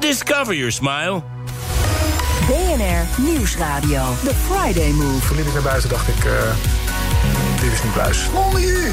[0.00, 1.22] Discover your smile.
[2.46, 4.02] BNR Nieuwsradio.
[4.24, 5.26] The Friday Move.
[5.26, 6.32] Toen liep ik naar buiten dacht ik, uh,
[7.60, 8.28] dit is niet buis.
[8.32, 8.92] Molly!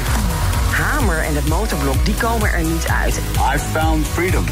[0.70, 3.20] Hamer en het motorblok, die komen er niet uit.
[3.54, 4.44] I found freedom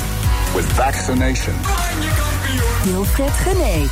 [0.55, 1.55] with vaccination.
[2.85, 3.89] Wilfred Gené.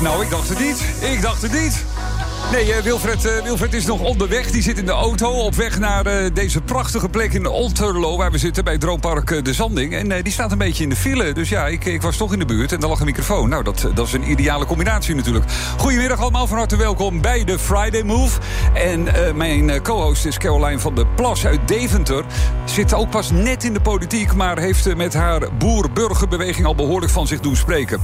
[0.00, 0.84] Nou, ik dacht het niet.
[1.00, 1.84] Ik dacht het niet.
[2.52, 4.50] Nee, uh, Wilfred, uh, Wilfred is nog onderweg.
[4.50, 8.16] Die zit in de auto op weg naar uh, deze prachtige plek in Olterlo...
[8.16, 9.94] waar we zitten bij Droompark De Zanding.
[9.94, 11.32] En die staat een beetje in de file.
[11.32, 13.48] Dus ja, ik, ik, was toch in de buurt en daar lag een microfoon.
[13.48, 15.44] Nou, dat, dat is een ideale combinatie natuurlijk.
[15.76, 18.40] Goedemiddag allemaal, van harte welkom bij de Friday Move.
[18.74, 22.24] En mijn co-host is Caroline van der Plas uit Deventer.
[22.64, 24.34] Zit ook pas net in de politiek...
[24.34, 28.00] maar heeft met haar boer-burgerbeweging al behoorlijk van zich doen spreken.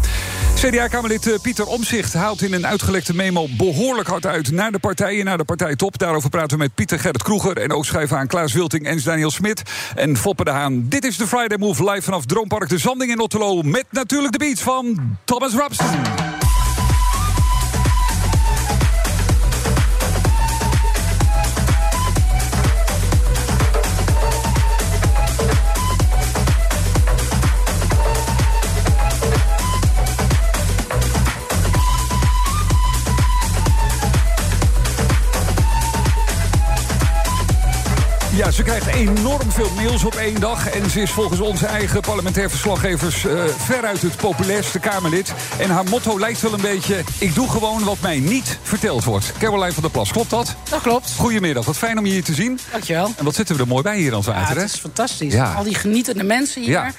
[0.54, 3.46] CDA-Kamerlid Pieter Omzicht haalt in een uitgelekte memo...
[3.56, 5.98] behoorlijk hard uit naar de partijen, naar de partijtop.
[5.98, 7.58] Daarover praten we met Pieter Gerrit Kroeger.
[7.58, 9.62] En ook schrijven aan Klaas Wilting en Daniel Smit.
[9.94, 10.88] En Foppe de Haan.
[10.88, 13.62] Dit is de Friday Move live vanaf Droompark de Zanding in Otterlo.
[13.62, 16.41] Met natuurlijk de beats van Thomas Rapson.
[38.52, 40.68] Ze krijgt enorm veel mails op één dag.
[40.68, 45.32] En ze is volgens onze eigen parlementair verslaggevers uh, veruit het populairste Kamerlid.
[45.58, 49.32] En haar motto lijkt wel een beetje: ik doe gewoon wat mij niet verteld wordt.
[49.38, 50.54] Caroline van der Plas, klopt dat?
[50.68, 51.12] Dat klopt.
[51.16, 52.58] Goedemiddag, wat fijn om je hier te zien.
[52.70, 53.10] Dankjewel.
[53.16, 55.32] En wat zitten we er mooi bij hier aan het water, ja, het is fantastisch.
[55.32, 55.52] Ja.
[55.52, 56.70] Al die genietende mensen hier.
[56.70, 56.92] Ja.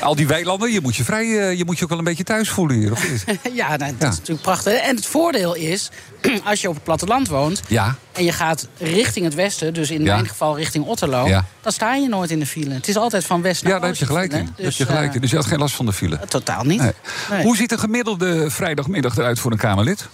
[0.00, 2.24] Al die weilanden, je moet je, vrij, uh, je moet je ook wel een beetje
[2.24, 3.24] thuis voelen hier, of niet?
[3.52, 4.08] ja, nou, dat ja.
[4.08, 4.72] is natuurlijk prachtig.
[4.72, 5.90] En het voordeel is,
[6.44, 7.62] als je op het platteland woont...
[7.68, 7.96] Ja.
[8.12, 10.14] en je gaat richting het westen, dus in ja.
[10.14, 11.42] mijn geval richting Otterlo...
[11.60, 12.74] dan sta je nooit in de file.
[12.74, 14.52] Het is altijd van west naar Ja, daar heb je gelijk in.
[14.56, 15.20] Dus, heb je gelijk in.
[15.20, 16.14] Dus je had geen last van de file?
[16.14, 16.80] Uh, totaal niet.
[16.80, 16.92] Nee.
[17.30, 17.42] Nee.
[17.42, 20.08] Hoe ziet een gemiddelde vrijdagmiddag eruit voor een Kamerlid?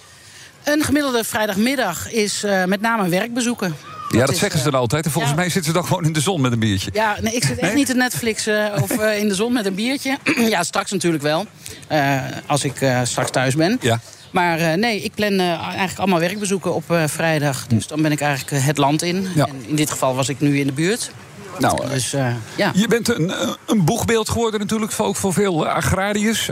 [0.65, 3.77] Een gemiddelde vrijdagmiddag is uh, met name werkbezoeken.
[4.11, 5.05] Ja, dat, dat zeggen ze dan altijd.
[5.05, 5.39] En volgens ja.
[5.39, 6.91] mij zitten ze dan gewoon in de zon met een biertje.
[6.93, 7.75] Ja, nee, ik zit echt nee?
[7.75, 10.19] niet te Netflixen of uh, in de zon met een biertje.
[10.55, 11.47] ja, straks natuurlijk wel.
[11.93, 13.79] Uh, als ik straks thuis ben.
[13.81, 14.01] Ja.
[14.31, 17.67] Maar nee, ik plan eigenlijk allemaal werkbezoeken op vrijdag.
[17.67, 19.29] Dus dan ben ik eigenlijk het land in.
[19.35, 19.47] Ja.
[19.47, 21.11] En in dit geval was ik nu in de buurt.
[21.59, 22.11] Nou, dus,
[22.57, 22.73] ja.
[22.75, 23.33] Je bent een,
[23.67, 26.51] een boegbeeld geworden natuurlijk, ook voor veel agrariërs.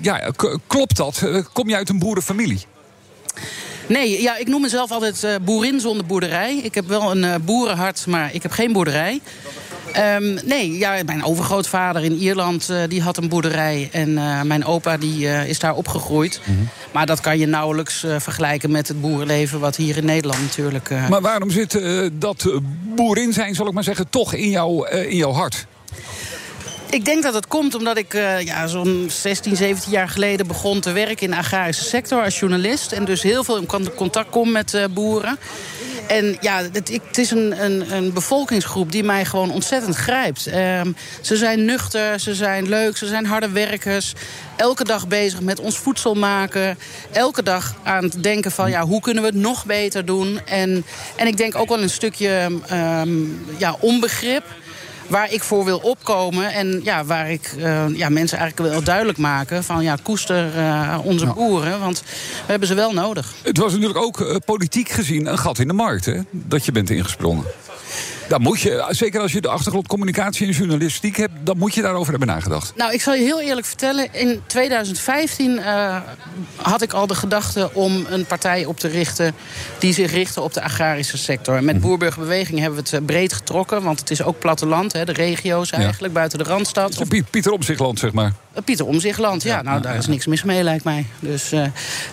[0.00, 0.30] ja,
[0.66, 1.22] klopt dat?
[1.52, 2.66] Kom je uit een boerenfamilie?
[3.86, 6.56] Nee, ja, ik noem mezelf altijd uh, boerin zonder boerderij.
[6.56, 9.20] Ik heb wel een uh, boerenhart, maar ik heb geen boerderij.
[10.16, 13.88] Um, nee, ja, mijn overgrootvader in Ierland uh, die had een boerderij.
[13.92, 14.14] En
[14.46, 16.40] mijn opa die, is daar opgegroeid.
[16.40, 16.50] Mhm.
[16.50, 16.68] Mm -hmm.
[16.92, 19.60] Maar dat kan je nauwelijks vergelijken met het boerenleven...
[19.60, 20.90] wat hier in Nederland natuurlijk...
[21.08, 21.80] Maar waarom zit
[22.12, 22.50] dat
[22.94, 25.66] boerin zijn, zal ik maar zeggen, toch in, jou, in jouw hart?
[26.92, 30.80] Ik denk dat het komt omdat ik uh, ja, zo'n 16, 17 jaar geleden begon
[30.80, 32.92] te werken in de agrarische sector als journalist.
[32.92, 35.38] En dus heel veel in contact kom met uh, boeren.
[36.06, 40.48] En ja, het, het is een, een, een, bevolkingsgroep die mij gewoon ontzettend grijpt.
[40.48, 40.80] Uh,
[41.20, 44.12] ze zijn nuchter, ze zijn leuk, ze zijn harde werkers.
[44.56, 46.78] Elke dag bezig met ons voedsel maken.
[47.12, 50.40] Elke dag aan het denken van ja, hoe kunnen we het nog beter doen.
[50.46, 50.84] En,
[51.16, 54.44] en ik denk ook wel een stukje um, ja, onbegrip
[55.06, 56.52] waar ik voor wil opkomen.
[56.52, 59.64] En ja, waar ik uh, ja, mensen eigenlijk wil duidelijk maken...
[59.64, 62.00] van ja, koester uh, onze boeren, want
[62.46, 63.32] we hebben ze wel nodig.
[63.42, 66.20] Het was natuurlijk ook uh, politiek gezien een gat in de markt, hè?
[66.30, 67.44] Dat je bent ingesprongen.
[68.32, 71.32] Daar moet je, zeker als je de achtergrond communicatie en journalistiek hebt...
[71.40, 72.72] dan moet je daarover hebben nagedacht.
[72.76, 74.14] Nou, ik zal je heel eerlijk vertellen.
[74.14, 75.96] In 2015 uh,
[76.56, 79.34] had ik al de gedachte om een partij op te richten...
[79.78, 81.64] die zich richtte op de agrarische sector.
[81.64, 83.82] Met Boerburgerbeweging hebben we het breed getrokken...
[83.82, 86.18] want het is ook platteland, hè, de regio's eigenlijk, ja.
[86.18, 86.98] buiten de Randstad.
[87.00, 87.08] Of...
[87.30, 88.32] Pieter Omzichtland, zeg maar.
[88.64, 89.56] Pieter Omzichtland, ja.
[89.56, 91.06] ja nou, daar is niks mis mee, lijkt mij.
[91.18, 91.64] Dus, uh,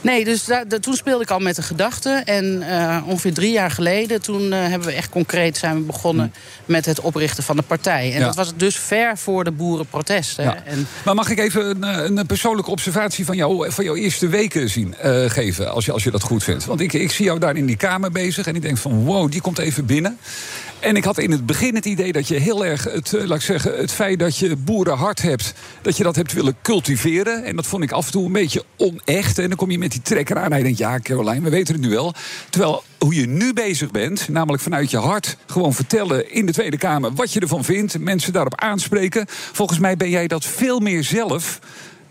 [0.02, 0.50] nee, dus
[0.80, 2.22] toen speelde ik al met de gedachte.
[2.26, 6.32] En uh, ongeveer drie jaar geleden, toen uh, hebben we echt concreet zijn we begonnen...
[6.34, 6.72] Hm.
[6.72, 8.14] met het oprichten van de partij.
[8.14, 8.26] En ja.
[8.26, 10.44] dat was dus ver voor de boerenprotesten.
[10.44, 10.64] Ja.
[10.66, 10.88] En...
[11.06, 14.96] Maar mag ik even een, een, persoonlijke observatie van, jou, van jouw eerste weken zien,
[15.28, 15.72] geven...
[15.72, 16.66] Als je, als je dat goed vindt?
[16.66, 19.04] Want ik, ik zie jou daar in die kamer bezig en ik denk van...
[19.04, 20.18] wow, die komt even binnen.
[20.80, 23.44] En ik had in het begin het idee dat je heel erg, het, laat ik
[23.44, 27.44] zeggen, het feit dat je boerenhart hebt, dat je dat hebt willen cultiveren.
[27.44, 29.40] En dat vond ik af en toe een beetje onecht.
[29.40, 30.78] En dan kom je met die trekker aan en denkt...
[30.78, 32.14] ja, Caroline, we weten het nu wel.
[32.50, 35.38] Terwijl hoe je nu bezig bent, namelijk vanuit je hart...
[35.46, 38.00] gewoon vertellen in de Tweede Kamer wat je ervan vindt...
[38.00, 39.26] mensen daarop aanspreken.
[39.28, 41.60] Volgens mij ben jij dat veel meer zelf...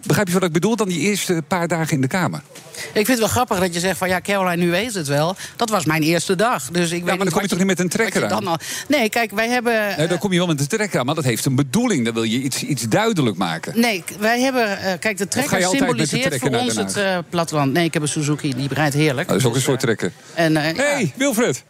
[0.07, 2.41] Begrijp je wat ik bedoel dan die eerste paar dagen in de Kamer?
[2.75, 5.37] Ik vind het wel grappig dat je zegt van ja, Caroline, nu weet het wel.
[5.57, 6.65] Dat was mijn eerste dag.
[6.71, 8.47] Dus ik Ja, maar dan kom je toch niet met een trekker aan?
[8.47, 8.57] al...
[8.89, 9.95] Nee, kijk, wij hebben.
[9.97, 12.05] Nee, dan kom je wel met de trekker aan, maar dat heeft een bedoeling.
[12.05, 13.81] Dan wil je iets, iets duidelijk maken.
[13.81, 14.79] Nee, wij hebben.
[14.79, 17.73] eh, kijk, de trekker de symboliseert trekker voor ons het eh, platteland.
[17.73, 19.29] Nee, ik heb een Suzuki, die rijdt heerlijk.
[19.29, 20.13] Dat is ook een Dus, soort trekker.
[20.35, 21.65] eh, En, eh, Hé, hey, Wilfred.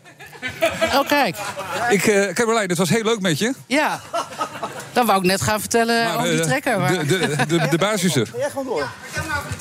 [0.61, 1.00] Ja.
[1.00, 1.37] Oh, kijk.
[1.90, 3.55] Ik, eh Caroline, het was heel leuk met je.
[3.67, 4.00] Ja.
[4.93, 6.79] Dan wou ik net gaan vertellen Maar, over die eh, trekker.
[6.79, 6.93] Maar...
[6.93, 8.29] De, de, de, de baas is er.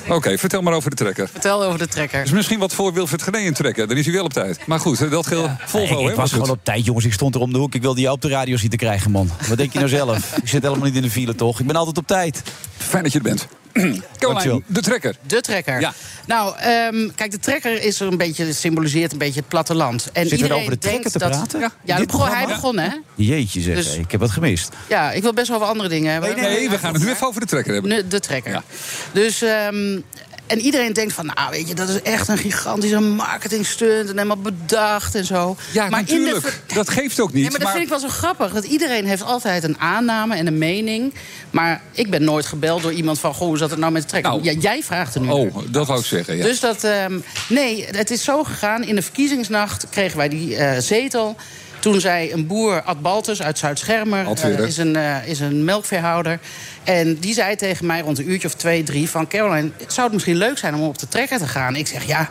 [0.07, 1.29] Oké, vertel maar over de trekker.
[1.31, 2.23] Vertel over de trekker.
[2.23, 3.87] is misschien wat voor Wilfred Genee een trekker.
[3.87, 4.65] Dan is hij wel op tijd.
[4.65, 6.09] Maar goed, eh, dat geel Volvo, ik, hè?
[6.09, 7.05] ik was was gewoon op tijd, jongens.
[7.05, 7.75] Ik stond er om de hoek.
[7.75, 9.29] Ik wilde jou op de radio zien te krijgen, man.
[9.47, 10.37] Wat denk je nou zelf?
[10.41, 11.59] Ik zit helemaal niet in de file, toch?
[11.59, 12.41] Ik ben altijd op tijd.
[12.77, 13.47] Fijn dat je er bent.
[14.19, 15.15] Caroline, de trekker.
[15.27, 15.79] De trekker.
[15.79, 15.93] Ja.
[16.25, 20.09] Nou, ehm, kijk, de trekker is er een beetje, symboliseert een beetje het platteland.
[20.13, 21.59] En we iedereen over de trekker denkt te dat, praten?
[21.59, 22.89] Ja, In ja dit begon, hij begon, hè?
[23.15, 24.69] Jeetje zeg, Dus- ik heb wat gemist.
[24.89, 26.35] Ja, ik wil best wel wat andere dingen hebben.
[26.35, 28.09] Nee, we gaan het nu even over de trekker hebben.
[28.09, 28.51] De trekker.
[28.51, 28.63] Ja.
[29.11, 29.99] Dus, ehm,
[30.47, 34.09] en iedereen denkt van, nou weet je, dat is echt een gigantische marketingstunt.
[34.09, 35.55] En helemaal bedacht en zo.
[35.73, 36.35] Ja, maar natuurlijk.
[36.35, 37.49] In de ver- Dat geeft ook niet.
[37.51, 38.51] Maar dat vind ik wel zo grappig.
[38.53, 41.13] Dat iedereen heeft altijd een aanname en een mening.
[41.51, 43.33] Maar ik ben nooit gebeld door iemand van...
[43.33, 44.31] Goh, hoe zat het nou met de trekker?
[44.31, 44.43] Nou.
[44.43, 45.63] ja, jij vraagt er nu Oh, naar.
[45.71, 46.43] dat wou ik zeggen, ja.
[46.43, 46.83] Dus dat...
[46.83, 48.83] ehm, nee, het is zo gegaan.
[48.83, 51.35] In de verkiezingsnacht kregen wij die eh, zetel.
[51.79, 54.27] Toen zei een boer, Ad Baltus uit Zuid-Schermer...
[54.41, 56.39] Eh, is, een, eh, is een melkveehouder.
[56.87, 59.09] En die zei tegen mij rond een uurtje of twee, drie...
[59.09, 61.75] van Caroline, zou het misschien leuk zijn om op de trekker te gaan?
[61.75, 62.29] Ik zeg, ja...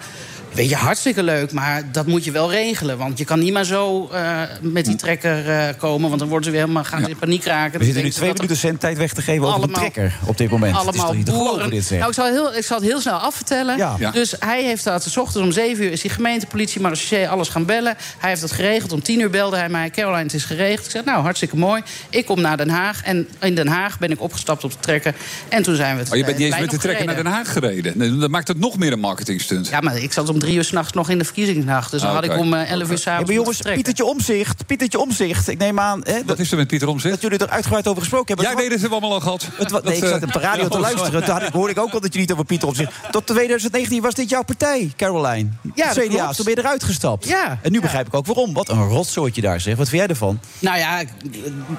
[0.56, 2.98] Weet je, hartstikke leuk, maar dat moet je wel regelen.
[2.98, 6.08] Want je kan niet maar zo eh, met die trekker eh, komen...
[6.08, 7.78] want dan worden ze weer helemaal, gaan ze in paniek raken.
[7.78, 10.76] We zitten nu twee minuten cent weg te geven over de trekker op dit moment.
[10.76, 11.70] het is allemaal geloven, boeren.
[11.70, 11.98] dit zeg.
[11.98, 13.76] Nou, ik zal, heel, ik zal het heel snel afvertellen.
[13.76, 13.96] Ja.
[13.98, 14.10] Ja.
[14.10, 17.48] Dus hij heeft dat, s ochtends om 7 uur is die gemeente, politie, marechaussee, alles
[17.48, 17.96] gaan bellen.
[18.18, 18.92] Hij heeft dat geregeld.
[18.92, 19.90] Om 10 uur belde hij mij.
[19.90, 20.84] Caroline, het is geregeld.
[20.84, 21.82] Ik zei, nou, hartstikke mooi.
[22.10, 23.02] Ik kom naar Den Haag.
[23.02, 25.14] En in Den Haag ben ik opgestapt op de trekker.
[25.48, 27.14] En toen zijn we het Oh, je bent eh, niet eens met de trekker naar
[27.14, 27.26] Den.
[27.26, 27.92] Haag gereden.
[27.98, 29.68] Nee, Dat maakt het nog meer een marketingstunt.
[29.68, 31.90] Ja, maar ik zat om drie uur s'nachts nog in de verkiezingsnacht.
[31.90, 33.60] Dus dan Ah, had ik om eh, 11 uur s'avonds maar jongens.
[33.62, 34.66] Pietertje Omzicht.
[34.66, 35.48] Pietertje Omzicht.
[35.48, 37.14] Ik neem aan hè, dat, Wat is er met Pieter Omzicht?
[37.14, 38.44] dat jullie er uitgebreid over gesproken hebben.
[38.44, 39.48] Jij Het weet het, hebben we allemaal al gehad.
[39.58, 41.24] Het nee, ik Dat, zat eh, op de radio te oh, luisteren.
[41.24, 42.92] Toen ik- hoorde ik ook al dat je niet over Pieter Omzicht...
[43.10, 45.48] Tot 2019 was dit jouw partij, Caroline.
[45.74, 46.36] Ja, dat CDA, klopt.
[46.36, 47.28] toen ben je eruit gestapt.
[47.28, 47.82] Ja, En nu ja.
[47.82, 48.52] begrijp ik ook waarom.
[48.52, 49.76] Wat een rotzootje daar, zeg.
[49.76, 50.40] Wat vind jij ervan?
[50.58, 51.08] Nou ja, ik-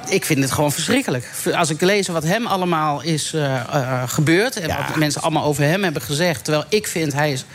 [0.09, 1.31] ik vind het gewoon verschrikkelijk.
[1.55, 4.55] Als ik lees wat hem allemaal is eh, gebeurd...
[4.59, 4.85] en Ja.
[4.87, 6.43] wat mensen allemaal over hem hebben gezegd...
[6.43, 7.45] terwijl ik vind hij is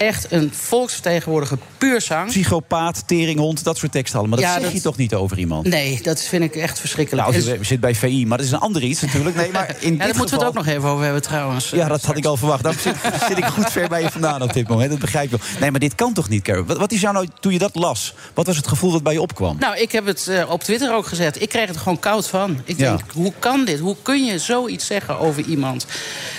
[0.00, 2.28] echt een volksvertegenwoordiger puur zang.
[2.28, 4.38] Psychopaat, teringhond, dat soort teksten allemaal.
[4.38, 5.66] Dat Ja, zeg dat- je toch niet over iemand?
[5.66, 7.28] Nee, dat vind ik echt verschrikkelijk.
[7.28, 9.36] Nou, je zit bij VI, maar dat is een ander iets natuurlijk.
[9.36, 11.70] Nee, maar in ja, daar moeten we het ook nog even over hebben trouwens.
[11.70, 12.62] Ja, dat had ik al verwacht.
[12.62, 12.94] Daarom zit,
[13.28, 14.90] zit ik goed ver bij je vandaan op dit moment.
[14.90, 15.40] Dat begrijp ik wel.
[15.60, 16.64] Nee, maar dit kan toch niet, Carol?
[16.64, 19.12] Wat, wat is jou nou, toen je dat las, wat was het gevoel dat bij
[19.12, 19.56] je opkwam?
[19.58, 21.42] Nou, ik heb het eh, op Twitter ook gezet.
[21.42, 22.60] Ik kreeg het gewoon koud van.
[22.64, 22.88] Ik Ja.
[22.90, 23.78] denk, hoe kan dit?
[23.78, 25.86] Hoe kun je zoiets zeggen over iemand?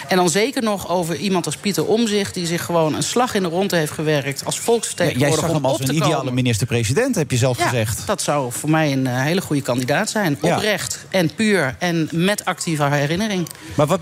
[0.07, 2.34] En dan zeker nog over iemand als Pieter Omzicht...
[2.34, 4.45] die zich gewoon een slag in de ronde heeft gewerkt...
[4.45, 8.07] als Ja, volksvertegenwoordiger jij zag hem als een ideale minister-president, heb je zelf Ja, gezegd.
[8.07, 10.38] dat zou voor mij een eh, hele goede kandidaat zijn.
[10.42, 10.56] Ja.
[10.56, 13.48] Oprecht en puur en met actieve herinnering.
[13.75, 14.00] Maar wat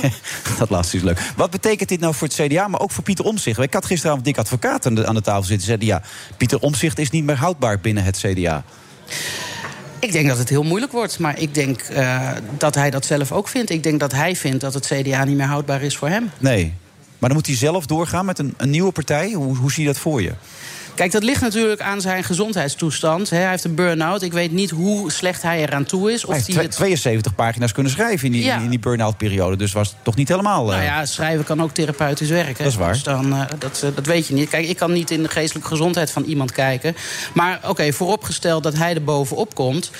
[0.58, 1.20] dat laatste is leuk.
[1.36, 3.58] Wat betekent dit nou voor het CDA, maar ook voor Pieter Omzicht?
[3.58, 5.66] Ik had gisteravond Dick Advocaat aan de, aan de tafel zitten.
[5.66, 6.02] Zeiden ja,
[6.36, 8.64] Pieter Omzicht is niet meer houdbaar binnen het CDA.
[9.98, 13.32] Ik denk dat het heel moeilijk wordt, maar ik denk eh, dat hij dat zelf
[13.32, 13.70] ook vindt.
[13.70, 16.30] Ik denk dat hij vindt dat het CDA niet meer houdbaar is voor hem.
[16.38, 16.74] Nee.
[17.22, 19.32] Maar dan moet hij zelf doorgaan met een, een nieuwe partij.
[19.32, 20.32] Hoe, hoe zie je dat voor je?
[20.94, 23.30] Kijk, dat ligt natuurlijk aan zijn gezondheidstoestand.
[23.30, 24.22] Hij heeft een burn-out.
[24.22, 26.20] Ik weet niet hoe slecht hij eraan toe is.
[26.22, 28.56] Hij Of heeft hij twe- het 72 pagina's kunnen schrijven in die, Ja.
[28.58, 29.56] in die burn-out periode.
[29.56, 30.62] Dus was het toch niet helemaal...
[30.64, 32.64] eh, Nou ja, schrijven kan ook therapeutisch werken.
[32.64, 32.92] Dat is waar.
[32.92, 34.48] Dus dan, eh, dat, eh, dat weet je niet.
[34.48, 36.96] Kijk, ik kan niet in de geestelijke gezondheid van iemand kijken.
[37.34, 39.90] Maar oké, vooropgesteld dat hij er bovenop komt.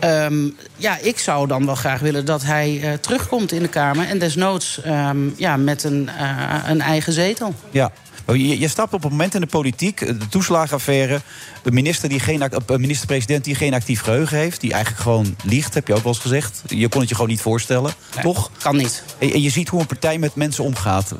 [0.00, 4.08] Ehm, ja, ik zou dan wel graag willen dat hij eh, terugkomt in de Kamer.
[4.08, 7.54] En desnoods ehm, ja, met een, eh, een eigen zetel.
[7.70, 7.92] Ja.
[8.30, 11.20] Maar Je, je stapt op het moment in de politiek, eh, de toeslagenaffaire...
[11.62, 14.60] de minister die geen, eh, minister-president die geen actief geheugen heeft...
[14.60, 16.62] die eigenlijk gewoon liegt, heb je ook wel eens gezegd.
[16.66, 18.50] Je kon het je gewoon niet voorstellen, Nee, toch?
[18.62, 19.02] Kan niet.
[19.18, 21.14] En, en je ziet hoe een partij met mensen omgaat.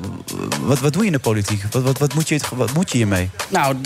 [0.61, 1.63] Wat, wat doe je in de politiek?
[1.71, 3.31] Wat, wat, wat, moet, je, wat moet je hiermee?
[3.49, 3.77] Nou,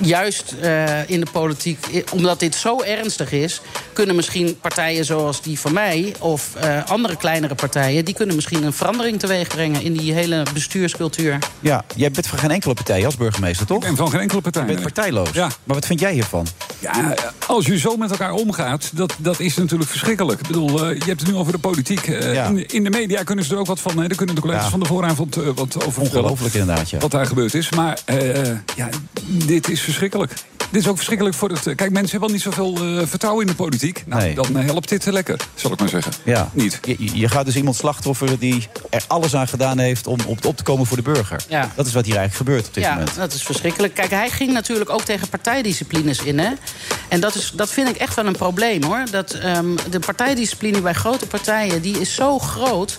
[0.00, 3.60] juist eh, in de politiek, omdat dit zo ernstig is...
[3.92, 6.14] kunnen misschien partijen zoals die van mij...
[6.18, 6.54] of
[6.86, 8.04] andere kleinere partijen...
[8.04, 9.82] die kunnen misschien een verandering teweeg brengen...
[9.82, 11.38] in die hele bestuurscultuur.
[11.60, 13.76] Ja, jij bent geen enkele partij als burgemeester, toch?
[13.76, 14.62] Ik ben van geen enkele partij.
[14.62, 14.92] Je bent nee.
[14.92, 15.28] partijloos.
[15.32, 15.46] Ja.
[15.64, 16.46] Maar wat vind jij hiervan?
[16.78, 17.14] Ja,
[17.46, 20.40] als je zo met elkaar omgaat, dat, dat is natuurlijk verschrikkelijk.
[20.40, 22.06] Ik bedoel, eh, je hebt het nu over de politiek.
[22.08, 22.44] Eh, Ja.
[22.46, 23.98] in, in de media kunnen ze er ook wat van.
[23.98, 24.06] Hè?
[24.08, 24.70] Daar kunnen de collega's Ja.
[24.70, 26.02] van de vooravond eh, wat over vertellen.
[26.02, 26.98] Ongelooflijk inderdaad, ja.
[26.98, 27.70] Wat daar gebeurd is.
[27.70, 28.44] Maar eh,
[28.76, 28.88] ja,
[29.46, 30.32] dit is verschrikkelijk.
[30.70, 31.62] Dit is ook verschrikkelijk voor het...
[31.62, 34.02] Kijk, mensen hebben al niet zoveel eh, vertrouwen in de politiek.
[34.06, 34.34] Nou, Nee.
[34.34, 36.12] dan helpt dit lekker, zal ik maar zeggen.
[36.24, 36.50] Ja.
[36.52, 36.80] Niet.
[36.84, 40.56] Je, je gaat dus iemand slachtofferen die er alles aan gedaan heeft om op, op
[40.56, 41.40] te komen voor de burger.
[41.48, 41.70] Ja.
[41.74, 43.14] Dat is wat hier eigenlijk gebeurt op dit Ja, moment.
[43.16, 43.94] dat is verschrikkelijk.
[43.94, 46.38] Kijk, hij ging natuurlijk ook tegen partijdisciplines in.
[46.38, 46.50] Hè?
[47.08, 49.02] En dat, is, dat vind ik echt wel een probleem, hoor.
[49.10, 52.98] Dat, ehm, de partijdiscipline bij grote partijen die is zo groot...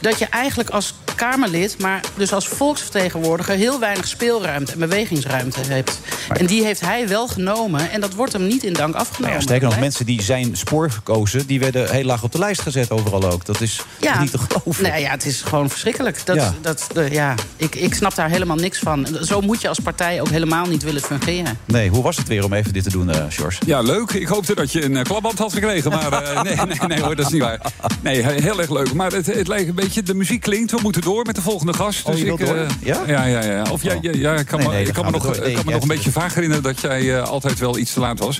[0.00, 3.54] dat je eigenlijk als Kamerlid, maar dus als volksvertegenwoordiger...
[3.56, 5.98] heel weinig speelruimte en bewegingsruimte hebt.
[6.32, 7.90] En die heeft hij wel genomen.
[7.90, 9.36] En dat wordt hem niet in dank Nou afgenomen.
[9.36, 11.46] ja, sterker nog, mensen die zijn spoor gekozen...
[11.46, 13.44] die werden heel laag op de lijst gezet overal ook.
[13.44, 14.82] Dat is Ja, niet te geloven.
[14.82, 16.26] Nee, ja, het is gewoon verschrikkelijk.
[16.26, 16.54] Dat, Ja.
[16.60, 19.06] dat, eh, ja, ik, ik snap daar helemaal niks van.
[19.22, 21.58] Zo moet je als partij ook helemaal niet willen fungeren.
[21.64, 23.58] Nee, hoe was het weer om even dit te doen, eh George?
[23.66, 24.10] Ja, leuk.
[24.10, 25.90] Ik hoopte dat je een eh, klapband had gekregen.
[25.90, 27.60] Maar eh, nee, nee, nee hoor, dat is niet waar.
[28.02, 28.92] Nee, he- heel erg leuk.
[28.94, 30.02] Maar het, het lijkt een beetje...
[30.02, 30.70] De muziek klinkt.
[30.70, 32.04] We moeten door met de volgende gast.
[32.06, 32.56] Oh, je wilt ik, door?
[32.56, 33.00] eh, Ja?
[33.06, 33.62] Ja, ja, ja.
[33.70, 35.34] Of jij, ja, ja, ik kan Nee, me, nee, ik kan me nog, door.
[35.52, 36.62] kan me nog een beetje vaag herinneren...
[36.64, 38.38] dat jij eh, altijd wel iets te laat was.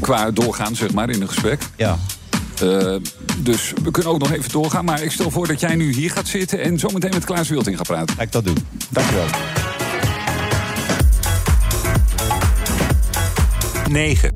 [0.00, 1.62] Qua doorgaan, zeg maar, in een gesprek.
[1.76, 1.98] Ja.
[2.62, 2.94] Eh,
[3.38, 4.84] dus we kunnen ook nog even doorgaan.
[4.84, 6.60] Maar ik stel voor dat jij nu hier gaat zitten...
[6.62, 8.16] en zometeen met Klaas Wilting gaat praten.
[8.16, 8.56] Ga ik dat doen.
[8.90, 9.24] Dankjewel.
[13.88, 14.30] 9.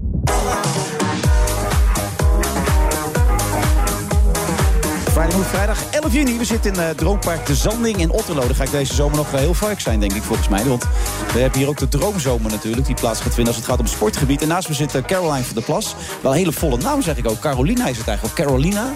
[5.11, 6.39] Friday Move, vrijdag 11 juni.
[6.39, 8.41] We zitten in eh, Droompark De Zanding in Otterlo.
[8.41, 10.65] Daar ga ik deze zomer nog wel heel vaak zijn, denk ik, volgens mij.
[10.65, 10.85] Want
[11.33, 13.87] we hebben hier ook de Droomzomer natuurlijk, die plaats gaat vinden als het gaat om
[13.87, 14.43] sportgebied.
[14.43, 15.95] En naast me zit eh, Caroline van der Plas.
[16.23, 17.39] Wel een hele volle naam, zeg ik ook.
[17.39, 18.39] Carolina is het eigenlijk.
[18.39, 18.93] Of Carolina?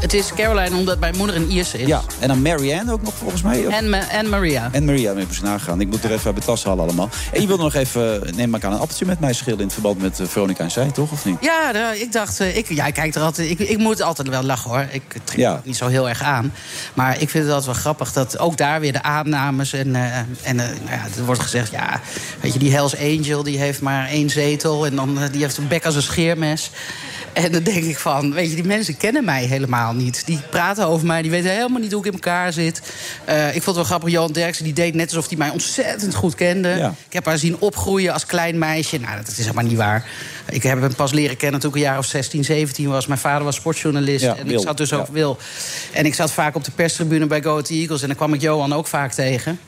[0.00, 1.86] Het is Caroline, omdat mijn moeder een Ierse is.
[1.86, 2.02] Ja.
[2.18, 3.66] En dan Marianne ook nog, volgens mij.
[3.66, 3.72] of?
[3.72, 4.68] En, Ma- en Maria.
[4.72, 5.80] En Maria, we even nagaan.
[5.80, 7.08] Ik moet er even uit mijn tas halen allemaal.
[7.32, 9.58] En je wilde nog even, eh, neem maar aan, een appeltje met mij schillen...
[9.58, 11.10] in het verband met eh, Veronica en zij, toch?
[11.12, 11.36] Of niet?
[11.40, 13.50] Ja, de- ik dacht, eh, ik, jij kijkt er altijd.
[13.50, 14.86] Ik, ik moet altijd wel lachen hoor.
[14.90, 15.54] Ik trek Ja.
[15.54, 16.52] het niet zo heel erg aan.
[16.94, 19.72] Maar ik vind het altijd wel grappig dat ook daar weer de aannames.
[19.72, 19.94] En,
[20.42, 22.00] en nou ja, er wordt gezegd, ja,
[22.40, 24.86] weet je, die Hells Angel die heeft maar één zetel.
[24.86, 26.70] En dan, die heeft een bek als een scheermes.
[27.32, 30.26] En dan denk ik van, weet je, die mensen kennen mij helemaal niet.
[30.26, 32.82] Die praten over mij, die weten helemaal niet hoe ik in elkaar zit.
[33.24, 36.14] Eh, ik vond het wel grappig, Johan Derksen, die deed net alsof hij mij ontzettend
[36.14, 36.68] goed kende.
[36.68, 36.94] Ja.
[37.06, 38.98] Ik heb haar zien opgroeien als klein meisje.
[38.98, 40.08] Nou, dat is helemaal niet waar.
[40.48, 43.06] Ik heb hem pas leren kennen toen ik een jaar of 16, 17 was.
[43.06, 44.24] Mijn vader was sportjournalist.
[44.24, 45.12] Ja, en Wil, ik zat dus ook ja.
[45.12, 45.38] Wil.
[45.92, 48.02] En ik zat vaak op de perstribune bij Go Ahead Eagles.
[48.02, 49.60] En dan kwam ik Johan ook vaak tegen.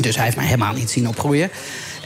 [0.00, 1.50] Dus hij heeft mij helemaal niet zien opgroeien.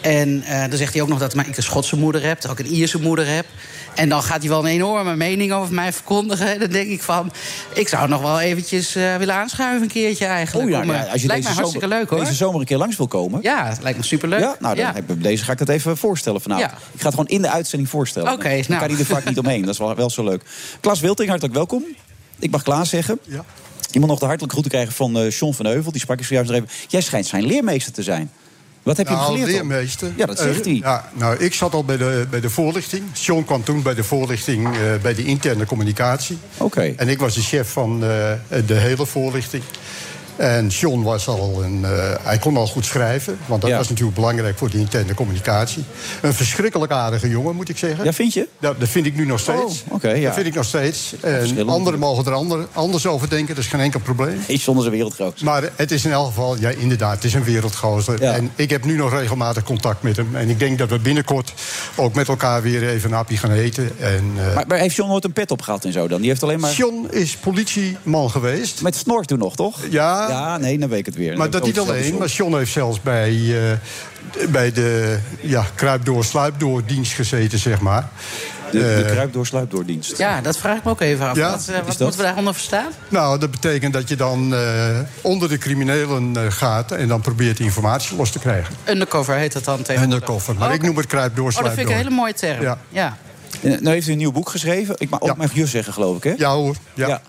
[0.02, 2.58] En eh, dan zegt hij ook nog dat ik een Schotse moeder heb, dat ik
[2.58, 3.46] een Ierse moeder heb.
[3.94, 6.52] En dan gaat hij wel een enorme mening over mij verkondigen.
[6.52, 7.32] En dan denk ik van,
[7.74, 10.66] ik zou nog wel eventjes eh, willen aanschuiven een keertje eigenlijk.
[10.66, 12.18] Oh ja, eh, ja, als je lijkt deze zomer, leuk hoor.
[12.18, 13.42] deze zomer een keer langs wil komen...
[13.42, 14.40] Ja, het lijkt me superleuk.
[14.40, 14.92] Ja, nou, dan Ja.
[14.94, 16.70] heb ik- deze ga ik dat even voorstellen vanavond.
[16.70, 16.76] Ja.
[16.92, 18.32] Ik ga het gewoon in de uitzending voorstellen.
[18.32, 18.80] Oké, Dan nou.
[18.80, 19.60] kan hij er vaak niet omheen.
[19.60, 20.42] Dat is wel, wel zo leuk.
[20.80, 21.84] Klaas Wilting, hartelijk welkom.
[22.38, 23.18] Ik mag Klaas zeggen.
[23.28, 23.44] Ja.
[23.90, 25.92] Je moet nog de hartelijke groeten krijgen van eh John van Heuvel.
[25.92, 26.70] Die sprak ik zojuist nog even.
[26.88, 28.30] Jij schijnt zijn leermeester te zijn.
[28.82, 29.50] Wat heb je hem nou, geleerd?
[29.52, 30.12] leermeester.
[30.16, 30.74] Ja, dat zegt Eh, hij.
[30.74, 33.04] ja, nou, ik zat al bij de, bij de voorlichting.
[33.12, 36.38] John kwam toen bij de voorlichting eh, bij de interne communicatie.
[36.56, 36.92] Oké.
[36.96, 38.08] En ik was de chef van eh,
[38.66, 39.62] de hele voorlichting.
[40.42, 41.84] En John was al een.
[41.84, 41.90] eh,
[42.22, 43.76] hij kon al goed schrijven, want dat Ja.
[43.76, 45.84] was natuurlijk belangrijk voor de interne communicatie.
[46.22, 48.04] Een verschrikkelijk aardige jongen, moet ik zeggen.
[48.04, 48.48] Ja, vind je?
[48.60, 49.82] Dat, dat vind ik nu nog steeds.
[49.88, 50.24] Oh, oké, ja.
[50.24, 51.14] Dat vind ik nog steeds.
[51.20, 54.40] En anderen mogen er ander, anders over denken, dat is geen enkel probleem.
[54.46, 55.40] Is zonder zijn wereldgroot.
[55.42, 58.22] Maar het is in elk geval, ja, inderdaad, het is een wereldgozer.
[58.22, 58.32] Ja.
[58.34, 60.36] En ik heb nu nog regelmatig contact met hem.
[60.36, 61.52] En ik denk dat we binnenkort
[61.96, 63.90] ook met elkaar weer even een hapje gaan eten.
[64.00, 66.20] En, eh, Maar, maar heeft John nooit een pet opgehad en zo dan?
[66.20, 66.72] Die heeft alleen maar...
[66.72, 68.82] John is politieman geweest.
[68.82, 69.78] Met snor toen nog, toch?
[69.90, 71.36] Ja, Ja, nee, dan weet ik het weer.
[71.36, 72.16] maar dat niet alleen.
[72.18, 78.08] Maar John heeft zelfs bij, eh, bij de ja, kruipdoor, sluipdoor dienst gezeten, zeg maar.
[78.70, 80.18] De, de Eh, kruipdoor sluipdoordienst.
[80.18, 81.36] Ja, dat vraag ik me ook even af.
[81.36, 81.50] Ja?
[81.50, 81.98] Wat, eh, wat dat?
[81.98, 82.86] moeten we daaronder verstaan?
[83.08, 86.92] Nou, dat betekent dat je dan eh, onder de criminelen eh, gaat...
[86.92, 88.74] en dan probeert informatie los te krijgen.
[88.88, 90.12] Undercover heet dat dan tegenwoordig.
[90.14, 90.54] Undercover.
[90.54, 92.62] Maar Oh, ik noem het kruipdoor, Oh, dat vind ik een hele mooie term.
[92.62, 92.78] Ja.
[92.88, 93.16] Ja.
[93.60, 94.94] Nou heeft u een nieuw boek geschreven.
[94.98, 95.46] Ik mag ook Ja.
[95.52, 96.34] je zeggen, geloof ik, hè?
[96.36, 97.20] Ja hoor, ja.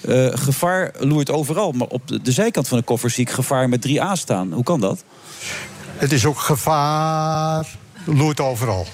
[0.00, 3.68] Eh, gevaar loert overal, maar op de, de zijkant van de koffer zie ik gevaar
[3.68, 4.52] met drie A staan.
[4.52, 5.04] Hoe kan dat?
[5.96, 7.66] Het is ook gevaar,
[8.04, 8.86] loert overal.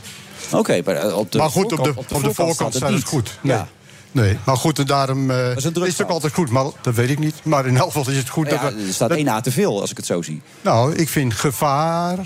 [0.52, 2.98] Oké, maar eh, op de maar goed, op de, voorkant- op de voorkant staat het
[2.98, 3.04] niet.
[3.04, 3.38] goed.
[3.40, 3.56] Nee.
[3.56, 3.66] Ja.
[4.12, 6.50] Nee, maar goed, en daarom eh, is het ook altijd goed.
[6.50, 7.34] Maar dat weet ik niet.
[7.42, 9.50] Maar in elk geval is het goed Ja, dat er staat dat- één A te
[9.52, 10.42] veel, als ik het zo zie.
[10.60, 12.18] Nou, ik vind gevaar,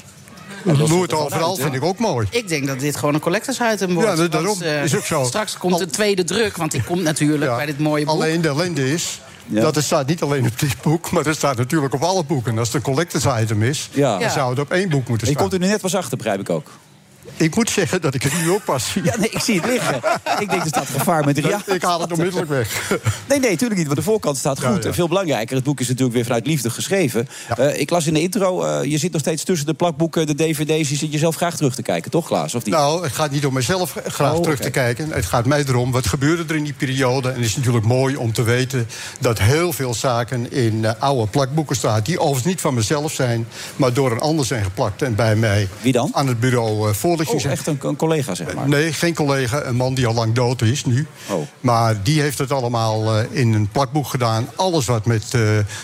[0.64, 2.26] loert er overal, vind ik ook mooi.
[2.30, 4.08] Ik denk dat dit gewoon een collectors item wordt.
[4.08, 4.62] Ja, dat- want, daarom.
[4.62, 5.24] eh, Is ook zo.
[5.24, 7.56] Straks komt de tweede druk, want die komt natuurlijk Ja.
[7.56, 8.14] bij dit mooie boek.
[8.14, 9.60] Alleen de ellende is Ja.
[9.60, 12.52] Dat het staat niet alleen op dit boek, maar het staat natuurlijk op alle boeken.
[12.52, 14.18] En als het een collectors item is, Ja.
[14.18, 15.42] dan zou het op één boek moeten Je staan.
[15.48, 16.70] komt er nu net pas achter, begrijp ik ook.
[17.36, 19.04] Ik moet zeggen dat ik het nu ook pas zie.
[19.04, 19.94] Ja, nee, ik zie het liggen.
[20.38, 21.60] ik denk, er staat gevaar met Ria.
[21.66, 22.90] Ik haal het onmiddellijk weg.
[23.28, 23.86] Nee, nee, natuurlijk niet.
[23.86, 24.82] Want de voorkant staat goed.
[24.82, 24.88] ja.
[24.88, 27.28] En veel belangrijker, het boek is natuurlijk weer vanuit liefde geschreven.
[27.56, 30.34] Eh, ik las in de intro, eh, je zit nog steeds tussen de plakboeken, de
[30.34, 30.88] dvd's.
[30.88, 32.54] Je zit jezelf graag terug te kijken, toch Klaas?
[32.54, 32.74] Of niet?
[32.74, 35.10] Nou, het gaat niet om mezelf graag Oh, terug te kijken.
[35.10, 37.28] Het gaat mij erom, wat gebeurde er in die periode?
[37.28, 38.86] En het is natuurlijk mooi om te weten
[39.20, 42.00] dat heel veel zaken in eh, oude plakboeken staan...
[42.02, 45.02] die overigens niet van mezelf zijn, maar door een ander zijn geplakt.
[45.02, 46.10] En bij mij Wie dan?
[46.12, 48.68] aan het bureau eh, voorlichting oh, echt een, een collega, zeg maar.
[48.68, 49.64] Nee, geen collega.
[49.64, 51.06] Een man die al lang dood is nu.
[51.28, 51.46] Oh.
[51.60, 54.48] Maar die heeft het allemaal eh, in een plakboek gedaan.
[54.56, 55.30] Alles wat met eh,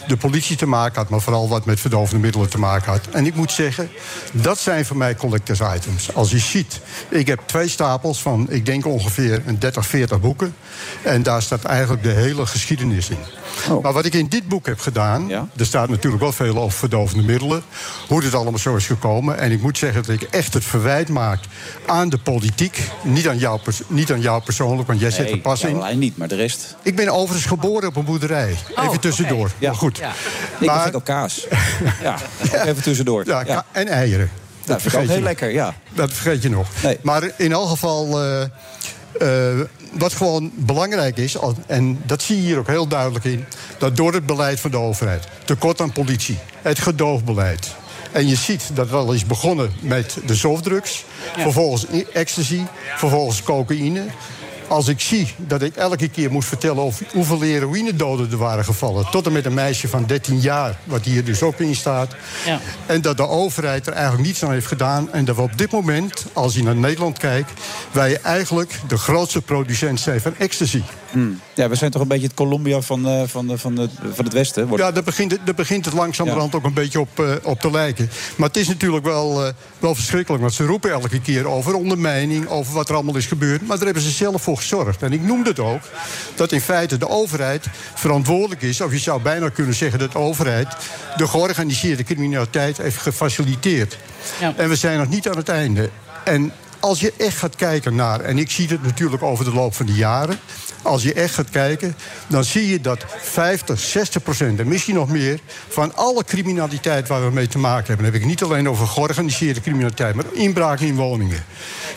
[0.07, 3.01] de politie te maken had, maar vooral wat met verdovende middelen te maken had.
[3.13, 3.91] En ik moet zeggen,
[4.33, 6.15] dat zijn voor mij collectors items.
[6.15, 10.55] Als je ziet, ik heb twee stapels van, ik denk ongeveer een 30, 40 boeken.
[11.03, 13.19] En daar staat eigenlijk de hele geschiedenis in.
[13.71, 13.83] Oh.
[13.83, 15.49] Maar wat ik in dit boek heb gedaan, Ja.
[15.57, 17.63] er staat natuurlijk wel veel over verdovende middelen.
[18.09, 19.39] Hoe dit allemaal zo is gekomen.
[19.39, 21.24] En ik moet zeggen dat ik echt het verwijt maak
[21.87, 22.91] aan de politiek.
[23.03, 25.77] Niet aan jou, pers- niet aan jou persoonlijk, want jij zet er pas in.
[25.77, 26.77] alleen niet, maar de rest.
[26.83, 28.57] Ik ben overigens geboren op een boerderij.
[28.77, 29.51] even tussendoor.
[29.59, 29.69] Ja.
[29.69, 29.99] Maar goed.
[29.99, 30.13] Ja.
[30.59, 31.47] Ik Maar- ben op kaas.
[32.03, 32.17] ja,
[32.55, 33.27] ook even tussendoor.
[33.27, 34.31] Ja, en eieren.
[34.65, 35.29] Dat vind ik ook je heel nog.
[35.29, 35.75] lekker, ja.
[35.95, 36.69] Dat vergeet je nog.
[36.83, 36.99] Nee.
[37.03, 38.43] Maar in elk geval, eh,
[39.21, 39.61] eh,
[39.93, 41.37] wat gewoon belangrijk is...
[41.67, 43.45] en dat zie je hier ook heel duidelijk in...
[43.79, 46.39] dat door het beleid van de overheid, tekort aan politie...
[46.63, 47.75] het gedoogbeleid...
[48.15, 51.05] En je ziet dat het al is begonnen met de softdrugs.
[51.37, 52.61] Vervolgens ecstasy,
[52.97, 54.05] vervolgens cocaïne.
[54.69, 59.11] Als ik zie dat ik elke keer moet vertellen over hoeveel heroïnedoden er waren gevallen...
[59.11, 62.15] tot en met een meisje van 13 jaar, wat hier dus ook in staat...
[62.47, 62.61] Ja.
[62.87, 65.13] En dat de overheid er eigenlijk niets aan heeft gedaan.
[65.13, 67.51] En dat we op dit moment, als je naar Nederland kijkt...
[67.93, 70.83] wij eigenlijk de grootste producent zijn van ecstasy.
[71.55, 74.25] Ja, we zijn toch een beetje het Colombia van, eh, van, eh, van, het, van
[74.25, 74.67] het Westen.
[74.67, 74.83] Wordt...
[74.85, 77.71] Ja, daar begint, het- daar begint het langzamerhand ook een beetje op, eh, op te
[77.71, 78.11] lijken.
[78.37, 80.43] Maar het is natuurlijk wel, eh, wel verschrikkelijk.
[80.43, 83.67] Want ze roepen elke keer over ondermijning, over wat er allemaal is gebeurd.
[83.67, 85.03] Maar daar hebben ze zelf voor gezorgd.
[85.03, 85.83] En ik noemde het ook
[86.35, 88.81] dat in feite de overheid verantwoordelijk is...
[88.81, 90.69] of je zou bijna kunnen zeggen dat de overheid...
[91.17, 93.99] de georganiseerde criminaliteit heeft gefaciliteerd.
[94.41, 94.53] Ja.
[94.57, 95.91] En we zijn nog niet aan het einde.
[96.25, 96.53] En
[96.85, 99.87] als je echt gaat kijken naar, en ik zie het natuurlijk over de loop van
[99.87, 100.39] de jaren.
[100.83, 105.09] Als je echt gaat kijken, dan zie je dat 50, 60 procent en misschien nog
[105.09, 108.05] meer van alle criminaliteit waar we mee te maken hebben.
[108.05, 111.45] Dan heb ik niet alleen over georganiseerde criminaliteit, maar inbraken in woningen.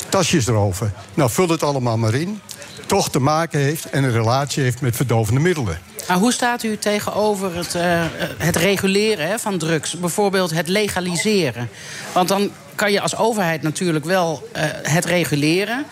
[0.09, 0.91] Tasjes erover.
[1.13, 2.41] Nou, vul het allemaal maar in.
[2.85, 5.79] Toch te maken heeft en een relatie heeft met verdovende middelen.
[6.07, 8.05] Maar hoe staat u tegenover het, eh,
[8.37, 9.99] het reguleren hè, van drugs?
[9.99, 11.69] Bijvoorbeeld het legaliseren.
[12.13, 15.85] Want dan kan je als overheid natuurlijk wel eh, het reguleren.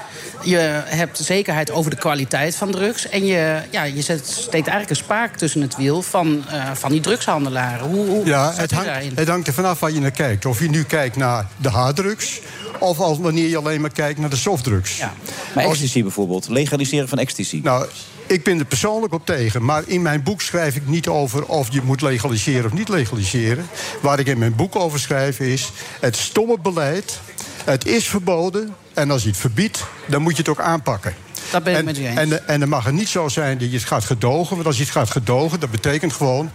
[0.44, 3.10] Je hebt zekerheid over de kwaliteit van drugs.
[3.10, 6.92] En je, ja, je zet, steekt eigenlijk een spaak tussen het wiel van, eh, van
[6.92, 7.88] die drugshandelaren.
[7.88, 9.12] Hoe, hoe Ja, het hangt, daarin?
[9.16, 10.46] het hangt er vanaf waar je naar kijkt.
[10.46, 12.42] Of je nu kijkt naar de harddrugs...
[12.80, 14.98] of als wanneer je alleen maar kijkt naar de softdrugs.
[14.98, 15.14] Ja.
[15.54, 17.60] Maar ecstasy bijvoorbeeld, legaliseren van ecstasy.
[17.64, 17.86] Nou,
[18.28, 19.66] ik ben er persoonlijk op tegen.
[19.66, 23.68] Maar in mijn boek schrijf ik niet over of je moet legaliseren of niet legaliseren.
[24.02, 25.72] Waar ik in mijn boek over schrijf is...
[26.00, 27.20] het stomme beleid,
[27.64, 28.76] het is verboden...
[28.94, 31.16] en als je het verbiedt, dan moet je het ook aanpakken.
[31.52, 32.20] Dat ben ik en, met u eens.
[32.20, 34.56] En, en dan mag het niet zo zijn dat je het gaat gedogen.
[34.56, 36.52] Want als je het gaat gedogen, dat betekent gewoon...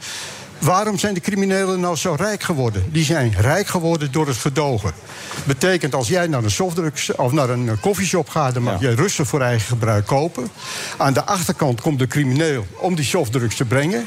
[0.61, 2.85] Waarom zijn de criminelen nou zo rijk geworden?
[2.92, 4.92] Die zijn rijk geworden door het gedogen.
[5.44, 8.88] Betekent als jij naar een softdrugs of naar een eh, koffieshop gaat, dan mag Ja.
[8.88, 10.49] je rustig voor eigen gebruik kopen.
[10.96, 14.07] Aan de achterkant komt de crimineel om die softdrugs te brengen.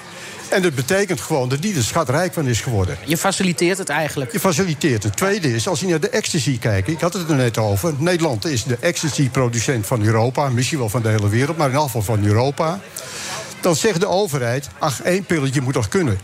[0.50, 2.98] En dat betekent gewoon dat die er schatrijk van is geworden.
[3.06, 4.32] Je faciliteert het eigenlijk.
[4.32, 5.04] Je faciliteert.
[5.04, 6.88] Het tweede is, als je naar de ecstasy kijkt...
[6.88, 7.94] ik had het er net over...
[7.98, 10.50] Nederland is de ecstasy-producent van Europa...
[10.50, 12.80] misschien wel van de hele wereld, maar in afval van Europa...
[13.62, 14.70] dan zegt de overheid...
[14.80, 16.20] ach, één pilletje moet toch kunnen.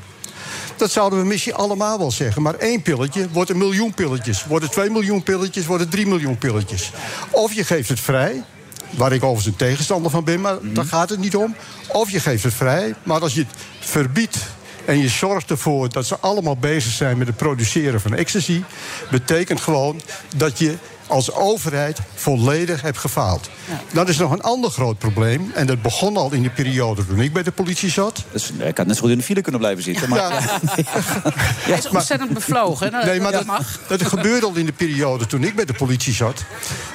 [0.79, 2.41] Dat zouden we misschien allemaal wel zeggen.
[2.41, 4.45] Maar één pilletje wordt een miljoen pilletjes.
[4.45, 6.91] Worden twee miljoen pilletjes, worden drie miljoen pilletjes.
[7.31, 8.43] Of je geeft het vrij...
[8.89, 11.55] Waar ik overigens een tegenstander van ben, maar daar gaat het niet om.
[11.87, 14.37] Of je geeft het vrij, maar als je het verbiedt
[14.85, 18.63] en je zorgt ervoor dat ze allemaal bezig zijn met het produceren van ecstasy,
[19.11, 20.01] betekent gewoon
[20.35, 20.75] dat je
[21.09, 23.49] als overheid volledig hebt gefaald.
[23.93, 25.51] Dat is nog een ander groot probleem.
[25.53, 28.23] En dat begon al in de periode toen ik bij de politie zat.
[28.31, 30.09] Dus, ik had net zo goed in de file kunnen blijven zitten.
[30.09, 30.39] Maar, Ja.
[31.69, 32.93] Hij is ontzettend bevlogen.
[32.93, 33.05] hè?
[33.05, 33.79] Nee, maar dat dat, mag.
[33.87, 36.43] dat gebeurde al in de periode toen ik bij de politie zat.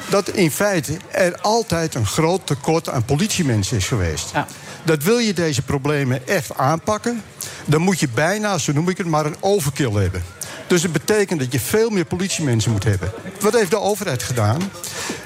[0.09, 4.31] Dat in feite er altijd een groot tekort aan politiemensen is geweest.
[4.33, 4.47] Ja.
[4.85, 7.23] Dat wil je deze problemen echt aanpakken,
[7.65, 10.23] dan moet je bijna, zo noem ik het, maar een overkill hebben.
[10.67, 13.13] Dus het betekent dat je veel meer politiemensen moet hebben.
[13.41, 14.71] Wat heeft de overheid gedaan?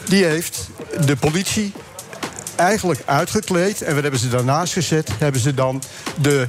[0.09, 0.69] Die heeft
[1.07, 1.73] de politie
[2.57, 3.83] eigenlijk uitgekleed.
[3.83, 5.11] En wat hebben ze daarnaast gezet?
[5.19, 5.83] Hebben ze dan
[6.21, 6.49] de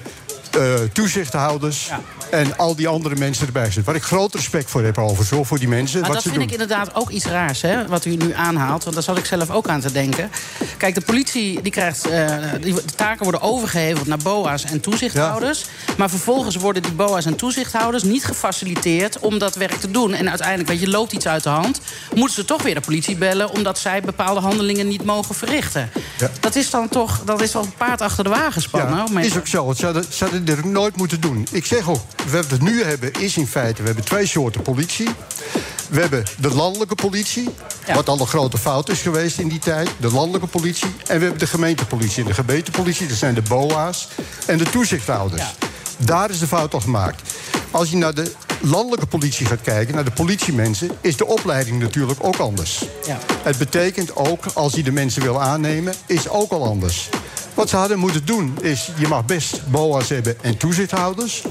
[0.52, 1.90] eh, toezichthouders
[2.32, 3.86] en al die andere mensen erbij gezet.
[3.86, 6.00] Waar ik groot respect voor heb over zo voor die mensen.
[6.00, 6.54] Maar wat dat ze vind doen.
[6.54, 8.84] ik inderdaad ook iets raars, hè, wat u nu aanhaalt.
[8.84, 10.30] Want daar zat ik zelf ook aan te denken.
[10.78, 15.66] Kijk, de politie die krijgt, eh, die, de taken worden overgeheveld naar BOA's en toezichthouders.
[15.98, 20.14] Maar vervolgens worden die BOA's en toezichthouders niet gefaciliteerd om dat werk te doen.
[20.14, 21.82] En uiteindelijk, weet je, loopt iets uit de hand.
[22.16, 25.90] Moeten ze toch weer de politie bellen omdat zij bepaalde handelingen niet mogen verrichten.
[26.40, 29.24] Dat is dan toch, dat is wel een paard achter de wagen spannen.
[29.24, 29.74] Is ook zo.
[29.74, 31.48] Ze hadden, ze hadden dit nooit moeten doen.
[31.52, 33.82] Ik zeg ook, wat we nu hebben is in feite...
[33.82, 35.10] we hebben twee soorten politie.
[35.90, 37.50] We hebben de landelijke politie,
[37.94, 39.90] wat al een grote fout is geweest in die tijd.
[40.00, 40.90] De landelijke politie.
[41.08, 42.22] En we hebben de gemeentepolitie.
[42.24, 44.08] En de gemeentepolitie, dat zijn de BOA's
[44.46, 45.44] en de toezichthouders.
[45.98, 47.22] Daar is de fout al gemaakt.
[47.72, 50.92] Als je naar de landelijke politie gaat kijken, naar de politiemensen...
[51.02, 52.86] is de opleiding natuurlijk ook anders.
[53.08, 53.18] Ja.
[53.44, 57.10] Het betekent ook, als je de mensen wil aannemen, is ook al anders.
[57.60, 61.44] Wat ze hadden moeten doen is, je mag best BOA's hebben en toezichthouders...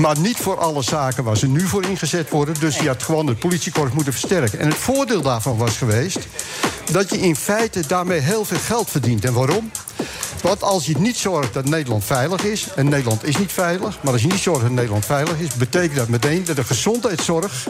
[0.00, 2.54] maar niet voor alle zaken waar ze nu voor ingezet worden.
[2.60, 4.58] Dus je had gewoon het politiekorps moeten versterken.
[4.58, 6.18] En het voordeel daarvan was geweest...
[6.92, 9.24] dat je in feite daarmee heel veel geld verdient.
[9.24, 9.70] En waarom?
[10.42, 12.66] Want als je niet zorgt dat Nederland veilig is...
[12.76, 15.54] en Nederland is niet veilig, maar als je niet zorgt dat Nederland veilig is...
[15.54, 17.68] betekent dat meteen dat de gezondheidszorg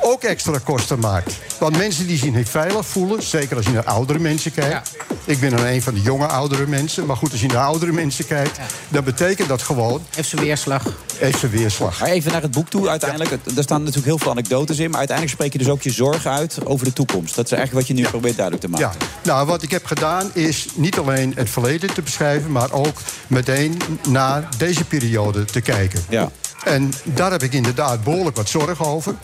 [0.00, 1.38] ook extra kosten maakt.
[1.58, 4.96] Want mensen die zich niet veilig voelen, zeker als je naar oudere mensen kijkt...
[5.24, 7.06] ik ben dan een van de jonge oudere mensen...
[7.06, 8.58] maar goed, als je naar oudere mensen kijkt...
[8.88, 10.02] dan betekent dat gewoon...
[10.14, 10.82] Heeft ze weerslag.
[11.16, 12.00] Heeft ze weerslag.
[12.00, 12.88] Maar even naar het boek toe.
[12.88, 14.90] Uiteindelijk, er staan natuurlijk heel veel anekdotes in.
[14.90, 17.34] Maar uiteindelijk spreek je dus ook je zorgen uit over de toekomst.
[17.34, 18.98] Dat is eigenlijk wat je nu probeert duidelijk te maken.
[19.00, 22.52] Ja, nou, wat ik heb gedaan is niet alleen het verleden te beschrijven...
[22.52, 26.04] maar ook meteen naar deze periode te kijken.
[26.08, 26.30] Ja.
[26.66, 29.14] En daar heb ik inderdaad behoorlijk wat zorg over.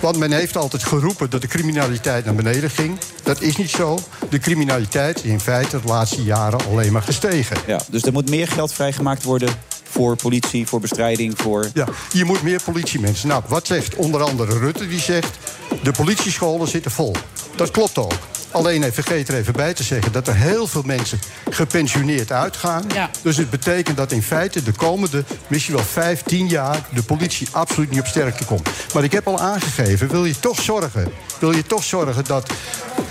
[0.00, 2.98] Want men heeft altijd geroepen dat de criminaliteit naar beneden ging.
[3.22, 3.98] Dat is niet zo.
[4.30, 7.56] De criminaliteit is in feite de laatste jaren alleen maar gestegen.
[7.66, 9.48] Ja, dus er moet meer geld vrijgemaakt worden
[9.90, 11.70] voor politie, voor bestrijding, voor...
[11.74, 13.28] Ja, je moet meer politiemensen.
[13.28, 14.88] Nou, wat zegt onder andere Rutte?
[14.88, 15.38] Die zegt,
[15.82, 17.14] de politiescholen zitten vol.
[17.56, 18.12] Dat klopt ook.
[18.50, 22.84] Alleen hij vergeet er even bij te zeggen dat er heel veel mensen gepensioneerd uitgaan.
[23.22, 27.48] Dus het betekent dat in feite de komende misschien wel vijf, tien jaar de politie
[27.50, 28.68] absoluut niet op sterkte komt.
[28.94, 32.50] Maar ik heb al aangegeven, wil je toch zorgen, wil je toch zorgen dat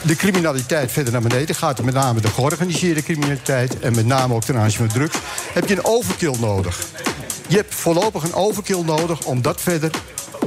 [0.02, 4.44] de criminaliteit verder naar beneden gaat, met name de georganiseerde criminaliteit en met name ook
[4.44, 5.18] ten aanzien van drugs,
[5.54, 6.80] heb je een overkill nodig.
[7.48, 9.92] Je hebt voorlopig een overkill nodig om dat verder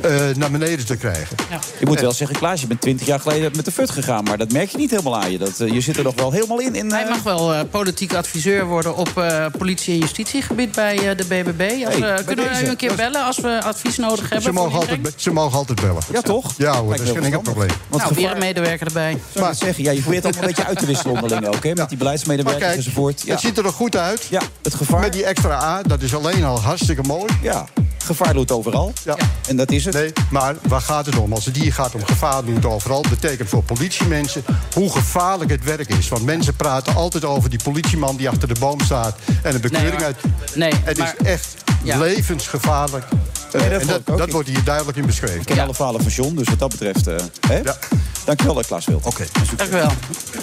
[0.02, 1.36] eh, naar beneden te krijgen.
[1.80, 4.24] Je moet wel zeggen, Klaas, je bent twintig jaar geleden met de fut gegaan.
[4.24, 5.38] Maar dat merk je niet helemaal aan je.
[5.38, 6.74] Dat, eh, je zit er nog wel helemaal in.
[6.74, 11.16] in Hij mag wel eh, politiek adviseur worden op eh, politie- en justitiegebied bij eh,
[11.16, 11.84] de BBB.
[11.86, 14.42] Als, Hey, eh, kunnen we u een keer bellen als we advies nodig hebben?
[14.42, 16.02] Ze voor mogen, altijd, ze mogen altijd bellen.
[16.12, 16.52] Ja, toch?
[16.56, 17.70] Ja hoor, Lijkt dat is geen enkel probleem.
[17.88, 19.18] Want nou, weer een medewerker erbij.
[19.34, 21.62] Zou zeggen, ja, je probeert allemaal een beetje uit te wisselen onderling ook.
[21.62, 23.22] Hè, met die Maar beleidsmedewerkers kijk, enzovoort.
[23.24, 23.32] Ja.
[23.32, 24.26] het ziet er nog goed uit.
[24.30, 27.32] ja, het gevaar, Met die extra A, dat is alleen al hartstikke mooi.
[27.42, 27.66] ja,
[28.04, 28.92] gevaar doet overal.
[29.04, 29.16] Ja.
[29.48, 29.94] En dat is het.
[29.94, 31.32] Nee, maar waar gaat het om?
[31.32, 33.04] Als het hier gaat om gevaar doet overal...
[33.08, 36.08] betekent voor politiemensen hoe gevaarlijk het werk is.
[36.08, 39.16] Want mensen praten altijd over die politieman die achter de boom staat...
[39.42, 40.16] en een bekeuring uit...
[40.54, 41.98] Nee, het maar- is echt Ja.
[41.98, 43.04] levensgevaarlijk.
[43.52, 45.40] Eh, Nee, dat en vond dat, dat wordt hier duidelijk in beschreven.
[45.40, 47.06] Ik ken alle verhalen van John, dus wat dat betreft...
[47.06, 47.16] eh
[47.48, 47.56] hè?
[47.58, 47.76] Ja.
[48.24, 49.04] Dankjewel, eh, Klaas Wild.
[49.06, 49.24] Oké,
[49.56, 49.90] Dank u wel.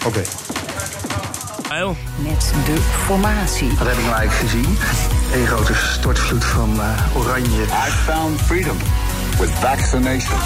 [0.06, 0.22] oké.
[1.70, 1.96] Uil.
[2.18, 3.70] Met de formatie.
[3.70, 4.78] Wat heb ik nou eigenlijk gezien?
[5.34, 7.62] Een grote stortvloed van eh, oranje.
[7.62, 8.78] I found freedom
[9.40, 10.40] with vaccination.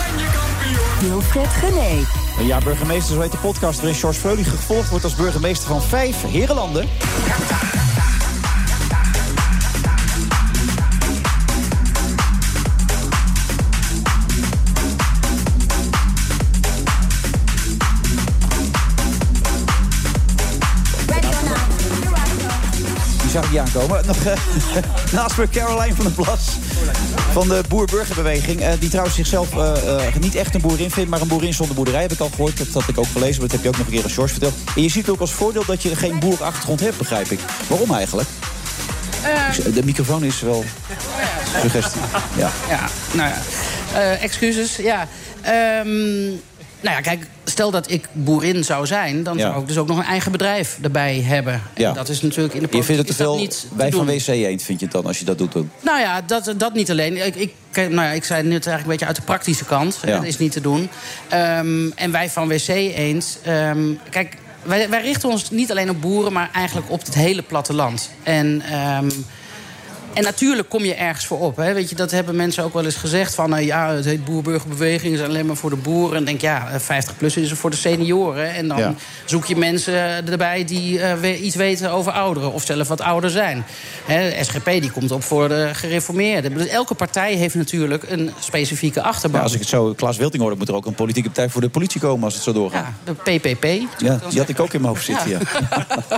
[0.99, 2.05] Wilfred Genee.
[2.47, 6.21] Ja, burgemeester, zo heet de podcast waarin George Freulich gevolgd wordt als burgemeester van vijf
[6.21, 6.87] herenlanden.
[23.33, 24.05] Zag ik niet aankomen.
[24.05, 24.37] Nog, eh,
[25.17, 26.47] naast me Caroline van der Plas.
[27.31, 28.61] Van de boer-burgerbeweging.
[28.61, 32.01] eh, die trouwens zichzelf eh, niet echt een boerin vindt, maar een boerin zonder boerderij.
[32.01, 32.57] Heb ik al gehoord.
[32.57, 33.39] Dat had ik ook gelezen.
[33.39, 34.53] Maar dat heb je ook nog een keer aan George verteld.
[34.75, 37.39] En je ziet ook als voordeel dat je geen boerachtergrond hebt, begrijp ik.
[37.67, 38.29] Waarom eigenlijk?
[39.73, 40.63] De microfoon is wel
[41.61, 42.01] suggestie.
[42.37, 42.51] Ja.
[42.69, 44.15] Ja, nou ja.
[44.15, 45.07] Excuses, ja.
[45.41, 46.31] Ehm,
[46.83, 49.23] nou ja, kijk, stel dat ik boerin zou zijn...
[49.23, 51.61] dan zou ik dus ook nog een eigen bedrijf erbij hebben.
[51.75, 51.89] Ja.
[51.89, 53.67] En dat is natuurlijk in de Je politiek vindt het te is dat veel niet
[53.69, 54.05] te bij van.
[54.05, 55.71] WC eend, vind je het dan, als je dat doet doen?
[55.81, 57.25] Nou ja, dat, dat niet alleen.
[57.25, 59.99] Ik, ik, nou ja, ik zei net eigenlijk een beetje uit de praktische kant.
[60.05, 60.15] Ja.
[60.15, 60.89] Dat is niet te doen.
[61.29, 63.37] Ehm, en wij van WC eens.
[63.43, 67.41] ehm, kijk, wij, wij richten ons niet alleen op boeren, maar eigenlijk op het hele
[67.41, 68.09] platteland.
[68.23, 68.61] En.
[68.61, 69.09] ehm,
[70.13, 71.55] En natuurlijk kom je ergens voor op.
[71.57, 71.73] Hè.
[71.73, 73.35] Weet je, dat hebben mensen ook wel eens gezegd.
[73.35, 76.17] Van eh, ja, het heet boerburgerbeweging, is alleen maar voor de boeren.
[76.17, 78.53] En denk ja, eh, 50 plus is er voor de senioren.
[78.53, 78.93] En dan Ja.
[79.25, 79.93] zoek je mensen
[80.27, 82.53] erbij die eh, iets weten over ouderen.
[82.53, 83.65] Of zelf wat ouder zijn.
[84.05, 86.53] Hè, SGP die komt op voor de gereformeerden.
[86.53, 89.39] Bedoel, Elke partij heeft natuurlijk een specifieke achterban.
[89.39, 91.61] Ja, als ik het zo Klaas Wilting hoor, moet er ook een politieke partij voor
[91.61, 92.91] de politie komen als het zo doorgaat.
[93.03, 93.65] De PPP.
[93.97, 95.39] Ja, die had ik ook in mijn hoofd zitten, ja.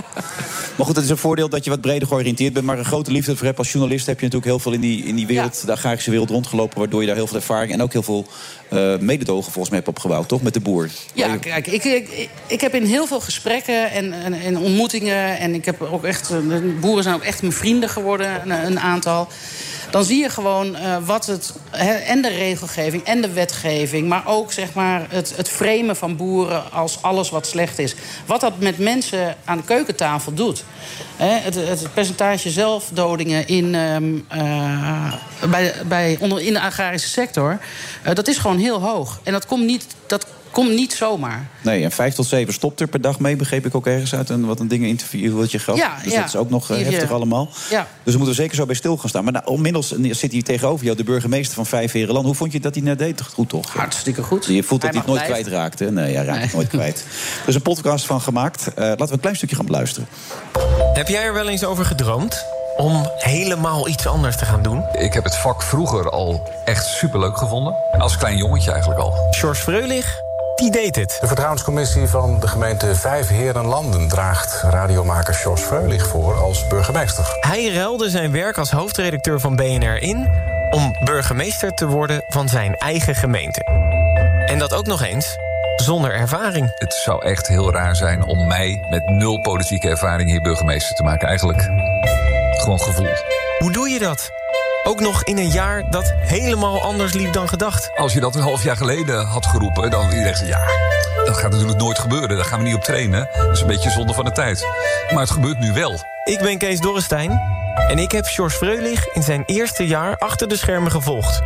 [0.76, 2.64] maar goed, het is een voordeel dat je wat breder georiënteerd bent.
[2.64, 3.84] Maar een grote liefde voor hebt als journalist...
[3.90, 6.78] heb je natuurlijk heel veel in die, in die wereld, de agrarische wereld rondgelopen...
[6.78, 8.26] waardoor je daar heel veel ervaring en ook heel veel
[8.68, 10.42] eh mededogen volgens mij hebt opgebouwd, toch?
[10.42, 10.90] Met de boer.
[11.14, 15.38] Ja, kijk, ik, ik, ik heb in heel veel gesprekken en, en, en ontmoetingen...
[15.38, 18.66] en ik heb ook echt, eh, de boeren zijn ook echt mijn vrienden geworden, een,
[18.66, 19.28] een aantal...
[19.90, 21.52] dan zie je gewoon eh, wat het...
[22.06, 24.08] en de regelgeving en de wetgeving...
[24.08, 27.94] maar ook zeg maar, het, het framen van boeren als alles wat slecht is.
[28.26, 30.64] Wat dat met mensen aan de keukentafel doet.
[31.16, 35.12] Het, het percentage zelfdodingen in, ehm, eh,
[35.50, 37.58] bij, bij, onder, in de agrarische sector...
[38.02, 39.20] eh, dat is gewoon heel hoog.
[39.22, 41.48] En dat komt niet, dat komt niet zomaar.
[41.62, 44.28] Nee, en vijf tot zeven stopt er per dag mee, begreep ik ook ergens uit
[44.28, 45.76] een, wat een dingen interview wat je gaf.
[45.76, 46.18] Ja, dus ja.
[46.18, 47.48] dat is ook nog eh, heftig allemaal.
[47.70, 47.80] Ja.
[47.80, 49.24] Dus daar moeten we zeker zo bij stil gaan staan.
[49.24, 52.26] Maar nou, inmiddels zit hier tegenover jou de burgemeester van Vijf Herenland.
[52.26, 53.20] Hoe vond je dat hij net deed?
[53.20, 53.72] Goed toch?
[53.72, 54.46] Hartstikke goed.
[54.46, 55.90] Je voelt dat Hij hij het nooit kwijtraakt, hè?
[55.90, 57.04] Nee, hij raakt het nooit kwijt.
[57.42, 58.66] Er is een podcast van gemaakt.
[58.66, 60.08] Eh, laten we een klein stukje gaan beluisteren.
[60.94, 62.55] Heb jij er wel eens over gedroomd?
[62.76, 64.84] Om helemaal iets anders te gaan doen?
[64.92, 67.74] Ik heb het vak vroeger al echt superleuk gevonden.
[67.98, 69.14] Als klein jongetje eigenlijk al.
[69.30, 70.20] George Freulich,
[70.56, 71.18] die deed het.
[71.20, 77.36] De vertrouwenscommissie van de gemeente Vijf Herenlanden draagt radiomaker Jos Freulich voor als burgemeester.
[77.40, 80.28] Hij ruilde zijn werk als hoofdredacteur van BNR in...
[80.70, 83.60] om burgemeester te worden van zijn eigen gemeente.
[84.46, 85.36] En dat ook nog eens
[85.76, 86.72] zonder ervaring.
[86.74, 91.02] Het zou echt heel raar zijn om mij met nul politieke ervaring hier burgemeester te
[91.02, 91.28] maken.
[91.28, 91.68] Eigenlijk
[92.60, 93.08] gewoon gevoel.
[93.58, 94.30] Hoe doe je dat?
[94.84, 97.90] Ook nog in een jaar dat helemaal anders liep dan gedacht.
[97.96, 100.64] Als je dat een half jaar geleden had geroepen, dan iedereen zegt ja,
[101.24, 102.36] dat gaat natuurlijk nooit gebeuren.
[102.36, 103.28] Daar gaan we niet op trainen.
[103.36, 104.66] Dat is een beetje zonde van de tijd.
[105.10, 106.00] Maar het gebeurt nu wel.
[106.24, 107.40] Ik ben Kees Dorrestein
[107.88, 111.40] en ik heb George Freulich in zijn eerste jaar achter de schermen gevolgd.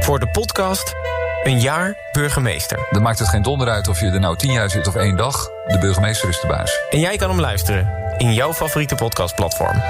[0.00, 0.94] Voor de podcast
[1.42, 2.86] Een jaar burgemeester.
[2.90, 5.16] Dan maakt het geen donder uit of je er nou tien jaar zit of één
[5.16, 5.48] dag.
[5.66, 6.80] De burgemeester is de baas.
[6.90, 9.82] En jij kan hem luisteren in jouw favoriete podcastplatform.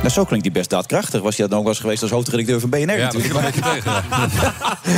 [0.00, 1.20] Nou, zo klinkt hij best daadkrachtig.
[1.22, 3.32] Was hij dat nog wel eens geweest als hoofdredacteur van BNR Ja, natuurlijk.
[3.34, 4.52] dat zit een beetje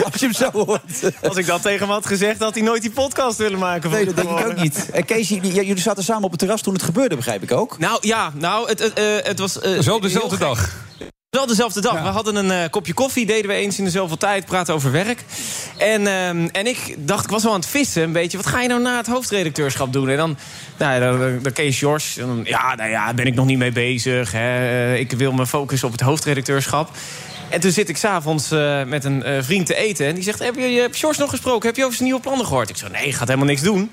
[0.04, 0.82] Als je hem zo hoort.
[1.28, 3.90] Als ik dat tegen hem had gezegd, had hij nooit die podcast willen maken.
[3.90, 4.90] Nee, dat denk ik ook niet.
[4.92, 7.52] En Kees, j- j- jullie zaten samen op het terras toen het gebeurde, begrijp ik
[7.52, 7.78] ook.
[7.78, 9.60] Nou ja, nou, het, het, eh, het was...
[9.60, 10.38] eh, Zo dezelfde heel gek.
[10.38, 10.70] dag.
[11.36, 12.02] Wel dezelfde dag.
[12.02, 14.92] We hadden een eh, kopje koffie, deden we eens in de zoveel tijd, praten over
[14.92, 15.24] werk.
[15.76, 18.36] En, ehm, en ik dacht, ik was wel aan het vissen een beetje.
[18.36, 20.08] Wat ga je nou na het hoofdredacteurschap doen?
[20.08, 20.36] En dan,
[20.78, 22.14] nou, dan, dan, Kees Jors.
[22.14, 24.32] Dan, ja, nou ja, daar ben ik nog niet mee bezig.
[24.32, 24.38] Hè.
[24.38, 26.90] Eh, Ik wil me focussen op het hoofdredacteurschap.
[27.48, 30.06] En toen zit ik s'avonds eh met een vriend te eten.
[30.06, 31.68] En die zegt, heb je, Jors nog gesproken?
[31.68, 32.68] Heb je over zijn nieuwe plannen gehoord?
[32.70, 33.90] Ik zei, nee, gaat helemaal niks doen.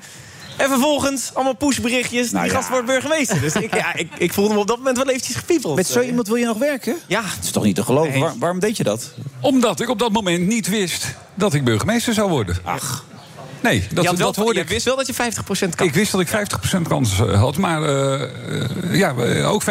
[0.60, 2.32] En vervolgens allemaal pushberichtjes.
[2.32, 2.58] Nou die ja.
[2.60, 3.42] gast wordt burgemeester.
[3.42, 5.76] Dus ik, ja, ik, ik voelde me op dat moment wel eventjes gepiepeld.
[5.76, 6.96] Met zo iemand wil je nog werken?
[7.08, 7.22] Ja.
[7.24, 8.12] Het is toch niet te geloven?
[8.12, 8.22] Nee.
[8.22, 9.12] Waar- waarom deed je dat?
[9.42, 12.58] Omdat ik op dat moment niet wist dat ik burgemeester zou worden.
[12.64, 13.06] Ach.
[13.62, 14.70] Nee, dat, je, wel, dat hoorde je ik.
[14.70, 15.88] wist wel dat je 50% kan.
[15.88, 18.30] Ik wist dat ik 50% kans eh, had, maar eh, eh,
[18.92, 19.66] ja, ook 50%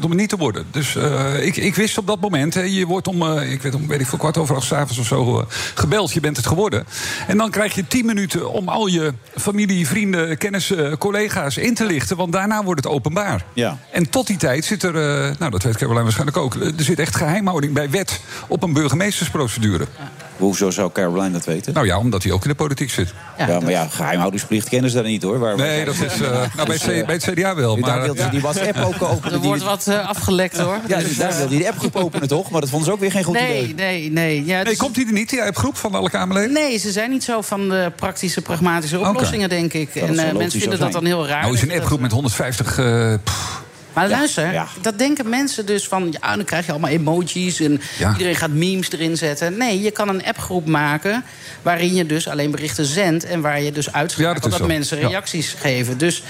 [0.00, 0.66] om het niet te worden.
[0.70, 3.86] Dus eh, ik, ik wist op dat moment, hè, je wordt om, ik weet om,
[3.86, 6.86] weet ik veel, kwart over acht 's avonds of zo gebeld, je bent het geworden.
[7.26, 11.84] En dan krijg je 10 minuten om al je familie, vrienden, kennissen, collega's in te
[11.84, 13.44] lichten, want daarna wordt het openbaar.
[13.52, 13.78] Ja.
[13.92, 16.98] En tot die tijd zit er, eh, nou dat weet Caroline waarschijnlijk ook, er zit
[16.98, 19.86] echt geheimhouding bij wet op een burgemeestersprocedure.
[20.36, 21.74] Hoezo zou Caroline dat weten?
[21.74, 23.14] Nou ja, omdat hij ook in de politiek zit.
[23.38, 25.38] Ja, maar ja, geheimhoudingsplicht kennen ze daar niet hoor.
[25.38, 27.80] Waar Nee, dat is eh, nou, bij, het C- bij het CDA wel.
[27.80, 29.32] daar Maar, wilde ze die WhatsApp ook openen.
[29.32, 30.78] Er die- wordt wat eh, afgelekt hoor.
[30.88, 32.50] Ja, Dus, dus daar eh, wilde hij de appgroep openen toch?
[32.50, 33.74] Maar dat vonden ze ook weer geen goed nee, idee.
[33.74, 34.44] nee, nee.
[34.44, 36.52] Ja, Nee, dus- komt hij er niet, die groep van alle Kamerleden?
[36.52, 39.94] Nee, ze zijn niet zo van de praktische, pragmatische oplossingen, denk ik.
[39.94, 41.42] dat en eh, mensen vinden dat dan heel raar.
[41.42, 42.78] Nou is een appgroep met 150...
[42.78, 43.53] eh, pff,
[43.94, 44.66] Maar luister, ja.
[44.80, 46.14] dat denken mensen dus van...
[46.20, 48.12] ja, dan krijg je allemaal emojis en Ja.
[48.12, 49.56] iedereen gaat memes erin zetten.
[49.56, 51.24] Nee, je kan een appgroep maken
[51.62, 53.24] waarin je dus alleen berichten zendt...
[53.24, 55.98] en waar je dus uitschakelt dat mensen reacties geven.
[55.98, 56.22] Dus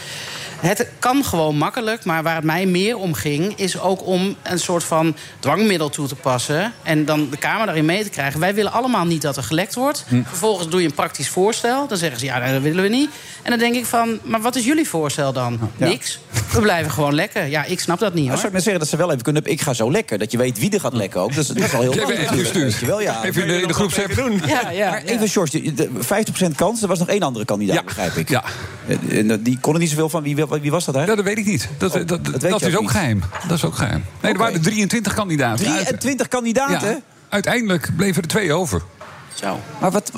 [0.65, 3.53] het kan gewoon makkelijk, maar waar het mij meer om ging...
[3.57, 6.73] is ook om een soort van dwangmiddel toe te passen...
[6.83, 8.41] en dan de Kamer daarin mee te krijgen.
[8.41, 10.05] Wij willen allemaal niet dat er gelekt wordt.
[10.09, 10.23] Hm.
[10.25, 11.87] Vervolgens doe je een praktisch voorstel.
[11.89, 13.11] Dan zeggen ze, ja, dat willen we niet.
[13.43, 15.59] En dan denk ik van, maar wat is jullie voorstel dan?
[15.77, 15.87] Ja.
[15.87, 16.19] Niks.
[16.53, 17.47] We blijven gewoon lekker.
[17.47, 18.37] Ja, ik snap dat niet Nou, hoor.
[18.37, 19.45] zou ik net zeggen dat ze wel even kunnen...
[19.45, 20.19] Ik ga zo lekker.
[20.19, 21.35] Dat je weet wie er gaat lekken ook.
[21.35, 21.93] Dat is, dat is al heel
[22.81, 23.25] je wel, ja.
[23.25, 24.11] Even in de, groepsapp.
[24.47, 25.91] Ja, ja, Maar even, George, de- de
[26.51, 26.83] 50% kans.
[26.83, 28.29] Er was nog één andere kandidaat, begrijp ik.
[28.29, 28.45] Ja.
[29.09, 30.23] En, die kon er niet zoveel van.
[30.23, 31.01] Wie, wie was dat, hè?
[31.05, 31.69] Ja, dat weet ik niet.
[31.79, 32.91] Dat, dat, dat, Oh, weet je is ook niet.
[32.91, 33.23] geheim.
[33.49, 34.05] Dat is ook geheim.
[34.21, 35.65] Nee, er waren 23 kandidaten.
[35.65, 36.89] 23 kandidaten?
[36.89, 38.83] Ja, uiteindelijk bleven er twee over.
[39.35, 39.61] Zo.
[39.81, 40.11] Maar wat,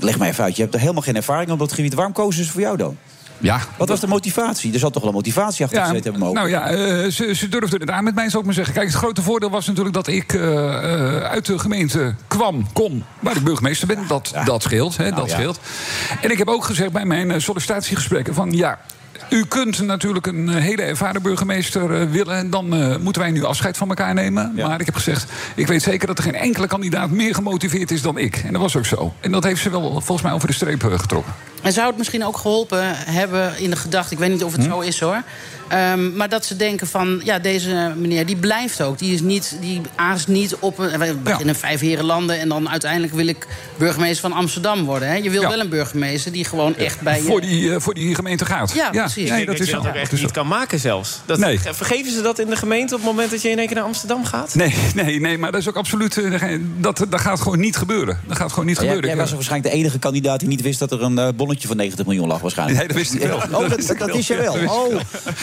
[0.00, 0.56] leg mij even uit.
[0.56, 1.94] Je hebt er helemaal geen ervaring op dat gebied.
[1.94, 2.96] Waarom kozen ze voor jou dan?
[3.40, 3.60] Ja.
[3.76, 4.72] Wat was de motivatie?
[4.72, 6.34] Er zat toch wel een motivatie achter gezeten hebben mogen.
[6.34, 8.74] nou ja, eh, ze, ze durfden het aan met mij, zou ik maar zeggen.
[8.74, 13.04] Kijk, het grote voordeel was natuurlijk dat ik eh, eh, uit de gemeente kwam, kom,
[13.20, 14.04] waar ik burgemeester ben.
[14.08, 15.34] Dat, dat scheelt, hè, dat Nou ja.
[15.34, 15.60] scheelt.
[16.22, 18.78] En ik heb ook gezegd bij mijn sollicitatiegesprekken van ja.
[19.30, 22.36] U kunt natuurlijk een eh, hele ervaren burgemeester eh, willen.
[22.36, 24.52] En dan eh, moeten wij nu afscheid van elkaar nemen.
[24.54, 28.02] Maar ik heb gezegd, ik weet zeker dat er geen enkele kandidaat meer gemotiveerd is
[28.02, 28.36] dan ik.
[28.36, 29.12] En dat was ook zo.
[29.20, 31.34] En dat heeft ze wel volgens mij over de streep getrokken.
[31.62, 34.12] En zou het misschien ook geholpen hebben in de gedachte...
[34.14, 34.70] ik weet niet of het Hm?
[34.70, 35.22] zo is hoor...
[35.68, 38.98] ehm, maar dat ze denken van, ja, deze meneer die blijft ook.
[38.98, 40.98] Die, is niet, die aast niet op een...
[40.98, 42.40] We beginnen vijf heren landen...
[42.40, 45.08] en dan uiteindelijk wil ik burgemeester van Amsterdam worden.
[45.08, 45.14] Hè?
[45.14, 45.48] Je wil Ja.
[45.48, 47.22] wel een burgemeester die gewoon echt bij je...
[47.22, 48.72] Voor die, eh, voor die gemeente gaat.
[48.74, 49.24] Ja, precies.
[49.24, 50.28] Ik Nee, dat dat is je dat ook echt niet zo.
[50.32, 51.20] kan maken zelfs.
[51.26, 51.58] Dat, Nee.
[51.60, 53.84] Vergeven ze dat in de gemeente op het moment dat je in één keer naar
[53.84, 54.54] Amsterdam gaat?
[54.54, 56.16] Nee, nee, nee, maar dat is ook absoluut.
[56.18, 58.20] eh, Dat, dat gaat gewoon niet gebeuren.
[58.26, 59.06] Dat gaat gewoon niet gebeuren.
[59.06, 61.76] jij was waarschijnlijk de enige kandidaat die niet wist dat er een eh, bonnetje van
[61.76, 62.78] 90 miljoen lag waarschijnlijk.
[62.78, 63.36] Nee, dat wist ik wel.
[63.36, 64.52] Oh, dat, dat, is je wel.
[64.52, 64.70] Dat ik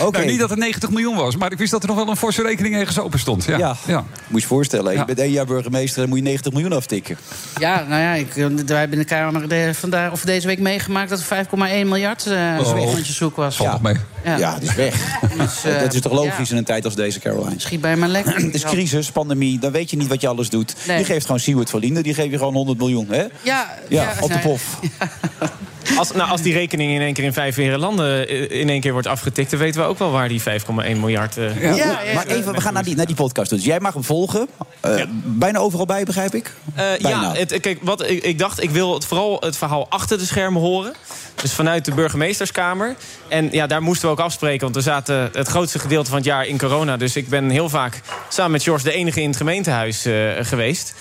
[0.02, 0.12] Oh.
[0.12, 2.16] Nou, niet dat het 90 miljoen was, maar ik wist dat er nog wel een
[2.18, 3.46] forse rekening ergens open stond.
[3.46, 3.58] Ja.
[3.58, 3.76] Ja.
[3.88, 3.98] ja.
[3.98, 5.06] Moet je je voorstellen, je Ja.
[5.06, 7.18] bent één jaar burgemeester en moet je 90 miljoen aftikken.
[7.60, 10.60] Ja, nou ja, ik, eh, wij hebben in de Kamer de, vandaag, of deze week
[10.60, 11.10] meegemaakt...
[11.10, 12.96] dat er 5,1 miljard eh Oh.
[13.04, 13.56] zoek was.
[13.56, 13.96] Valt nog mee.
[14.24, 14.38] Ja.
[14.38, 15.20] Ja, die is weg.
[15.38, 16.52] Dus, eh, dat is toch logisch ja.
[16.54, 17.54] in een tijd als deze, Caroline?
[17.60, 18.36] Schiet bij me lekker.
[18.36, 20.76] Het is crisis, pandemie, dan weet je niet wat je alles doet.
[20.88, 20.98] Nee.
[20.98, 23.08] Je geeft gewoon Siewert van Linden, die geef je gewoon 100 miljoen.
[23.10, 23.24] Hè?
[23.42, 24.80] Ja, Ja, op de nou, pof.
[25.98, 28.92] Als, nou, als die rekening in één keer in vijf landen eh, in één keer
[28.92, 29.50] wordt afgetikt...
[29.52, 30.46] dan weten we ook wel waar die 5,1
[30.76, 31.38] miljard...
[31.38, 33.50] eh, Ja, ja, maar even, we gaan naar die, naar die podcast.
[33.50, 34.48] Dus jij mag hem volgen.
[34.82, 36.54] Eh, Bijna overal bij, begrijp ik?
[36.76, 40.18] Eh, ja, het, kijk, wat ik, ik dacht, ik wil het, vooral het verhaal achter
[40.18, 40.94] de schermen horen.
[41.42, 42.96] Dus vanuit de burgemeesterskamer.
[43.28, 46.26] En ja, daar moesten we ook afspreken, want we zaten het grootste gedeelte van het
[46.28, 46.98] jaar in corona.
[46.98, 50.94] Dus ik ben heel vaak samen met George de enige in het gemeentehuis eh, geweest.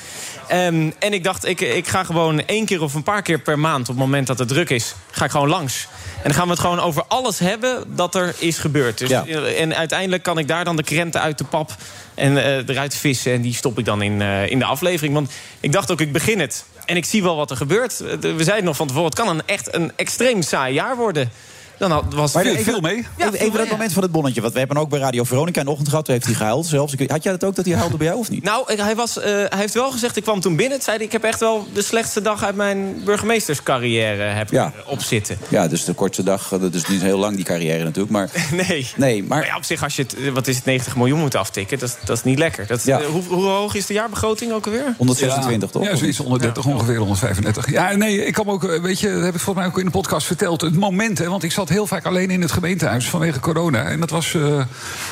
[0.48, 3.58] Ehm, en ik dacht, ik, ik ga gewoon één keer of een paar keer per
[3.58, 3.80] maand...
[3.80, 5.88] op het moment dat het druk is, ga ik gewoon langs.
[6.16, 8.98] En dan gaan we het gewoon over alles hebben dat er is gebeurd.
[8.98, 9.24] Dus, Ja.
[9.58, 11.70] En uiteindelijk kan ik daar dan de krenten uit de pap
[12.14, 13.32] en eh, eruit vissen.
[13.32, 15.14] En die stop ik dan in, eh, in de aflevering.
[15.14, 16.64] Want ik dacht ook, ik begin het.
[16.84, 18.00] En ik zie wel wat er gebeurt.
[18.00, 21.30] Eh, We zeiden nog van tevoren, het kan een, echt een extreem saai jaar worden.
[21.78, 23.06] Dan had- was Maar veel, mee.
[23.18, 24.40] even, even dat moment van het bonnetje.
[24.40, 26.04] Want we hebben ook bij Radio Veronica in de ochtend gehad.
[26.04, 26.94] Toen heeft hij gehuild zelfs.
[27.06, 28.42] Had jij dat ook, dat hij huilde bij jou of niet?
[28.44, 30.74] Nou, hij, was, eh, hij heeft wel gezegd, ik kwam toen binnen.
[30.74, 34.66] Het zei hij, ik heb echt wel de slechtste dag uit mijn burgemeesterscarrière heb Ja.
[34.66, 35.38] ik op zitten.
[35.48, 36.52] Ja, dus de kortste dag.
[36.52, 38.12] eh, Dat is niet heel lang, die carrière natuurlijk.
[38.12, 38.30] Maar
[38.68, 38.86] Nee.
[38.96, 39.38] nee, maar...
[39.38, 41.78] Maar ja, op zich, als je het, eh, wat is het, 90 miljoen moet aftikken,
[41.78, 42.66] dat, is- dat is niet lekker.
[42.66, 43.00] Dat, Ja.
[43.00, 44.94] eh, hoe, hoe hoog is de jaarbegroting ook alweer?
[44.96, 45.84] 126 toch?
[45.84, 47.70] Ja, zoiets 130, ongeveer 135.
[47.70, 49.84] Ja, nee, ik kwam ook, eh, weet je, dat heb ik volgens mij ook in
[49.84, 50.60] de podcast verteld.
[50.60, 53.82] Het moment, hè, want ik zat heel vaak alleen in het gemeentehuis vanwege corona.
[53.84, 54.60] En dat was eh,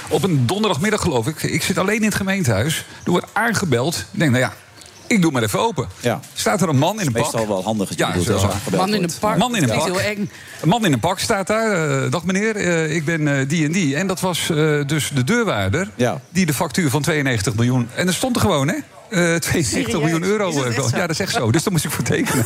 [0.09, 1.43] op een donderdagmiddag, geloof ik.
[1.43, 2.85] Ik zit alleen in het gemeentehuis.
[3.05, 3.97] Er wordt aangebeld.
[4.13, 4.53] Ik denk, nou ja,
[5.07, 5.89] ik doe maar even open.
[6.01, 6.21] Ja.
[6.35, 7.23] Staat er een man in een pak.
[7.23, 7.89] Meestal wel handig.
[7.89, 8.51] je Ja, zo.
[8.77, 9.37] Man in een pak.
[9.37, 9.93] Man in een Dat is pak.
[10.01, 10.31] heel eng.
[10.63, 12.03] Een man in een pak staat daar.
[12.05, 13.97] eh, dag meneer, eh, ik ben eh, die en die.
[13.97, 15.91] En dat was eh, dus de deurwaarder.
[15.95, 16.21] Ja.
[16.31, 17.89] Die de factuur van 92 miljoen.
[17.95, 18.75] En er stond er gewoon, hè?
[19.13, 20.01] Eh 92 Serieus?
[20.01, 20.49] miljoen euro.
[20.49, 20.97] Is dat eh, echt zo?
[20.97, 21.51] ja, dat is echt zo.
[21.51, 22.45] Dus daar moest ik voor tekenen.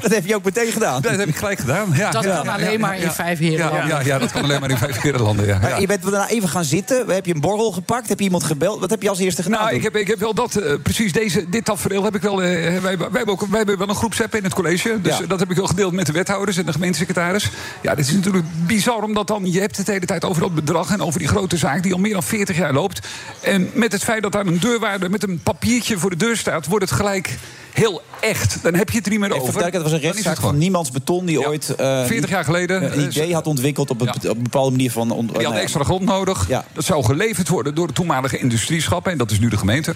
[0.00, 1.02] Dat heb je ook meteen gedaan.
[1.02, 1.88] Dat heb ik gelijk gedaan.
[1.94, 3.12] Ja, Dat ja, kan ja, alleen ja, maar in ja.
[3.12, 3.86] vijf heren Ja, landen.
[3.88, 5.46] ja, ja, dat kan alleen maar in vijf heren landen.
[5.46, 5.76] Ja, Maar ja.
[5.78, 7.08] je bent daarna even gaan zitten.
[7.10, 8.08] Heb je een borrel gepakt?
[8.08, 8.80] Heb je iemand gebeld?
[8.80, 9.60] Wat heb je als eerste gedaan?
[9.64, 12.42] Nou, ik heb, ik heb wel dat, eh, precies deze, dit tafereel heb ik wel.
[12.42, 15.00] eh, wij, wij, hebben ook, wij hebben wel een groepsapp in het college.
[15.02, 15.26] Dus Ja.
[15.26, 17.50] dat heb ik wel gedeeld met de wethouders en de gemeentesecretaris.
[17.82, 20.54] Ja, dit is natuurlijk bizar, omdat dan je hebt het de hele tijd over dat
[20.54, 23.06] bedrag en over die grote zaak die al meer dan 40 jaar loopt.
[23.40, 26.66] En met het feit dat daar een deurwaarder met een papiertje voor de deur staat,
[26.66, 27.38] wordt het gelijk
[27.72, 28.58] heel echt.
[28.62, 29.52] Dan heb je het er niet meer Even over.
[29.52, 30.58] verduidelijken, het was een rechtszaak van.
[30.58, 31.26] Niemands Beton...
[31.26, 31.46] die Ja.
[31.46, 32.82] ooit eh, 40 jaar geleden.
[32.84, 34.30] een eh, idee had ontwikkeld op een, Ja.
[34.30, 35.10] op een bepaalde manier van...
[35.10, 36.48] on- Die nou had ja, extra grond nodig.
[36.48, 36.64] Ja.
[36.72, 39.12] Dat zou geleverd worden door de toenmalige industrieschappen.
[39.12, 39.94] En dat is nu de gemeente.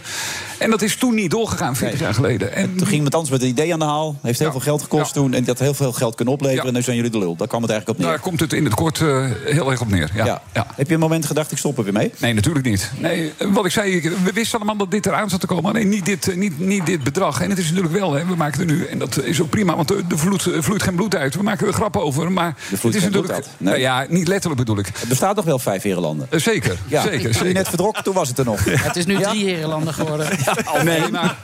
[0.59, 2.07] En dat is toen niet doorgegaan, 40 Nee.
[2.07, 2.53] jaar geleden.
[2.55, 4.19] En Toen ging iemand anders met een idee aan de haal.
[4.23, 5.35] Heeft heel veel geld gekost toen.
[5.35, 6.67] En dat heel veel geld kunnen opleveren.
[6.67, 7.37] En nu zijn jullie de lul.
[7.37, 8.15] Daar kwam het eigenlijk op neer.
[8.15, 10.11] daar komt het in het kort eh, heel erg op neer.
[10.15, 10.43] Ja.
[10.75, 12.13] Heb je een moment gedacht, ik stop er weer mee?
[12.19, 12.91] Nee, natuurlijk niet.
[12.99, 15.71] Nee, wat ik zei, ik- we wisten allemaal dat dit eraan zat te komen.
[15.71, 17.41] Alleen niet dit, niet, niet dit bedrag.
[17.41, 19.51] En het is is natuurlijk wel, hè, we maken er nu, en dat is ook
[19.51, 21.35] prima, want er, er vloeit, er geen bloed uit.
[21.35, 23.33] We maken er grappen over, maar het is natuurlijk...
[23.33, 23.43] Nee.
[23.59, 24.87] Nou ja, niet letterlijk bedoel ik.
[24.99, 26.27] Het bestaat nog wel vijf herenlanden.
[26.31, 27.19] Eh, zeker, Ja, zeker.
[27.21, 27.53] toen je zeker.
[27.55, 28.65] net verdrok, toen was het er nog.
[28.65, 30.29] Het is nu drie herenlanden geworden.
[30.85, 31.37] Nee, maar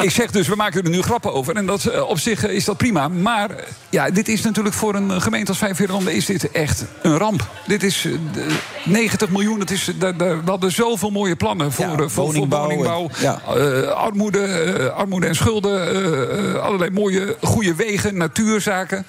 [0.00, 1.56] ik zeg dus, we maken er nu grappen over.
[1.56, 3.08] En dat, eh, op zich eh, is dat prima.
[3.08, 6.14] Maar eh, ja, dit is natuurlijk voor een eh, gemeente als Vijfveerlanden...
[6.14, 7.46] is dit echt een ramp.
[7.66, 9.60] Dit is eh, de- 90 miljoen.
[9.60, 13.40] Het is, we hadden zoveel mooie plannen voor, eh, voor, voor woningbouw en- ja.
[13.56, 15.94] eh, armoede, eh, armoede en schulden.
[15.94, 19.06] eh, eh, allerlei mooie, goede wegen, natuurzaken.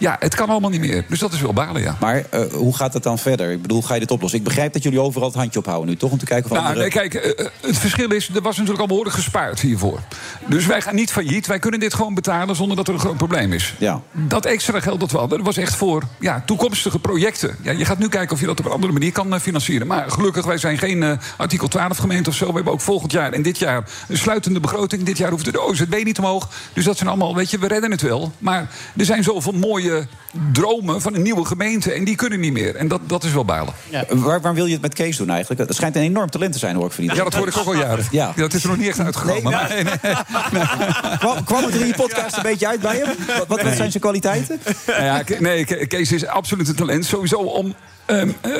[0.00, 1.04] Ja, het kan allemaal niet meer.
[1.08, 1.96] Dus dat is wel balen, ja.
[2.00, 3.50] Maar eh, hoe gaat het dan verder?
[3.50, 4.38] Ik bedoel, ga je dit oplossen?
[4.38, 6.10] Ik begrijp dat jullie overal het handje ophouden nu, toch?
[6.10, 6.80] Om te kijken of Nou, andere...
[6.80, 10.00] nee, kijk, eh, het verschil is, er was natuurlijk al behoorlijk gespaard hiervoor.
[10.46, 11.46] Dus wij gaan niet failliet.
[11.46, 13.74] Wij kunnen dit gewoon betalen zonder dat er een groot probleem is.
[13.78, 14.00] Ja.
[14.12, 17.56] Dat extra geld dat we hadden, dat was echt voor ja, toekomstige projecten.
[17.62, 19.86] Ja, je gaat nu kijken of je dat op een andere manier kan eh, financieren.
[19.86, 22.46] Maar gelukkig, wij zijn geen eh, artikel 12 gemeente of zo.
[22.46, 25.02] We hebben ook volgend jaar en dit jaar een sluitende begroting.
[25.02, 26.48] Dit jaar hoeft de OZB niet omhoog.
[26.72, 28.32] Dus dat zijn allemaal, weet je, we redden het wel.
[28.38, 29.89] Maar er zijn zoveel mooie
[30.52, 32.74] dromen van een nieuwe gemeente en die kunnen niet meer.
[32.76, 33.74] En dat, dat is wel balen.
[34.08, 35.60] Waar, waar wil je het met Kees doen eigenlijk?
[35.60, 37.66] Het schijnt een enorm talent te zijn, hoor ik van Ja, dat hoor ik ook
[37.66, 38.04] al jaren.
[38.10, 38.32] Ja.
[38.36, 39.42] Dat is er nog niet echt uitgekomen.
[39.42, 39.98] Nee, maar-
[40.52, 40.64] nee,
[41.18, 43.06] Kwam, kwam het er in je podcast een beetje uit bij hem?
[43.26, 44.60] Wat, wat, wat zijn zijn kwaliteiten?
[44.86, 47.04] Nou nee, Ke- Kees is absoluut een talent.
[47.04, 47.74] Sowieso om.
[48.06, 48.50] ehm, eh,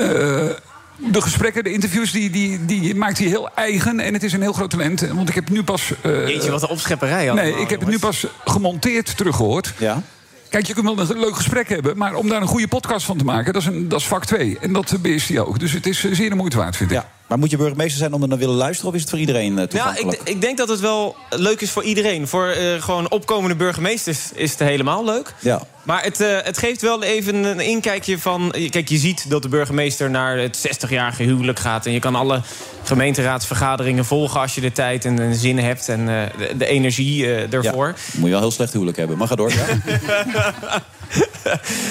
[1.12, 4.00] de gesprekken, de interviews, die, die, die maakt hij heel eigen.
[4.00, 5.00] En het is een heel groot talent.
[5.12, 5.90] Want ik heb nu pas...
[6.02, 9.72] eh, Jeetje, wat een opschepperij allemaal, Nee, ik heb het nu pas gemonteerd teruggehoord.
[9.78, 10.02] Ja.
[10.50, 11.96] Kijk, je kunt wel een leuk gesprek hebben...
[11.96, 14.24] maar om daar een goede podcast van te maken, dat is, een, dat is vak
[14.24, 14.58] 2.
[14.60, 15.58] En dat beheerst hij ook.
[15.58, 17.02] Dus het is eh, zeer de moeite waard, vind ik.
[17.30, 18.88] Maar moet je burgemeester zijn om er naar willen luisteren...
[18.88, 20.20] of is het voor iedereen eh, Ja, toegankelijk?
[20.20, 22.28] ik, ik denk dat het wel leuk is voor iedereen.
[22.28, 25.34] Voor eh, gewoon opkomende burgemeesters is het helemaal leuk.
[25.38, 25.62] Ja.
[25.82, 28.54] Maar het, eh, het geeft wel even een inkijkje van...
[28.70, 31.86] Kijk, je ziet dat de burgemeester naar het 60-jarige huwelijk gaat...
[31.86, 32.42] en je kan alle
[32.82, 34.40] gemeenteraadsvergaderingen volgen...
[34.40, 37.94] als je de tijd en de zin hebt en de, de energie ervoor.
[38.12, 39.18] Moet je wel heel slecht huwelijk hebben.
[39.18, 39.52] Maar ga door.
[39.52, 39.64] Ja.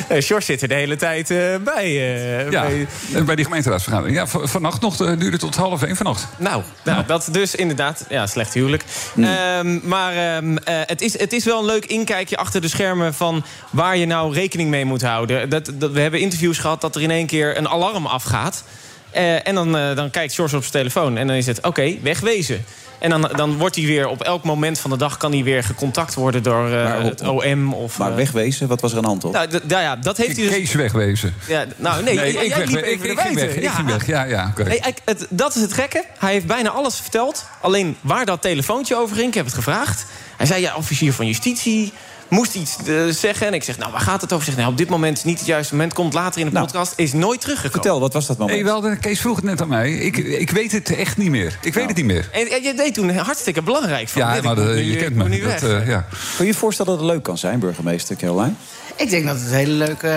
[0.08, 1.86] Eh, George zit er de hele tijd eh, bij.
[1.86, 2.66] eh, Ja,
[3.26, 4.18] bij- die gemeenteraadsvergadering.
[4.18, 6.28] Ja, vannacht nog, eh, duurde tot half één vannacht.
[6.38, 8.06] Nou, nou dat dus inderdaad.
[8.10, 8.84] Ja, slecht huwelijk.
[9.22, 13.14] Ehm, maar ehm, eh, het, is, het is wel een leuk inkijkje achter de schermen...
[13.14, 15.50] van waar je nou rekening mee moet houden.
[15.50, 18.64] Dat, dat, we hebben interviews gehad dat er in één keer een alarm afgaat.
[19.44, 21.62] En dan, dan kijkt George op zijn telefoon en dan is het...
[21.66, 22.66] oké, wegwezen.
[23.00, 25.18] En dan, dan wordt hij weer op elk moment van de dag...
[25.18, 27.74] kan hij weer gecontact worden door eh, het OM.
[27.74, 29.34] Of, Maar eh, wegwezen, wat was er aan de hand op?
[29.34, 30.56] nou, d- nou ja, dat heeft hij dus...
[30.56, 31.34] Kees wegwezen.
[31.48, 33.56] Ja, nou, nee, jij- ik, jij weg, liep ik, even ik naar ging weg.
[33.56, 34.06] Ik ging weg.
[34.08, 34.64] Ja, ja, oké.
[34.64, 36.04] Nee, het, dat is het gekke.
[36.18, 37.46] Hij heeft bijna alles verteld.
[37.62, 40.06] Alleen waar dat telefoontje over ging, ik heb het gevraagd.
[40.38, 41.94] Hij zei, ja, officier van justitie
[42.30, 43.48] moest iets eh, zeggen.
[43.48, 44.46] En ik zeg, nou, waar gaat het over?
[44.46, 45.94] Zeg, nou, op dit moment is niet het juiste moment.
[45.94, 46.94] Komt later in de podcast.
[46.96, 47.72] Is nooit teruggekomen.
[47.82, 48.62] Vertel, wat was dat moment?
[48.64, 49.92] Wel, Kees vroeg het net aan mij.
[49.92, 51.58] Ik, ik weet het echt niet meer.
[51.62, 52.30] Ik weet het niet meer.
[52.32, 54.22] En, en je deed toen hartstikke belangrijk van.
[54.22, 55.30] Ja, maar nu- je kent me.
[55.30, 56.06] nu Dat, eh, ja.
[56.36, 58.54] Kun je je voorstellen dat het leuk kan zijn, burgemeester Caroline?
[58.96, 60.08] Ik denk dat het een hele leuke,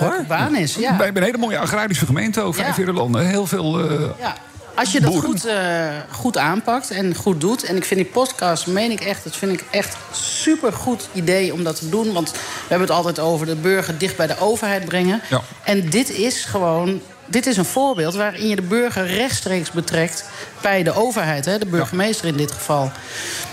[0.00, 0.74] leuke baan is.
[0.74, 0.96] Ja.
[0.96, 3.18] Wij hebben een hele mooie agrarische gemeente over Ja.
[3.18, 3.80] Heel veel.
[3.90, 4.36] eh, Ja.
[4.80, 5.30] Als je dat Boeren.
[5.30, 7.64] goed, eh, goed aanpakt en goed doet.
[7.64, 11.52] En ik vind die podcast, meen ik echt, dat vind ik echt super goed idee
[11.52, 12.12] om dat te doen.
[12.12, 15.20] Want we hebben het altijd over de burger dicht bij de overheid brengen.
[15.30, 15.40] Ja.
[15.64, 17.00] En dit is gewoon.
[17.30, 20.24] Dit is een voorbeeld waarin je de burger rechtstreeks betrekt
[20.60, 22.90] bij de overheid, hè, de burgemeester in dit geval.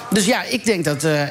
[0.09, 1.21] Dus ja, ik denk dat, eh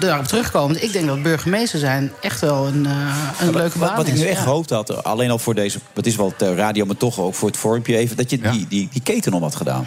[0.00, 4.06] daarop terugkomend, ik denk dat burgemeester zijn echt wel een, eh, een leuke baan wat
[4.06, 4.20] ik is.
[4.20, 4.42] nu echt Ja.
[4.42, 5.78] gehoopt had, alleen al voor deze...
[5.94, 8.16] Het is wel ter radio, maar toch ook voor het vormpje even...
[8.16, 9.86] dat je die, die, die keten om had gedaan.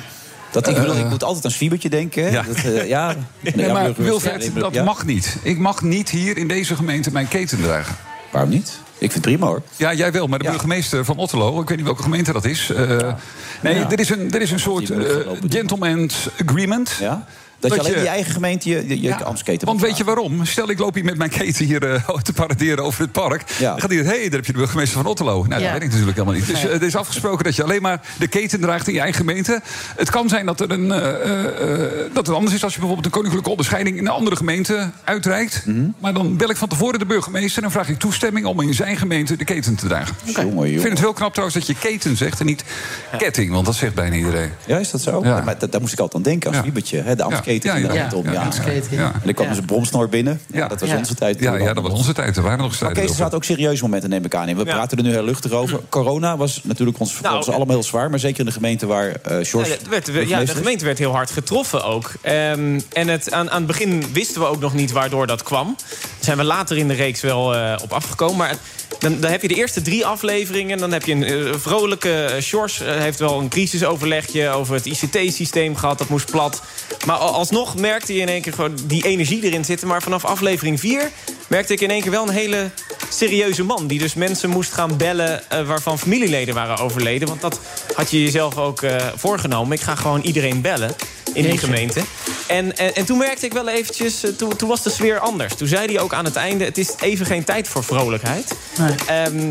[0.51, 2.23] Dat, ik, bedoel, ik moet altijd aan Zwiebertje denken.
[2.23, 2.29] hè.
[2.29, 2.41] Ja.
[2.41, 3.15] Dat, eh, ja.
[3.55, 4.83] Nee, maar burger- Wilfred, ja, dat ja.
[4.83, 5.37] mag niet.
[5.43, 7.95] Ik mag niet hier in deze gemeente mijn keten dragen.
[8.31, 8.79] Waarom niet?
[8.99, 9.61] Ik vind het prima hoor.
[9.75, 10.51] Ja, jij wel, maar de Ja.
[10.51, 12.69] burgemeester van Otterlo, ik weet niet welke gemeente dat is.
[12.69, 13.13] eh,
[13.61, 13.89] nee, Ja.
[13.91, 15.05] er is een, er is een soort doen.
[15.49, 16.95] gentleman's agreement.
[16.99, 17.25] Ja?
[17.59, 19.15] Dat, je alleen in je eigen gemeente je, je, je
[19.63, 20.45] Want weet je waarom?
[20.45, 23.43] Stel, ik loop hier met mijn keten hier eh, te paraderen over het park.
[23.59, 23.69] Ja.
[23.71, 25.45] Dan gaat hij hé, hey, daar heb je de burgemeester van Otterlo.
[25.47, 25.71] Nou, Ja.
[25.71, 26.47] dat weet ik natuurlijk helemaal niet.
[26.47, 26.67] Dus Nee.
[26.67, 29.61] eh, het is afgesproken dat je alleen maar de keten draagt in je eigen gemeente.
[29.95, 33.11] Het kan zijn dat, er een, eh, dat het anders is als je bijvoorbeeld een
[33.19, 35.65] koninklijke onderscheiding in een andere gemeente uitreikt.
[35.65, 35.87] Mhm.
[35.99, 38.97] Maar dan bel ik van tevoren de burgemeester en vraag ik toestemming om in zijn
[38.97, 40.15] gemeente de keten te dragen.
[40.25, 42.63] Jongen, Ik vind het heel knap trouwens dat je keten zegt en niet
[43.17, 44.51] ketting, want dat zegt bijna iedereen.
[44.65, 45.23] Ja, is dat zo?
[45.23, 45.41] Ja.
[45.41, 47.03] Maar daar moest ik altijd aan denken als Ja.
[47.03, 47.23] Hè, de
[47.53, 48.03] Ja, ging ja, er ja.
[48.03, 48.31] altijd om.
[48.31, 48.41] Ja.
[48.43, 48.97] Amsketen.
[48.97, 49.05] Ja.
[49.13, 49.51] En dan kwam Ja.
[49.51, 50.41] dus een bromsnor binnen.
[50.47, 50.97] Dat was Ja.
[50.97, 51.39] onze tijd.
[51.39, 52.37] Ja, ja, dat was onze tijd.
[52.37, 53.01] Er waren nog strijden.
[53.01, 54.47] Kees, er zaten ook serieuze momenten, neem ik aan.
[54.49, 54.57] in.
[54.57, 54.73] We Ja.
[54.73, 55.79] praten er nu heel luchtig over.
[55.89, 58.09] Corona was natuurlijk ons, voor Nou, ons allemaal heel zwaar.
[58.09, 59.69] Maar zeker in de gemeente waar eh George...
[59.69, 62.11] Ja, het werd, ja, de gemeente werd heel hard getroffen ook.
[62.21, 65.75] Ehm, en het, aan, aan het begin wisten we ook nog niet waardoor dat kwam.
[65.77, 68.37] Daar zijn we later in de reeks wel eh, op afgekomen.
[68.37, 68.55] Maar
[68.99, 70.77] dan, dan heb je de eerste drie afleveringen.
[70.77, 72.27] Dan heb je een eh, vrolijke...
[72.35, 75.97] Uh, George heeft wel een crisisoverlegje over het ICT-systeem gehad.
[75.97, 76.61] Dat moest plat.
[77.05, 79.87] Maar al- alsnog merkte je in één keer gewoon die energie erin zitten.
[79.87, 81.11] Maar vanaf aflevering 4
[81.47, 82.69] merkte ik in één keer wel een hele
[83.09, 83.87] serieuze man.
[83.87, 87.27] Die dus mensen moest gaan bellen eh, waarvan familieleden waren overleden.
[87.27, 87.59] Want dat
[87.93, 89.77] had je jezelf ook eh, voorgenomen.
[89.77, 90.95] Ik ga gewoon iedereen bellen
[91.33, 92.01] in die gemeente.
[92.47, 95.55] En, en, en toen merkte ik wel eventjes, eh, toen, toen was de sfeer anders.
[95.55, 98.55] Toen zei hij ook aan het einde, het is even geen tijd voor vrolijkheid.
[99.07, 99.49] Ehm,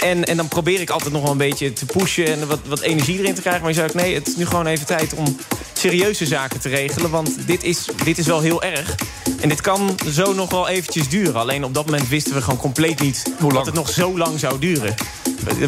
[0.00, 2.80] en, en dan probeer ik altijd nog wel een beetje te pushen en wat, wat
[2.80, 3.62] energie erin te krijgen.
[3.62, 5.36] Maar je zei ook, nee, het is nu gewoon even tijd om
[5.72, 7.10] serieuze zaken te regelen.
[7.10, 8.94] Want dit is, dit is wel heel erg.
[9.40, 11.34] En dit kan zo nog wel eventjes duren.
[11.34, 14.58] Alleen op dat moment wisten we gewoon compleet niet dat het nog zo lang zou
[14.58, 14.94] duren.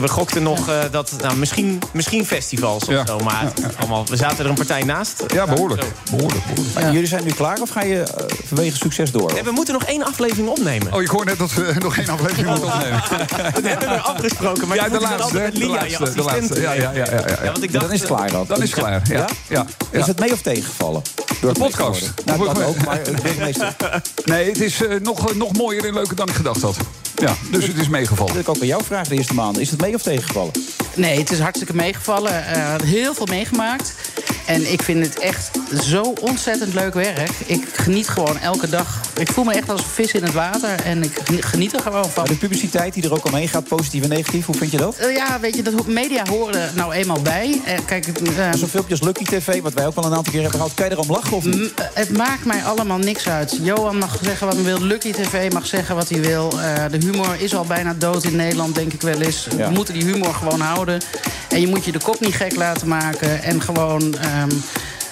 [0.01, 3.18] We, gokten nog eh, dat, nou, misschien, misschien festivals of zo.
[3.18, 5.24] Maar allemaal, we zaten er een partij naast.
[5.28, 5.83] Ja, behoorlijk.
[6.11, 6.74] Behoorlijk, behoorlijk.
[6.74, 9.33] Maar jullie zijn nu klaar of ga je eh, vanwege succes door?
[9.33, 10.93] Nee, we moeten nog één aflevering opnemen.
[10.93, 13.03] Oh, ik hoor net dat we nog geen aflevering moeten opnemen.
[13.62, 15.51] We hebben er afgesproken, maar Ja, de dan laatste, hè?
[15.51, 16.61] De laatste, de laatste.
[16.61, 17.45] Ja, ja, ja, ja, ja.
[17.45, 18.45] want ik dacht, dan is het klaar dan.
[18.49, 19.18] Dan is het klaar, ja.
[19.18, 19.66] ja, ja.
[19.91, 21.03] Is het mee of tegengevallen?
[21.41, 22.12] Door De podcast.
[22.25, 23.75] Nou, dat ook, maar burgemeester.
[24.25, 26.77] Nee, het is eh, nog, eh, nog mooier en leuker dan ik gedacht had.
[27.14, 28.33] Ja, dus het is meegevallen.
[28.33, 29.62] Dat ik ook bij jou vraag de eerste maanden.
[29.62, 30.53] Is het mee of tegengevallen?
[30.95, 32.47] Nee, het is hartstikke meegevallen.
[32.47, 33.95] Eh, heel veel meegemaakt.
[34.47, 35.51] En ik vind het echt
[35.83, 37.31] zo ontzettend leuk werk.
[37.47, 39.01] Ik geniet gewoon elke dag.
[39.18, 40.81] Ik voel me echt als een vis in het water.
[40.81, 42.23] En ik geniet er gewoon van.
[42.23, 44.96] Maar de publiciteit die er ook omheen gaat, positief en negatief, hoe vind je dat?
[44.96, 47.60] Eh, ja, weet je, dat media horen er nou eenmaal bij.
[47.64, 50.42] Eh, kijk, eh, Zo'n filmpje als Lucky TV, wat wij ook al een aantal keer
[50.42, 51.72] hebben gehad, kan je erom lachen of niet?
[51.94, 53.58] het maakt mij allemaal niks uit.
[53.62, 54.80] Johan mag zeggen wat hij wil.
[54.80, 56.50] Lucky TV mag zeggen wat hij wil.
[56.90, 59.46] De humor is al bijna dood in Nederland, denk ik wel eens.
[59.56, 59.68] Ja.
[59.68, 61.00] We moeten die humor gewoon houden.
[61.48, 63.42] En je moet je de kop niet gek laten maken.
[63.42, 64.14] En gewoon...
[64.14, 64.50] ehm,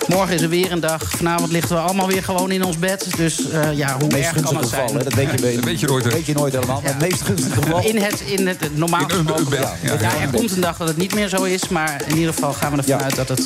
[0.08, 1.10] Morgen is er weer een dag.
[1.16, 3.06] Vanavond liggen we allemaal weer gewoon in ons bed.
[3.16, 4.80] Dus eh, ja, hoe Het meest erg kan gunstige het zijn?
[4.82, 5.04] geval, hè?
[5.04, 6.10] dat weet je, Dat weet je nooit, hè?
[6.10, 6.80] weet je nooit helemaal.
[6.80, 7.84] Maar het meest gunstige geval.
[7.84, 9.92] In het, in het, normaal In een- bed, ja.
[10.00, 11.68] Ja, er komt een dag dat het niet meer zo is.
[11.68, 13.02] Maar in ieder geval gaan we ervan Ja.
[13.04, 13.42] uit dat het...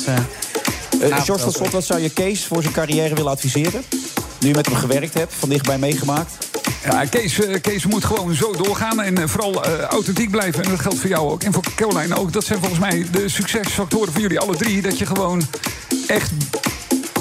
[1.23, 3.83] George, tot slot, wat zou je Kees voor zijn carrière willen adviseren?
[4.39, 6.31] Nu je met hem gewerkt hebt, van dichtbij meegemaakt.
[6.83, 10.63] Ja, Kees, Kees moet gewoon zo doorgaan en vooral eh, authentiek blijven.
[10.63, 11.43] En dat geldt voor jou ook.
[11.43, 12.33] En voor Caroline ook.
[12.33, 14.81] Dat zijn volgens mij de succesfactoren voor jullie alle drie.
[14.81, 15.41] Dat je gewoon
[16.07, 16.31] echt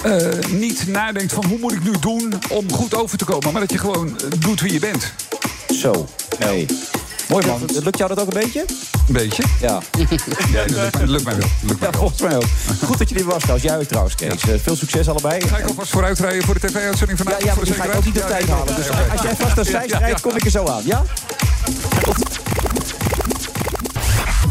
[0.02, 3.52] eh, niet nadenkt van hoe moet ik nu doen om goed over te komen.
[3.52, 5.12] Maar dat je gewoon eh, doet wie je bent.
[5.80, 6.06] Zo,
[6.38, 6.66] hey.
[7.28, 7.60] Mooi man.
[7.82, 8.64] Lukt jou dat ook een beetje?
[9.08, 9.42] Een beetje.
[9.60, 9.80] Ja.
[10.52, 11.48] Ja, dat lukt mij, dat lukt mij wel.
[11.60, 12.00] Dat lukt mij Ja, wel.
[12.00, 12.44] volgens mij ook.
[12.84, 13.64] Goed dat je er was trouwens.
[13.68, 14.42] Jij ook trouwens, Kees.
[14.42, 15.40] Eh, veel succes allebei.
[15.48, 17.44] Ga ik alvast vooruitrijden voor de tv-uitzending Ja, vanavond?
[17.46, 18.76] ja, maar de die ga ik ook niet de tijd Ja, halen.
[18.76, 19.12] Dus ja, ja, ja.
[19.12, 20.28] als jij vast naar zij Ja, rijdt, ja.
[20.28, 20.82] kom ik er zo aan.
[20.84, 21.02] Ja?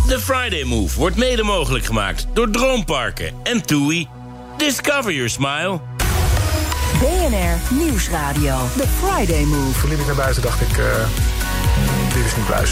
[0.08, 4.08] De Friday Move wordt mede mogelijk gemaakt door Droomparken en TUI.
[4.64, 5.82] Discover your smile.
[7.00, 8.56] BNR Nieuwsradio.
[8.78, 9.80] The Friday Move.
[9.80, 10.86] Toen liep ik naar buiten dacht ik, eh,
[12.14, 12.72] dit is niet pluis.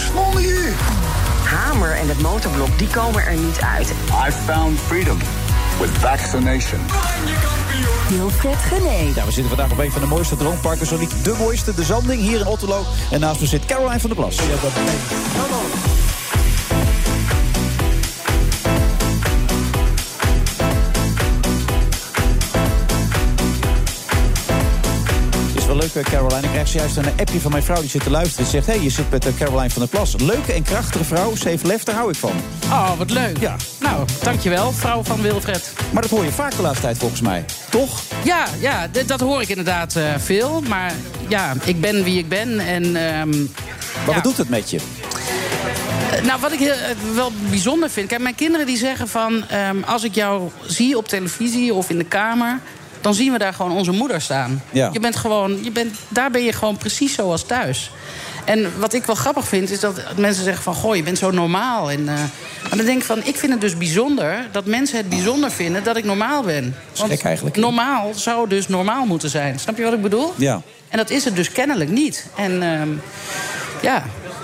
[1.43, 3.93] Hamer en het motorblok, die komen er niet uit.
[4.27, 5.17] I found freedom
[5.79, 6.79] with vaccination.
[8.09, 9.13] Wilfred Genee.
[9.15, 11.83] Ja, we zitten vandaag op een van de mooiste droomparken, zo niet de mooiste, de
[11.83, 12.85] Zanding, hier in Otterlo.
[13.11, 14.35] En naast me zit Caroline van der Plas.
[14.35, 14.71] Is wel
[25.93, 26.41] leuk, Caroline.
[26.41, 28.43] Ik krijg zojuist een appje van mijn vrouw die zit te luisteren.
[28.43, 30.15] Die zegt, hé, hey, je zit met eh, Caroline van der Plas.
[30.17, 32.31] Leuke en krachtige vrouw, ze heeft lef, daar hou ik van.
[32.63, 33.37] Oh, wat leuk.
[33.39, 33.55] Ja.
[33.79, 35.73] Nou, dankjewel, vrouw van Wilfred.
[35.91, 37.45] Maar dat hoor je vaak de laatste tijd volgens mij.
[37.69, 38.01] Toch?
[38.23, 40.61] Ja, ja dat hoor ik inderdaad eh, veel.
[40.67, 40.93] Maar
[41.27, 42.59] ja, ik ben wie ik ben.
[42.59, 44.13] En, ehm, Maar ja.
[44.13, 44.77] wat doet het met je?
[46.11, 46.75] Eh, Nou, wat ik heel,
[47.15, 48.07] wel bijzonder vind.
[48.07, 49.47] Kijk, mijn kinderen die zeggen van...
[49.47, 52.59] ehm, als ik jou zie op televisie of in de kamer...
[53.01, 54.63] dan zien we daar gewoon onze moeder staan.
[54.71, 54.89] Ja.
[54.93, 57.91] Je bent gewoon, je bent, daar ben je gewoon precies zoals thuis.
[58.45, 60.73] En wat ik wel grappig vind, is dat mensen zeggen van...
[60.73, 61.91] goh, je bent zo normaal.
[61.91, 62.13] En, eh,
[62.69, 64.47] maar dan denk ik van, ik vind het dus bijzonder...
[64.51, 66.75] dat mensen het bijzonder vinden dat ik normaal ben.
[66.97, 67.55] Want eigenlijk.
[67.57, 69.59] normaal zou dus normaal moeten zijn.
[69.59, 70.33] Snap je wat ik bedoel?
[70.37, 70.61] Ja.
[70.89, 72.25] En dat is het dus kennelijk niet.
[72.35, 72.89] En ehm,
[73.81, 74.03] ja,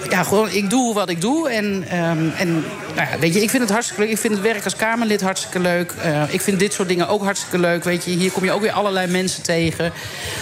[0.10, 1.50] ja, gewoon, ik doe wat ik doe.
[1.50, 2.52] En, ehm, en
[2.96, 4.12] nou ja, weet je, ik vind het hartstikke leuk.
[4.12, 5.94] Ik vind het werk als Kamerlid hartstikke leuk.
[6.02, 7.84] Eh, ik vind dit soort dingen ook hartstikke leuk.
[7.84, 9.92] Weet je, hier kom je ook weer allerlei mensen tegen.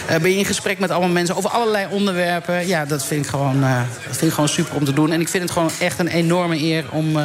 [0.08, 2.66] Eh, ben je in gesprek met allemaal mensen over allerlei onderwerpen.
[2.66, 5.12] Ja, dat vind ik gewoon, eh, dat vind ik gewoon super om te doen.
[5.12, 7.18] En ik vind het gewoon echt een enorme eer om.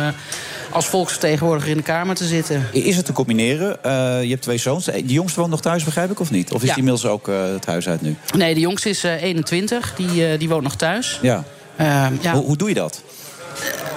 [0.73, 2.67] als volksvertegenwoordiger in de Kamer te zitten.
[2.71, 3.77] Is het te combineren?
[4.23, 4.85] Je hebt twee zoons.
[4.85, 6.51] De jongste woont nog thuis, begrijp ik, of niet?
[6.51, 6.73] Of is Ja.
[6.75, 8.15] die inmiddels ook het huis uit nu?
[8.37, 9.93] Nee, de jongste is eh, 21.
[9.95, 11.19] Die, die woont nog thuis.
[11.21, 11.43] Ja.
[11.82, 12.34] Ehm, ja.
[12.34, 13.01] Hoe, hoe doe je dat?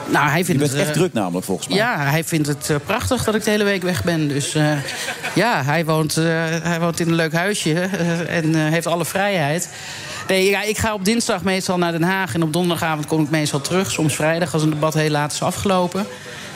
[0.07, 1.77] Nou, hij Je vindt bent het, echt eh, druk namelijk, volgens mij.
[1.77, 4.29] Ja, hij vindt het eh, prachtig dat ik de hele week weg ben.
[4.29, 4.73] Dus eh,
[5.35, 7.81] ja, hij woont, hij woont in een leuk huisje
[8.29, 9.69] en heeft alle vrijheid.
[10.29, 13.31] Nee, ja, ik ga op dinsdag meestal naar Den Haag en op donderdagavond kom ik
[13.31, 13.91] meestal terug.
[13.91, 16.07] Soms vrijdag als een debat heel laat is afgelopen.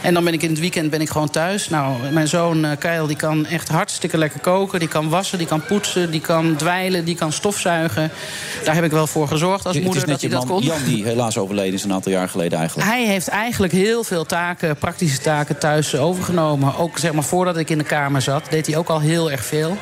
[0.00, 1.68] En dan ben ik in het weekend ben ik gewoon thuis.
[1.68, 4.78] Nou, mijn zoon uh, Kyle die kan echt hartstikke lekker koken.
[4.78, 8.10] Die kan wassen, die kan poetsen, die kan dweilen, die kan stofzuigen.
[8.64, 10.62] Daar heb ik wel voor gezorgd als moeder dat hij dat kon.
[10.62, 12.88] Jan die helaas overleden is een aantal jaar geleden eigenlijk.
[12.88, 16.76] Hij heeft eigenlijk heel veel taken, praktische taken thuis overgenomen.
[16.76, 19.44] Ook zeg maar voordat ik in de kamer zat, deed hij ook al heel erg
[19.44, 19.76] veel.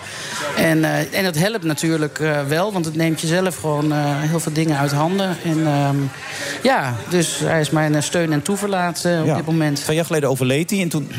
[0.57, 4.41] En, uh, en dat helpt natuurlijk uh, wel, want het neemt jezelf gewoon uh, heel
[4.41, 5.37] veel dingen uit handen.
[5.45, 6.11] En um,
[6.63, 9.35] ja, dus hij is mijn steun en toeverlaat op Ja.
[9.37, 9.83] dit moment.
[10.07, 10.81] Jaar geleden overleed hij.
[10.81, 11.11] En toen,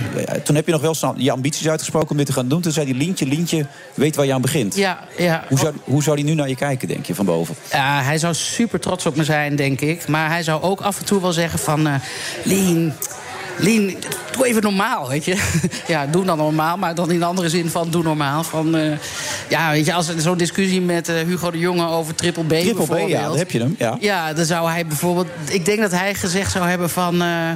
[0.43, 2.61] toen heb je nog wel je ambities uitgesproken om dit te gaan doen.
[2.61, 4.75] Toen zei hij, Lientje, Lientje, weet waar je aan begint.
[4.75, 5.43] Ja, ja.
[5.49, 7.55] Hoe zou, hoe zou hij nu naar je kijken, denk je, van boven?
[7.71, 10.07] Ja, hij zou super trots op me zijn, denk ik.
[10.07, 11.87] Maar hij zou ook af en toe wel zeggen van...
[11.87, 11.93] eh
[12.43, 12.93] Lien,
[13.59, 13.97] Lien,
[14.31, 15.59] doe even normaal, weet je.
[15.87, 18.43] ja, doe dan normaal, maar dan in de andere zin van doe normaal.
[18.43, 18.91] Van, eh,
[19.49, 22.49] ja, weet je, als er zo'n discussie met eh, Hugo de Jonge over Triple B
[22.49, 23.75] Triple B, ja, daar heb je hem.
[23.77, 23.97] Ja.
[23.99, 25.27] Ja, dan zou hij bijvoorbeeld...
[25.49, 27.21] Ik denk dat hij gezegd zou hebben van...
[27.21, 27.51] eh,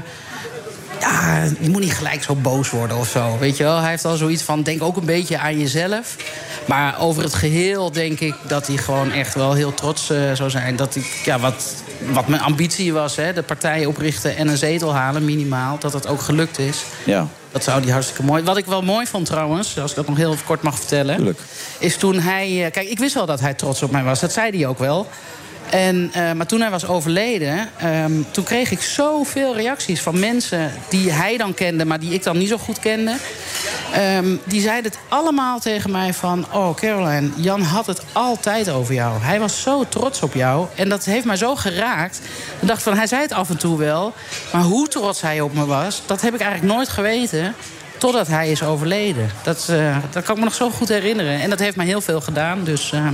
[1.01, 3.77] ja, je moet niet gelijk zo boos worden of zo, weet je wel.
[3.79, 6.15] Hij heeft al zoiets van, denk ook een beetje aan jezelf.
[6.65, 10.49] Maar over het geheel denk ik dat hij gewoon echt wel heel trots eh, zou
[10.49, 10.75] zijn.
[10.75, 11.73] Dat ik, ja, wat,
[12.11, 15.77] wat mijn ambitie was, hè, de partij oprichten en een zetel halen, minimaal.
[15.79, 16.83] Dat dat ook gelukt is.
[17.05, 17.27] Ja.
[17.51, 18.43] Dat zou hij hartstikke mooi.
[18.43, 21.15] Wat ik wel mooi vond trouwens, als ik dat nog heel kort mag vertellen.
[21.15, 21.39] Tuurlijk.
[21.79, 22.65] Is toen hij.
[22.65, 24.19] eh, Kijk, ik wist wel dat hij trots op mij was.
[24.19, 25.07] Dat zei hij ook wel.
[25.71, 30.71] En, eh, maar toen hij was overleden, ehm, toen kreeg ik zoveel reacties van mensen
[30.89, 33.15] die hij dan kende, maar die ik dan niet zo goed kende.
[33.93, 36.45] Ehm, die zeiden het allemaal tegen mij van...
[36.53, 39.21] oh Caroline, Jan had het altijd over jou.
[39.21, 40.67] Hij was zo trots op jou.
[40.75, 42.21] En dat heeft mij zo geraakt.
[42.59, 44.13] Ik dacht van, hij zei het af en toe wel.
[44.53, 47.55] Maar hoe trots hij op me was, dat heb ik eigenlijk nooit geweten...
[48.01, 49.29] totdat hij is overleden.
[49.43, 51.41] Dat, eh, dat kan ik me nog zo goed herinneren.
[51.41, 53.07] En dat heeft mij heel veel gedaan, dus eh,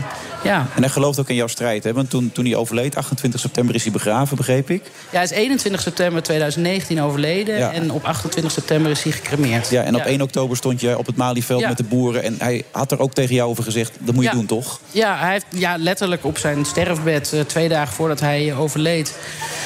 [0.43, 0.67] ja...
[0.75, 1.93] En hij gelooft ook in jouw strijd, hè?
[1.93, 4.83] Want toen, toen hij overleed, 28 september is hij begraven, begreep ik.
[4.83, 7.57] Ja, hij is 21 september 2019 overleden.
[7.57, 7.71] Ja.
[7.71, 9.69] En op 28 september is hij gecremeerd.
[9.69, 11.67] Ja, en op 1 oktober stond je op het Malieveld Ja.
[11.67, 12.23] met de boeren.
[12.23, 14.79] En hij had er ook tegen jou over gezegd, dat moet je doen, toch?
[14.91, 19.15] Ja, hij heeft ja, letterlijk op zijn sterfbed, eh, twee dagen voordat hij overleed.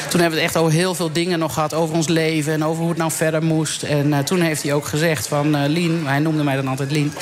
[0.09, 1.73] Toen hebben we het echt over heel veel dingen nog gehad.
[1.73, 3.83] Over ons leven en over hoe het nou verder moest.
[3.83, 7.13] En toen heeft hij ook gezegd van eh, Lien, hij noemde mij dan altijd Lien.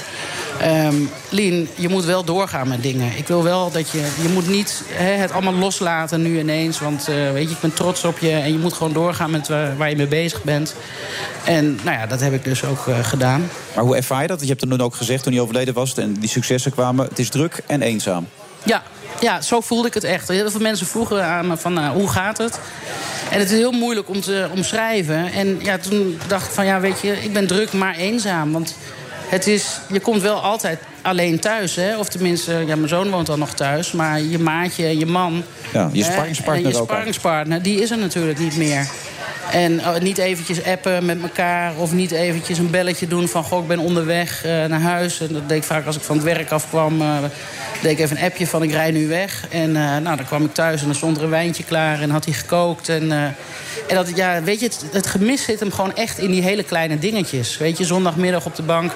[0.59, 0.95] ehm,
[1.29, 3.17] Lien, je moet wel doorgaan met dingen.
[3.17, 6.79] Ik wil wel dat je, je moet niet het allemaal loslaten nu ineens.
[6.79, 8.31] Want eh, weet je, ik ben trots op je.
[8.31, 10.75] En je moet gewoon doorgaan met waar, waar je mee bezig bent.
[11.45, 13.49] En nou ja, dat heb ik dus ook eh, gedaan.
[13.75, 14.41] Maar hoe ervaar je dat?
[14.41, 15.93] Je hebt er toen ook gezegd, toen hij overleden was...
[15.93, 18.27] en die successen kwamen, het is druk en eenzaam.
[18.63, 18.83] Ja,
[19.19, 20.27] ja, zo voelde ik het echt.
[20.27, 22.59] Heel veel mensen vroegen aan me van nou, hoe gaat het?
[23.31, 25.31] En het is heel moeilijk om te omschrijven.
[25.31, 28.51] En ja, toen dacht ik van ja, weet je, ik ben druk maar eenzaam.
[28.51, 28.75] Want
[29.27, 31.75] het is, je komt wel altijd alleen thuis.
[31.75, 31.97] Hè?
[31.97, 33.91] Of tenminste, ja, mijn zoon woont dan nog thuis.
[33.91, 35.43] Maar je maatje, je man.
[35.73, 38.87] Ja, je sparringspartner en je sparringspartner, die is er natuurlijk niet meer.
[39.51, 41.75] En eh, niet eventjes appen met elkaar.
[41.77, 43.43] Of niet eventjes een belletje doen van...
[43.43, 45.21] goh, ik ben onderweg eh, naar huis.
[45.21, 47.01] En dat deed ik vaak als ik van het werk afkwam.
[47.01, 47.17] eh
[47.81, 49.45] deed ik even een appje van ik rij nu weg.
[49.49, 52.01] En eh, nou, dan kwam ik thuis en dan stond er een wijntje klaar.
[52.01, 52.89] En had hij gekookt.
[52.89, 53.35] En,
[53.89, 56.63] en dat, ja, weet je, het, het gemis zit hem gewoon echt in die hele
[56.63, 57.57] kleine dingetjes.
[57.57, 58.91] Weet je, zondagmiddag op de bank.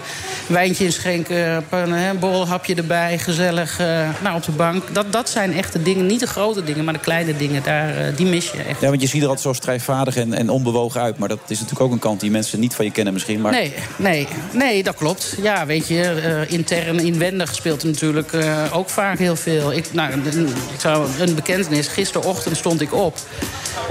[0.47, 3.17] Wijntje inschenken, een borrelhapje erbij.
[3.17, 4.93] Gezellig eh, nou, op de bank.
[4.93, 6.05] Dat, dat zijn echt de dingen.
[6.05, 7.63] Niet de grote dingen, maar de kleine dingen.
[7.63, 8.81] Daar, eh, die mis je echt.
[8.81, 11.17] Ja, want je ziet er altijd zo strijdvaardig en, en onbewogen uit.
[11.17, 13.41] Maar dat is natuurlijk ook een kant die mensen niet van je kennen misschien.
[13.41, 15.35] Maar Nee, nee, nee, dat klopt.
[15.41, 18.33] Ja, weet je, eh, intern, inwendig speelt er natuurlijk
[18.73, 19.73] ook vaak heel veel.
[19.73, 21.87] Ik, nou, een- ik zou een bekentenis.
[21.87, 23.17] Gisterochtend stond ik op.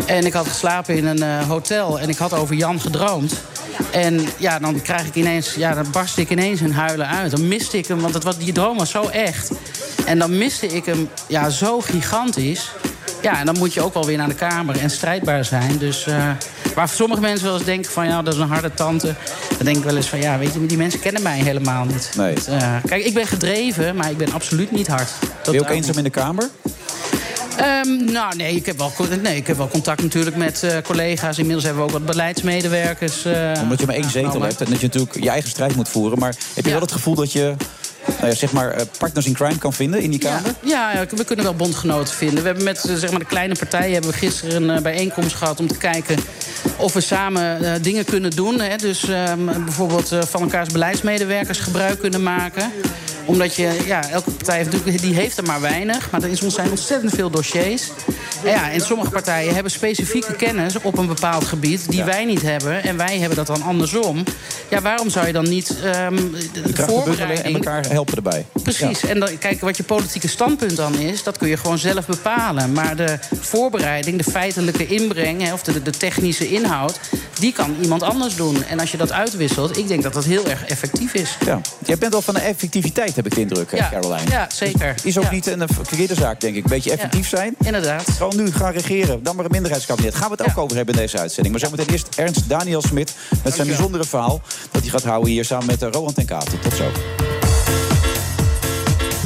[0.06, 2.00] En ik had geslapen in een eh, hotel.
[2.00, 3.34] En ik had over Jan gedroomd.
[3.90, 7.30] En ja, dan krijg ik ineens, ja, dan barst ik ineens in huilen uit.
[7.30, 9.50] Dan miste ik hem, want het was, die droom was zo echt.
[10.06, 12.70] En dan miste ik hem ja, zo gigantisch.
[13.22, 15.78] Ja, en dan moet je ook wel weer naar de kamer en strijdbaar zijn.
[15.78, 16.30] Dus eh,
[16.74, 18.06] waar sommige mensen wel eens denken van...
[18.06, 19.14] ja, dat is een harde tante.
[19.56, 22.10] Dan denk ik wel eens van, ja, weet je, die mensen kennen mij helemaal niet.
[22.16, 22.34] Nee.
[22.34, 25.10] Dus, eh, kijk, ik ben gedreven, maar ik ben absoluut niet hard.
[25.44, 26.48] ben je ook eenzaam in de kamer?
[27.56, 28.92] Ehm, nou, nee ik, heb wel,
[29.22, 31.36] nee, ik heb wel contact natuurlijk met eh, collega's.
[31.38, 33.24] Inmiddels hebben we ook wat beleidsmedewerkers.
[33.24, 34.48] eh, Omdat je maar één zetel aangenomen.
[34.48, 36.18] hebt en dat je natuurlijk je eigen strijd moet voeren.
[36.18, 37.54] Maar heb je wel het gevoel dat je
[38.06, 40.54] nou ja, zeg maar, eh, partners in crime kan vinden in die kamer?
[40.62, 42.38] Ja, ja, we kunnen wel bondgenoten vinden.
[42.38, 45.66] We hebben met zeg maar, de kleine partijen hebben we gisteren een bijeenkomst gehad om
[45.66, 46.16] te kijken
[46.76, 48.60] of we samen dingen kunnen doen.
[48.60, 48.76] Hè.
[48.76, 52.72] Dus ehm, bijvoorbeeld van elkaars beleidsmedewerkers gebruik kunnen maken
[53.24, 56.10] omdat je, ja, elke partij heeft, die heeft er maar weinig.
[56.10, 57.88] Maar er is- zijn ontzettend veel dossiers.
[58.44, 62.82] Ja, en sommige partijen hebben specifieke kennis op een bepaald gebied die wij niet hebben.
[62.82, 64.24] En wij hebben dat dan andersom.
[64.70, 66.20] Ja, waarom zou je dan niet ehm, de,
[66.52, 67.54] bundelen en voorbereiding...
[67.54, 68.46] elkaar helpen erbij.
[68.62, 69.04] Precies.
[69.04, 72.72] En dan, kijk, wat je politieke standpunt dan is, dat kun je gewoon zelf bepalen.
[72.72, 77.00] Maar de voorbereiding, de feitelijke inbreng, hè, of de, de technische inhoud,
[77.38, 78.64] die kan iemand anders doen.
[78.64, 81.36] En als je dat uitwisselt, ik denk dat dat heel erg effectief is.
[81.44, 81.60] Ja.
[81.86, 84.30] Jij bent wel van de effectiviteit, heb ik de indruk, Ja, Caroline.
[84.30, 84.94] ja, zeker.
[85.02, 85.30] Is ook Ja.
[85.30, 86.62] niet een verkeerde zaak, denk ik.
[86.64, 87.54] Een beetje effectief zijn.
[87.64, 88.10] Inderdaad.
[88.16, 89.22] Gewoon nu gaan regeren.
[89.22, 90.14] Dan maar een minderheidskabinet.
[90.14, 91.54] Gaan we het ook over hebben in deze uitzending.
[91.54, 94.40] Maar zometeen eerst Ernst Daniel Smit met zijn bijzondere verhaal...
[94.70, 96.60] dat hij gaat houden hier samen met eh, Roland ten Katen.
[96.60, 96.84] Tot zo.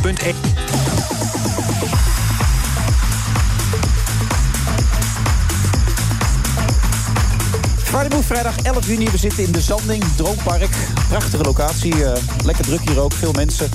[0.03, 0.35] Punt 1.
[7.97, 9.11] Move, vrijdag 11 juni.
[9.11, 10.77] We zitten in de Zanding, Droompark.
[11.09, 12.05] Prachtige locatie.
[12.05, 13.13] eh, lekker druk hier ook.
[13.13, 13.71] Veel mensen.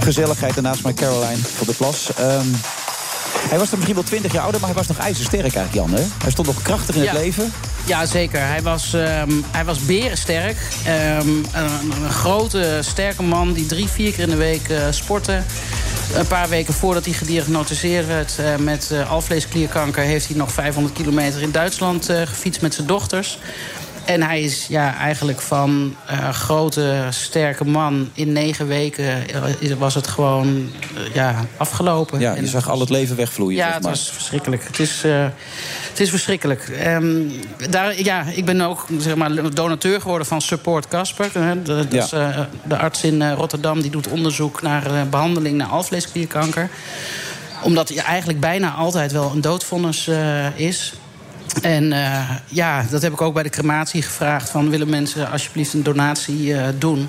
[0.00, 0.56] Gezelligheid.
[0.56, 2.10] En naast mij Caroline van der Plas.
[2.16, 2.46] Ehm,
[3.48, 5.90] hij was er misschien wel 20 jaar ouder, maar hij was nog ijzersterk eigenlijk, Jan.
[5.90, 6.04] Hè?
[6.22, 7.10] Hij stond nog krachtig in Ja.
[7.10, 7.52] het leven.
[7.84, 8.40] Ja, zeker.
[8.40, 10.56] Hij was, ehm, hij was berensterk.
[10.84, 15.42] Ehm, een, een grote, sterke man die drie, vier keer in de week eh, sportte.
[16.14, 20.02] Een paar weken voordat hij gediagnosticeerd werd eh, met eh, alvleesklierkanker...
[20.02, 23.38] heeft hij nog 500 kilometer in Duitsland gefietst met zijn dochters.
[24.08, 28.10] En hij is ja, eigenlijk van eh, grote, sterke man.
[28.14, 29.28] In negen weken
[29.60, 32.20] eh, was het gewoon eh, ja, afgelopen.
[32.20, 33.56] Ja, En je zag al het leven wegvloeien.
[33.56, 33.92] ja, zeg het maar.
[33.92, 34.64] was verschrikkelijk.
[34.66, 35.02] Het is,
[35.88, 36.68] het is verschrikkelijk.
[36.68, 37.22] Ehm,
[37.70, 41.30] daar, ja, ik ben ook zeg maar, donateur geworden van Support Casper.
[41.62, 42.02] dat Ja.
[42.02, 42.08] is,
[42.64, 46.68] de arts in Rotterdam die doet onderzoek naar eh, behandeling naar alvleesklierkanker.
[47.62, 50.10] Omdat hij eigenlijk bijna altijd wel een doodvonnis
[50.54, 50.92] is.
[51.62, 54.50] En eh, ja, dat heb ik ook bij de crematie gevraagd.
[54.50, 57.08] Van, willen mensen alsjeblieft een donatie eh, doen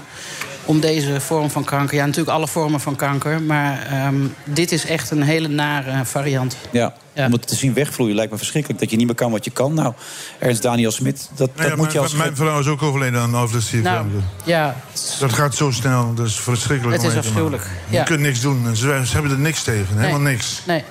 [0.66, 1.98] om deze vorm van kanker...
[1.98, 3.42] ja, natuurlijk alle vormen van kanker...
[3.42, 6.58] maar ehm, dit is echt een hele nare variant.
[6.72, 6.94] Ja.
[7.16, 8.80] Om het te zien wegvloeien lijkt me verschrikkelijk.
[8.80, 9.74] Dat je niet meer kan wat je kan.
[9.74, 9.94] Nou,
[10.40, 12.14] Ernst Daniel Smit, dat, Nou dat ja, moet je mijn, als...
[12.14, 14.12] mijn vrouw is ook overleden aan alvleesklierkanker.
[14.12, 14.76] Nou, ja,
[15.20, 17.02] Dat gaat zo snel, dat is verschrikkelijk.
[17.02, 18.68] Het is afschuwelijk, Je kunt niks doen.
[18.68, 20.62] En Ze, ze hebben er niks tegen, helemaal niks.
[20.68, 20.84] Nee.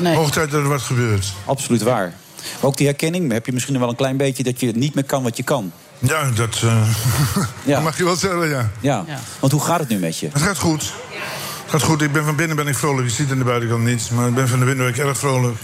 [0.00, 0.16] nee.
[0.16, 1.32] Hoog tijd dat er wat gebeurt.
[1.44, 2.12] Absoluut waar.
[2.54, 4.42] Maar ook die herkenning, heb je misschien wel een klein beetje...
[4.42, 5.72] dat je niet meer kan wat je kan.
[5.98, 6.88] Ja, dat, eh,
[7.64, 7.74] Ja.
[7.74, 8.70] dat mag je wel zeggen, ja.
[8.80, 9.04] Ja.
[9.40, 10.28] Want hoe gaat het nu met je?
[10.32, 10.82] Het gaat goed.
[10.82, 12.02] Het gaat goed.
[12.02, 13.06] Ik ben van binnen ben ik vrolijk.
[13.08, 14.10] Je ziet het aan de buitenkant niet.
[14.10, 15.56] Maar ik ben van de binnen ben ik erg vrolijk.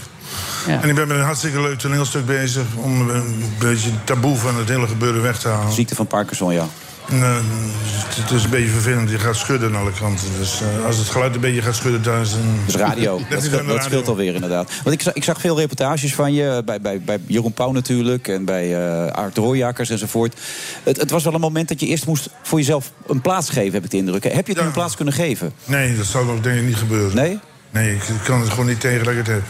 [0.67, 0.81] Ja.
[0.81, 2.63] En ik ben met een hartstikke leuk toneelstuk bezig...
[2.75, 5.73] om een beetje het taboe van het hele gebeuren weg te halen.
[5.73, 6.67] Ziekte van Parkinson, ja.
[7.11, 9.09] Het is een beetje vervelend.
[9.09, 10.27] Je gaat schudden aan alle kanten.
[10.39, 12.31] Dus eh, als het geluid een beetje gaat schudden thuis...
[12.31, 12.39] Dan...
[12.65, 14.71] Dus radio, dat, niet scheelt, dat scheelt alweer inderdaad.
[14.83, 18.27] Want ik zag, ik zag veel reportages van je, bij, bij, bij Jeroen Pauw natuurlijk...
[18.27, 20.39] en bij eh Art Rooijakers enzovoort.
[20.83, 23.73] Het, het was wel een moment dat je eerst moest voor jezelf een plaats geven,
[23.73, 24.23] heb ik de indruk.
[24.23, 25.53] Heb je het een plaats kunnen geven?
[25.65, 27.15] Nee, dat zal ook denk ik niet gebeuren.
[27.15, 27.39] Nee?
[27.69, 29.43] Nee, ik kan het gewoon niet tegen dat ik het heb.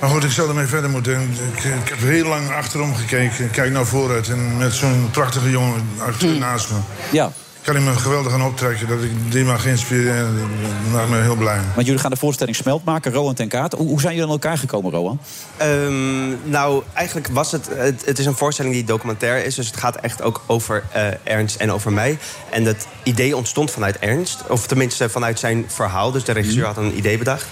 [0.00, 1.20] Maar goed, ik zal ermee verder moeten.
[1.20, 3.44] Ik, ik heb heel lang achterom gekeken.
[3.44, 4.28] Ik Kijk nou vooruit.
[4.28, 6.76] En met zo'n prachtige jongen acteur naast me.
[7.12, 7.32] Ja.
[7.66, 8.88] Kan ik me geweldig aan optrekken.
[8.88, 10.38] Dat ik die mag inspireren.
[10.38, 11.60] Dat maakt me heel blij.
[11.74, 13.72] Want jullie gaan de voorstelling Smelt maken, Rowan ten Kaat.
[13.72, 15.20] Hoe, hoe zijn jullie aan elkaar gekomen, Rowan?
[15.56, 18.04] Ehm, nou, eigenlijk was het, het...
[18.04, 19.54] Het is een voorstelling die documentair is.
[19.54, 22.18] Dus het gaat echt ook over eh, Ernst en over mij.
[22.50, 24.42] En dat idee ontstond vanuit Ernst.
[24.48, 26.10] Of tenminste vanuit zijn verhaal.
[26.10, 27.46] Dus de regisseur had een idee bedacht.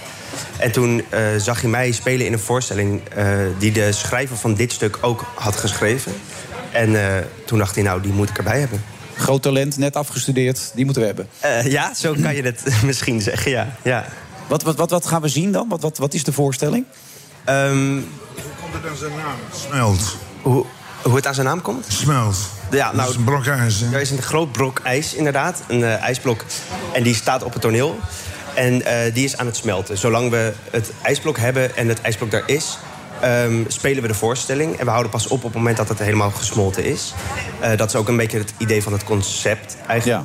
[0.57, 3.01] En toen eh, zag hij mij spelen in een voorstelling...
[3.09, 6.11] eh, die de schrijver van dit stuk ook had geschreven.
[6.71, 8.83] En eh, toen dacht hij, nou, die moet ik erbij hebben.
[9.17, 11.27] Groot talent, net afgestudeerd, die moeten we hebben.
[11.39, 13.75] Eh, ja, zo kan je het misschien zeggen, ja.
[13.81, 14.05] ja.
[14.47, 15.69] Wat, wat, wat, wat gaan we zien dan?
[15.69, 16.85] Wat, wat, wat is de voorstelling?
[17.43, 18.01] Ehm, Hoe
[18.61, 19.35] komt het aan zijn naam?
[19.69, 20.17] Smelt.
[20.41, 20.65] hoe,
[21.01, 21.85] hoe het aan zijn naam komt?
[21.87, 22.37] Smelt.
[22.71, 23.93] Ja, Dat nou, is een brok ijs, hè?
[23.95, 25.61] Er is een groot brok ijs, inderdaad.
[25.67, 26.43] Een eh, ijsblok.
[26.93, 27.99] En die staat op het toneel.
[28.53, 29.97] En eh, die is aan het smelten.
[29.97, 32.77] Zolang we het ijsblok hebben en het ijsblok daar is...
[33.25, 34.79] ehm, spelen we de voorstelling.
[34.79, 37.13] En we houden pas op op het moment dat het helemaal gesmolten is.
[37.59, 40.23] Eh, dat is ook een beetje het idee van het concept eigenlijk.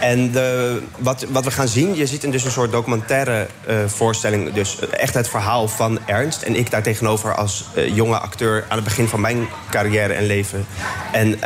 [0.00, 3.76] En de, wat, wat we gaan zien, je ziet in dus een soort documentaire eh,
[3.86, 4.52] voorstelling...
[4.52, 6.42] dus echt het verhaal van Ernst.
[6.42, 10.26] En ik daar tegenover als eh, jonge acteur aan het begin van mijn carrière en
[10.26, 10.66] leven.
[11.12, 11.42] En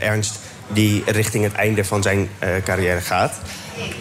[0.00, 0.38] Ernst
[0.68, 2.28] die richting het einde van zijn
[2.64, 3.40] carrière gaat.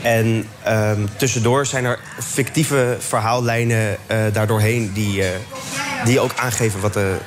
[0.01, 4.91] En ehm, tussendoor zijn er fictieve verhaallijnen eh daardoorheen...
[4.93, 5.29] Die, eh,
[6.05, 7.17] die ook aangeven wat de,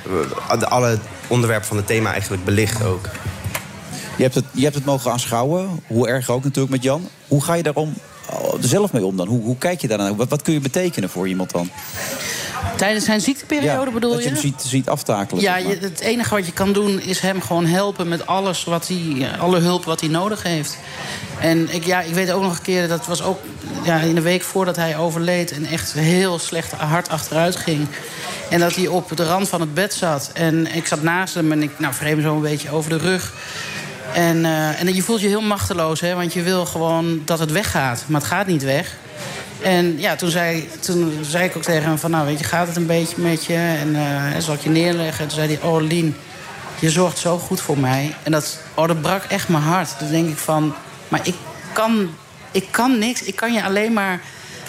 [0.58, 3.08] de, alle onderwerpen van het thema eigenlijk belicht ook.
[4.16, 7.08] Je hebt, het, je hebt het mogen aanschouwen, hoe erg ook natuurlijk met Jan.
[7.28, 7.94] Hoe ga je daarom
[8.60, 9.26] zelf mee om dan?
[9.26, 10.16] Hoe, hoe kijk je daarnaar?
[10.16, 11.70] Wat, wat kun je betekenen voor iemand dan?
[12.76, 14.24] Tijdens zijn ziekteperiode bedoel dat je?
[14.24, 15.42] je hem ziet, ziet aftakelen.
[15.42, 15.74] Ja, zeg maar.
[15.74, 19.28] je, het enige wat je kan doen is hem gewoon helpen met alles wat hij,
[19.38, 20.78] alle hulp wat hij nodig heeft.
[21.40, 23.38] En ik, ja, ik weet ook nog een keer, dat was ook
[23.82, 25.52] ja, in de week voordat hij overleed...
[25.52, 27.86] en echt heel slecht hard achteruit ging.
[28.50, 30.30] En dat hij op de rand van het bed zat.
[30.34, 33.32] En ik zat naast hem en ik nou, vreem zo een beetje over de rug.
[34.14, 37.52] En, eh, en je voelt je heel machteloos, hè, want je wil gewoon dat het
[37.52, 38.04] weggaat.
[38.06, 38.96] Maar het gaat niet weg.
[39.64, 42.10] En ja, toen zei, toen zei ik ook tegen hem van...
[42.10, 43.54] nou, weet je, gaat het een beetje met je?
[43.54, 45.22] En eh, zal ik je neerleggen?
[45.22, 46.16] En toen zei hij, oh, Lien,
[46.78, 48.14] je zorgt zo goed voor mij.
[48.22, 49.98] En dat, oh, dat brak echt mijn hart.
[49.98, 50.74] Toen denk ik van,
[51.08, 51.34] maar ik
[51.72, 52.10] kan,
[52.50, 53.22] ik kan niks.
[53.22, 54.20] Ik kan je alleen maar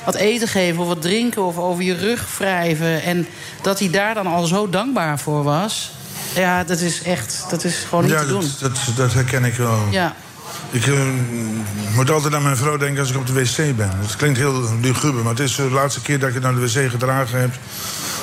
[0.05, 1.43] wat eten geven of wat drinken...
[1.43, 3.03] of over je rug wrijven.
[3.03, 3.27] En
[3.61, 5.91] dat hij daar dan al zo dankbaar voor was...
[6.35, 8.51] ja, dat is echt, dat is gewoon niet ja, te doen.
[8.59, 9.87] dat, dat, dat herken ik wel.
[9.91, 10.15] Ja.
[10.71, 10.93] Ik eh,
[11.95, 13.89] moet altijd aan mijn vrouw denken als ik op de wc ben.
[14.01, 16.59] Het klinkt heel luguber, maar het is de laatste keer dat ik het naar de
[16.61, 17.53] wc gedragen heb.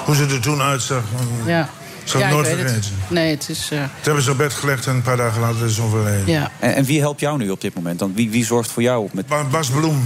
[0.04, 1.02] Hoe ze er toen uitzag.
[1.46, 1.68] Ja.
[2.04, 2.66] Zal ik Ja, nooit weet het.
[2.70, 2.92] vergeten.
[3.08, 3.68] Nee, het is...
[3.72, 6.26] eh, Toen hebben ze op bed gelegd en een paar dagen later is ze overleden.
[6.26, 6.50] ja.
[6.58, 7.98] En, en wie helpt jou nu op dit moment?
[7.98, 8.12] Dan?
[8.14, 9.08] Wie, wie zorgt voor jou?
[9.12, 10.04] Met Ba- Bas Bloem.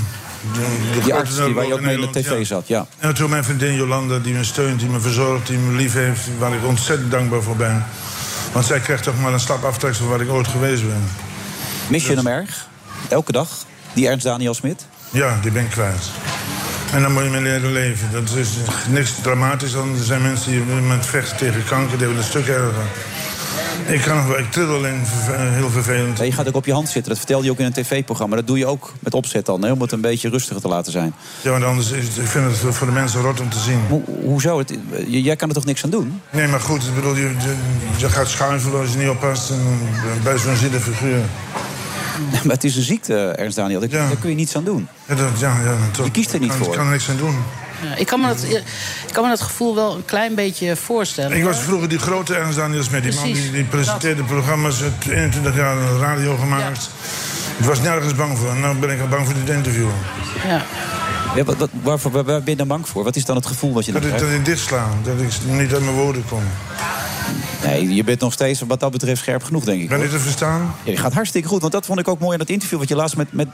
[0.52, 0.60] De,
[0.94, 2.44] de die arts die, waar je ook mee in de tv ja.
[2.44, 2.68] zat?
[2.68, 2.86] Ja.
[2.98, 6.20] En toen mijn vriendin Jolanda, die me steunt, die me verzorgt, die me lief heeft,
[6.38, 7.84] waar ik ontzettend dankbaar voor ben.
[8.52, 11.08] Want zij krijgt toch maar een stap aftreksel van waar ik ooit geweest ben.
[11.88, 12.68] Mis je hem erg?
[13.08, 13.48] Elke dag?
[13.94, 14.86] Die Ernst Daniel Smit?
[15.10, 16.02] Ja, die ben ik kwijt.
[16.92, 18.08] En dan moet je mee leren leven.
[18.12, 18.48] Dat is
[18.88, 19.96] niks dramatisch dan.
[19.98, 22.72] Er zijn mensen die op dit moment vechten tegen kanker, die hebben een stuk erger.
[23.86, 26.18] Ik, kan ik tril alleen verve- heel vervelend.
[26.18, 27.08] Ja, je gaat ook op je hand zitten.
[27.08, 28.36] Dat vertelde je ook in een tv-programma.
[28.36, 30.92] Dat doe je ook met opzet dan, hè, om het een beetje rustiger te laten
[30.92, 31.14] zijn.
[31.42, 33.80] Ja, want anders is het, ik vind het voor de mensen rot om te zien.
[33.88, 34.58] Ho hoezo?
[34.58, 36.20] Het, jij kan er toch niks aan doen?
[36.30, 37.54] Nee, maar goed, ik bedoel, je, je,
[37.96, 39.50] je gaat schuiven als je niet oppast.
[39.50, 41.20] En, eh, bij zo'n zielig figuur.
[42.44, 43.80] Maar het is een ziekte, Ernst Daniel.
[43.80, 44.88] Daar, daar kun je niets aan doen.
[45.06, 46.04] Ja, dat, ja, ja, toch.
[46.04, 46.66] Je kiest er niet kan- voor.
[46.66, 47.36] Ik kan er niks aan doen.
[47.82, 48.42] Ja, ik, kan me dat,
[49.06, 51.36] ik kan me dat gevoel wel een klein beetje voorstellen.
[51.36, 54.78] Ik was vroeger die grote Ernst Daniels met die man die, die presenteerde programma's.
[54.80, 56.90] Het 21 jaar radio gemaakt.
[57.58, 58.50] Ik was nergens bang voor.
[58.50, 59.88] En nu ben ik al bang voor dit interview.
[60.46, 60.64] Ja.
[61.36, 63.04] Ja, wat, wat, waarvoor, waar, waar ben je dan bang voor?
[63.04, 64.86] Wat is dan het gevoel wat je dan Dat ik, dat ik dit sla.
[65.02, 66.42] Dat ik niet uit mijn woorden kom.
[67.64, 69.88] Nee, je bent nog steeds wat dat betreft scherp genoeg, denk ik.
[69.88, 70.74] Ben ik te verstaan?
[70.84, 71.60] Ja, je gaat hartstikke goed.
[71.60, 73.48] Want dat vond ik ook mooi aan dat interview wat je laatst met, met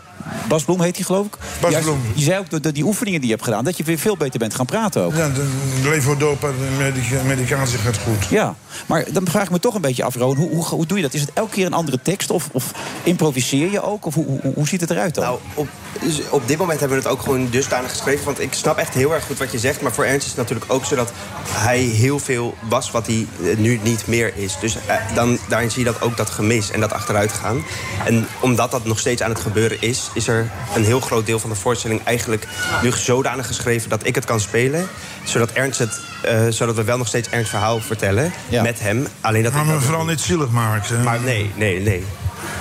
[0.48, 1.36] Bas Bloem heet hij geloof ik.
[1.60, 2.00] Bas Juist- Bloem.
[2.14, 4.38] Je zei ook dat die oefeningen die je hebt gedaan, dat je weer veel beter
[4.38, 5.14] bent gaan praten ook.
[5.14, 5.48] Ja, de
[5.82, 8.24] levodopa, de medica- medicatie gaat goed.
[8.30, 8.54] Ja,
[8.86, 10.36] maar dan vraag ik me toch een beetje af, Roon.
[10.36, 11.14] Hoe, hoe, hoe doe je dat?
[11.14, 12.30] Is het elke keer een andere tekst?
[12.30, 12.72] Of, of
[13.02, 14.06] improviseer je ook?
[14.06, 15.24] Of hoe, hoe, hoe ziet het eruit dan?
[15.24, 15.68] Nou, op,
[16.00, 18.24] dus op dit moment hebben we het ook gewoon dusdanig geschreven.
[18.24, 19.80] Want ik snap echt heel erg goed wat je zegt.
[19.80, 21.12] Maar voor Ernst is het natuurlijk ook zo dat
[21.48, 24.58] hij heel veel was wat hij eh, nu niet meer is.
[24.60, 27.64] Dus eh, dan, daarin zie je dat ook dat gemis en dat achteruit gaan.
[28.04, 30.10] En omdat dat nog steeds aan het gebeuren is...
[30.14, 32.46] is er een heel groot deel van de voorstelling eigenlijk
[32.82, 33.88] nu zodanig geschreven...
[33.88, 34.88] dat ik het kan spelen,
[35.24, 39.06] zodat, Ernst het, eh, zodat we wel nog steeds Ernst verhaal vertellen met hem.
[39.20, 41.02] Alleen dat Maar dat vooral niet zielig maken.
[41.02, 42.04] Maar nee, nee, nee.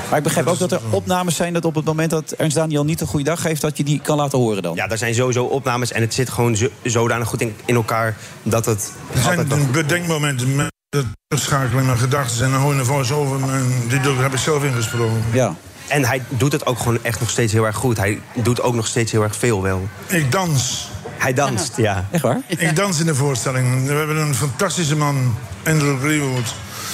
[0.09, 2.83] Maar ik begrijp ook dat er opnames zijn dat op het moment dat Ernst Daniel
[2.83, 4.75] niet een goede dag heeft, dat je die kan laten horen dan.
[4.75, 8.17] Ja, er zijn sowieso opnames en het zit gewoon zo, zodanig goed in, in elkaar
[8.43, 8.91] dat het.
[9.13, 12.45] Er zijn bedenkmomenten met de terugschakeling mijn gedachten.
[12.45, 13.49] En dan hoor je een voice-over.
[13.49, 15.23] en Die heb ik zelf ingesproken.
[15.31, 15.55] Ja.
[15.87, 17.97] En hij doet het ook gewoon echt nog steeds heel erg goed.
[17.97, 19.87] Hij doet ook nog steeds heel erg veel wel.
[20.07, 20.89] Ik dans.
[21.17, 22.07] Hij danst, ja.
[22.11, 22.41] Echt waar?
[22.47, 23.87] Ik dans in de voorstelling.
[23.87, 26.53] We hebben een fantastische man, Andrew Greenwood.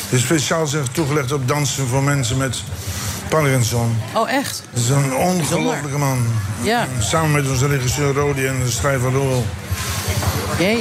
[0.09, 2.61] Die speciaal zich toegelegd op dansen voor mensen met
[3.29, 3.97] Parkinson.
[4.15, 4.63] Oh, echt?
[4.73, 6.25] Dat is een ongelofelijke man.
[6.61, 6.87] Ja.
[6.99, 9.45] Samen met onze regisseur Rodi en de schrijver Roel.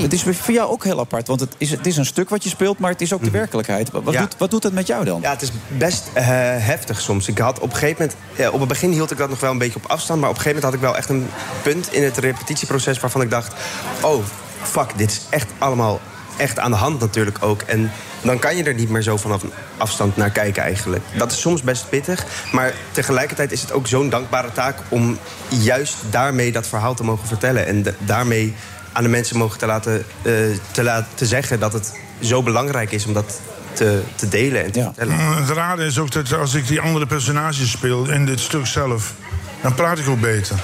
[0.03, 2.43] Het is voor jou ook heel apart, want het is, het is een stuk wat
[2.43, 3.91] je speelt, maar het is ook de werkelijkheid.
[3.91, 4.13] Wat, Mhm.
[4.13, 4.21] Ja.
[4.21, 5.21] doet, wat doet het met jou dan?
[5.21, 6.25] Ja, het is best eh,
[6.59, 7.29] heftig soms.
[7.29, 8.17] Ik had op een gegeven moment...
[8.37, 10.21] ja, op het begin hield ik dat nog wel een beetje op afstand...
[10.21, 11.29] maar op een gegeven moment had ik wel echt een
[11.63, 13.01] punt in het repetitieproces...
[13.01, 13.55] waarvan ik dacht,
[14.01, 14.25] oh,
[14.63, 16.01] fuck, dit is echt allemaal
[16.37, 17.61] echt aan de hand natuurlijk ook.
[17.63, 17.91] En
[18.23, 21.05] dan kan je er niet meer zo vanaf een afstand naar kijken eigenlijk.
[21.17, 24.79] Dat is soms best pittig, maar tegelijkertijd is het ook zo'n dankbare taak...
[24.89, 25.19] om
[25.49, 27.67] juist daarmee dat verhaal te mogen vertellen...
[27.67, 28.55] en de- daarmee
[28.93, 30.33] aan de mensen mogen te laten, eh,
[30.71, 33.41] te laten te zeggen dat het zo belangrijk is om dat
[33.73, 35.15] te, te delen en te vertellen.
[35.15, 38.67] Mm, Het rare is ook dat als ik die andere personages speel in dit stuk
[38.67, 39.13] zelf...
[39.61, 40.57] dan praat ik ook beter.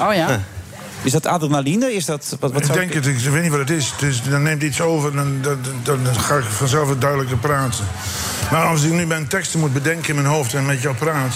[0.00, 0.40] Oh ja?
[1.02, 1.94] Is dat adrenaline?
[1.94, 3.94] Is dat, wat, wat ik denk het, ik weet niet wat het is.
[3.98, 7.84] Dus dan neemt iets over, dan, dan, dan, dan ga ik vanzelf wat duidelijker praten.
[8.50, 11.34] Maar als ik nu mijn teksten moet bedenken in mijn hoofd en met jou praat...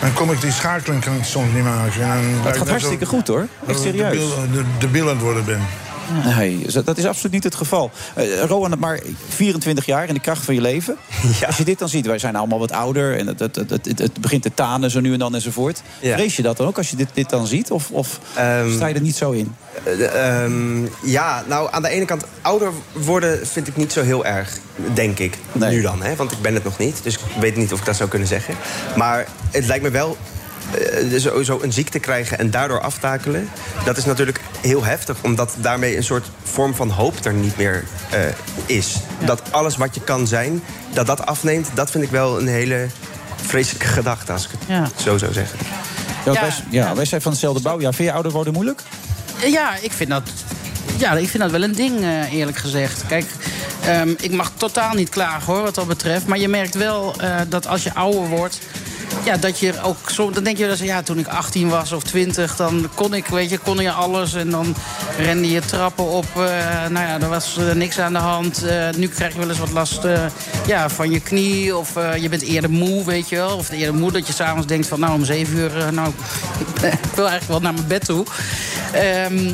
[0.00, 2.02] dan kom ik die schakeling kan ik soms niet maken.
[2.02, 3.46] En dan lijkt Dat gaat hartstikke zo- goed hoor.
[3.66, 4.18] Echt serieus.
[4.52, 5.60] De, debiel aan het worden ben.
[6.24, 7.90] Nee, dat is absoluut niet het geval.
[8.14, 10.96] Eh Rowan, maar 24 jaar in de kracht van je leven.
[11.46, 13.18] Als je dit dan ziet, wij zijn allemaal wat ouder...
[13.18, 15.82] en het, het, het, het, het begint te tanen zo nu en dan enzovoort.
[16.00, 16.14] Ja.
[16.14, 17.70] Vrees je dat dan ook als je dit, dit dan ziet?
[17.70, 18.20] Of, of
[18.74, 19.54] sta je er niet zo in?
[19.84, 24.24] Eh, ehm, ja, nou aan de ene kant ouder worden vind ik niet zo heel
[24.24, 24.58] erg,
[24.94, 25.38] denk ik.
[25.52, 26.16] Nu dan, hè?
[26.16, 27.02] want ik ben het nog niet.
[27.02, 28.54] Dus ik weet niet of ik dat zou kunnen zeggen.
[28.96, 30.16] Maar het lijkt me wel
[31.16, 33.48] sowieso een ziekte krijgen en daardoor aftakelen...
[33.84, 37.84] dat is natuurlijk heel heftig, omdat daarmee een soort vorm van hoop er niet meer
[38.10, 38.20] eh,
[38.66, 38.96] is.
[39.24, 40.62] Dat alles wat je kan zijn,
[40.92, 41.68] dat dat afneemt...
[41.74, 42.86] dat vind ik wel een hele
[43.36, 44.88] vreselijke gedachte, als ik het Ja.
[45.02, 45.58] zo zou zeggen.
[46.24, 46.40] Ja, Ja.
[46.40, 47.94] Wij, ja, wij zijn van hetzelfde bouwjaar.
[47.94, 48.80] Vind je ouder worden moeilijk?
[49.46, 50.22] Ja, ik vind dat,
[50.96, 53.02] ja, ik vind dat wel een ding, eh, eerlijk gezegd.
[53.06, 53.24] Kijk,
[53.84, 56.26] ehm, ik mag totaal niet klagen hoor, wat dat betreft.
[56.26, 58.58] Maar je merkt wel eh, dat als je ouder wordt.
[59.24, 62.02] Ja, dat je ook zo, dan denk je eens, ja, toen ik 18 was of
[62.02, 64.34] 20, dan kon ik, weet je, kon je alles.
[64.34, 64.74] En dan
[65.18, 66.24] rende je trappen op.
[66.34, 66.42] eh,
[66.88, 68.64] nou ja, er was eh, niks aan de hand.
[68.64, 70.00] Eh, nu krijg je wel eens wat last
[70.66, 71.76] ja, van je knie.
[71.76, 73.56] Of je bent eerder moe, weet je wel.
[73.56, 76.08] Of eerder moe dat je s'avonds denkt van, nou, om 7 uur, nou,
[76.82, 78.24] ik wil eigenlijk wel naar mijn bed toe.
[78.92, 79.52] Ehm,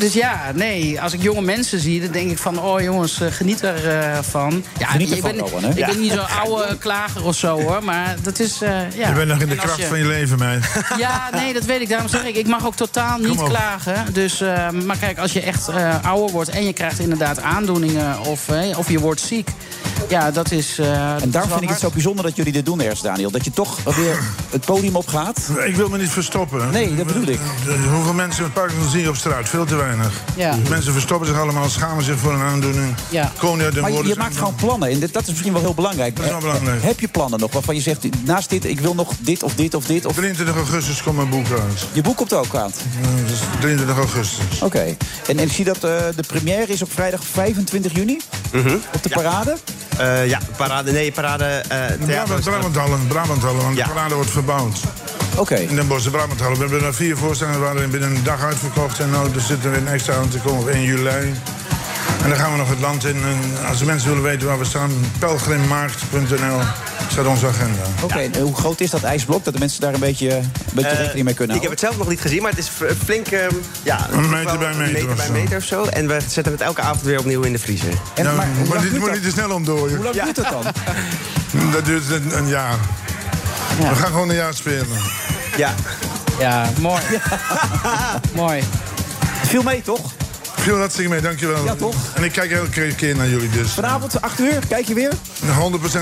[0.00, 2.58] dus ja, nee, als ik jonge mensen zie, dan denk ik van...
[2.60, 4.64] oh jongens, eh, geniet ervan.
[4.78, 5.68] ja, Geniet ik ervan, ben, Rowan, hè?
[5.70, 5.86] ik Ja.
[5.86, 7.84] ben niet zo'n oude klager of zo, hoor.
[7.84, 9.08] Maar dat is, eh, ja.
[9.08, 10.64] Je bent nog in de kracht van je leven, meid.
[10.98, 11.88] Ja, nee, dat weet ik.
[11.88, 13.48] Daarom zeg ik, ik mag ook totaal niet op.
[13.48, 14.12] klagen.
[14.12, 18.20] Dus, eh, maar kijk, als je echt eh, ouder wordt en je krijgt inderdaad aandoeningen...
[18.20, 19.48] of, eh, of je wordt ziek,
[20.08, 20.78] ja, dat is...
[20.78, 23.30] eh, En daarom vind ik het zo bijzonder dat jullie dit doen, Ernst Daniel.
[23.30, 24.18] Dat je toch weer
[24.50, 25.38] het podium opgaat.
[25.66, 26.70] Ik wil me niet verstoppen.
[26.70, 27.38] Nee, dat bedoel ik.
[27.92, 29.48] Hoeveel mensen met Parkinson zie je op straat?
[29.48, 29.89] Veel te weinig.
[30.36, 30.56] Ja.
[30.68, 32.94] Mensen verstoppen zich allemaal, schamen zich voor een aandoening.
[33.08, 33.32] Ja.
[33.38, 34.88] Komen uit Maar je, maakt gewoon plannen.
[34.90, 36.16] En dit- dat is misschien wel heel belangrijk.
[36.16, 36.82] Dat is wel Eh, belangrijk.
[36.82, 39.74] Heb je plannen nog waarvan je zegt, naast dit, ik wil nog dit of dit
[39.74, 40.06] of dit?
[40.06, 40.14] Of...
[40.14, 41.86] 23 augustus komt mijn boek uit.
[41.92, 42.72] Je boek komt ook aan.
[43.00, 44.60] Ja, dat is 23 augustus.
[44.62, 44.96] Oké.
[45.26, 45.80] En, en zie dat eh,
[46.16, 48.20] de première is op vrijdag 25 juni.
[48.94, 49.56] Op de parade.
[49.98, 51.44] Eh, ja, parade, nee, parade...
[51.44, 52.44] eh Brabant.
[52.44, 53.84] Brabanthallen, Brabanthallen, want Ja.
[53.86, 54.78] de parade wordt verbouwd.
[55.36, 55.54] Oké.
[55.54, 56.54] In Den Bosch, de Brabanthallen.
[56.58, 58.98] We hebben er vier voorstellingen, waren binnen een dag uitverkocht.
[59.00, 61.34] En nou, er zit weer een extra aan te komen op 1 juli.
[62.22, 63.16] En dan gaan we nog het land in.
[63.22, 66.60] En als de mensen willen weten waar we staan, pelgrimmarkt.nl
[67.10, 67.82] staat onze agenda.
[68.02, 69.44] Oké, en hoe groot is dat ijsblok?
[69.44, 71.70] Dat de mensen daar een beetje, een beetje Eh, rekening mee kunnen Ik heb houden?
[71.70, 72.70] het zelf nog niet gezien, maar het is
[73.04, 73.26] flink...
[73.26, 73.40] eh,
[73.82, 75.32] ja, Een meter bij meter Een meter of bij zo.
[75.32, 75.84] meter of zo.
[75.84, 77.92] En we zetten het elke avond weer opnieuw in de vriezer.
[78.14, 79.96] En, Nou, maar maar dit moet niet te snel omdooien.
[79.96, 80.62] Hoe lang duurt dat dan?
[81.72, 82.76] Dat duurt een, een jaar.
[83.78, 84.86] We gaan gewoon een jaar spelen.
[85.56, 85.74] Ja.
[86.38, 87.02] Ja, mooi.
[88.34, 88.62] mooi.
[89.50, 90.00] Viel mee, toch?
[90.56, 91.64] Veel hartstikke mee, dankjewel.
[91.64, 91.94] Ja, toch?
[92.14, 93.70] En ik kijk elke keer naar jullie dus.
[93.70, 95.12] Vanavond, 8 uur, kijk je weer?
[95.12, 95.14] 100%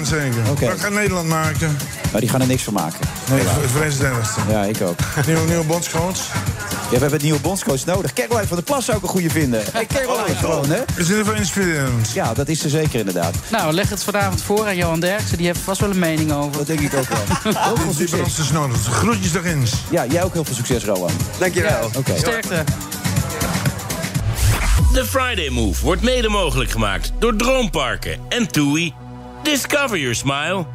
[0.03, 0.51] zeker.
[0.51, 0.73] Oké.
[0.73, 1.77] Ik ga Nederland maken.
[2.13, 2.99] Maar die gaan er niks van maken.
[3.37, 3.43] Ik
[3.77, 4.41] vrees het ergste.
[4.49, 4.99] Ja, ik ook.
[5.27, 6.17] Nieuwe, nieuwe bondscoach.
[6.17, 8.13] Ja, we hebben een nieuwe bondscoach nodig.
[8.13, 9.63] Caroline van der Plas zou ik een goede vinden.
[9.73, 10.77] Hey, Caroline gewoon, hè?
[10.81, 12.11] Is in ieder geval inspirerend.
[12.15, 13.35] Ja, dat is ze zeker inderdaad.
[13.51, 15.37] Nou, leg het vanavond voor aan Johan Derksen.
[15.37, 16.53] Die heeft vast wel een mening over.
[16.57, 17.53] Dat denk ik ook wel.
[17.65, 18.21] Heel veel Die succes.
[18.21, 18.71] ons te snor.
[18.91, 19.63] Groetjes daarin.
[19.91, 21.11] Ja, jij ook heel veel succes, Rowan.
[21.39, 21.91] Dankjewel.
[21.97, 22.17] Oké.
[22.19, 22.65] Sterkte.
[24.99, 28.95] De Friday Move wordt mede mogelijk gemaakt door Droomparken en TUI.
[29.43, 30.67] Discover your smile.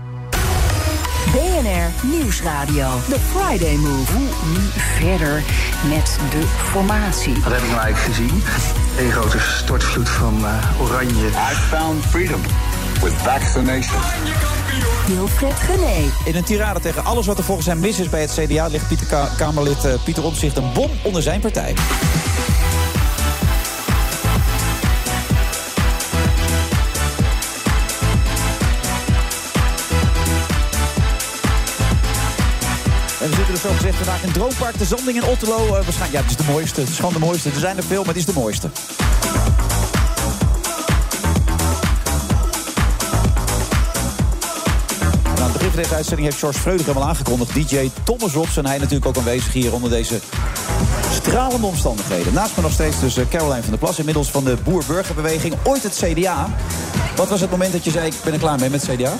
[1.31, 2.87] BNR Nieuwsradio.
[3.09, 4.11] The Friday Move.
[4.11, 4.59] Hoe nu
[4.99, 5.43] verder
[5.89, 7.33] met de formatie?
[7.33, 8.43] Wat heb ik nou eigenlijk gezien?
[9.05, 11.27] Een grote stortvloed van eh, oranje.
[11.27, 12.41] I found freedom
[13.01, 14.01] with vaccination.
[15.07, 16.09] Wilfred Genee.
[16.25, 18.67] In een tirade tegen alles wat er volgens hem mis is bij het CDA...
[18.67, 21.73] ligt Pieter Ka- Kamerlid eh, Pieter Omtzigt een bom onder zijn partij.
[33.71, 35.65] Gezegd vandaag in Droompark, de Zanding in Otterlo.
[35.65, 36.79] Eh, waarschijnlijk, ja, het is de mooiste.
[36.79, 37.49] Het is gewoon de mooiste.
[37.49, 38.69] Er zijn er veel, maar het is de mooiste.
[45.23, 47.53] Aan het begin van deze uitzending heeft George Freudig helemaal aangekondigd.
[47.53, 50.19] DJ Thomas Robs en hij natuurlijk ook aanwezig hier onder deze
[51.11, 52.33] stralende omstandigheden.
[52.33, 55.53] Naast me nog steeds dus eh, Caroline van der Plas, inmiddels van de Boer-Burgerbeweging.
[55.63, 56.49] Ooit het CDA.
[57.15, 59.13] Wat was het moment dat je zei, ik ben er klaar mee met CDA?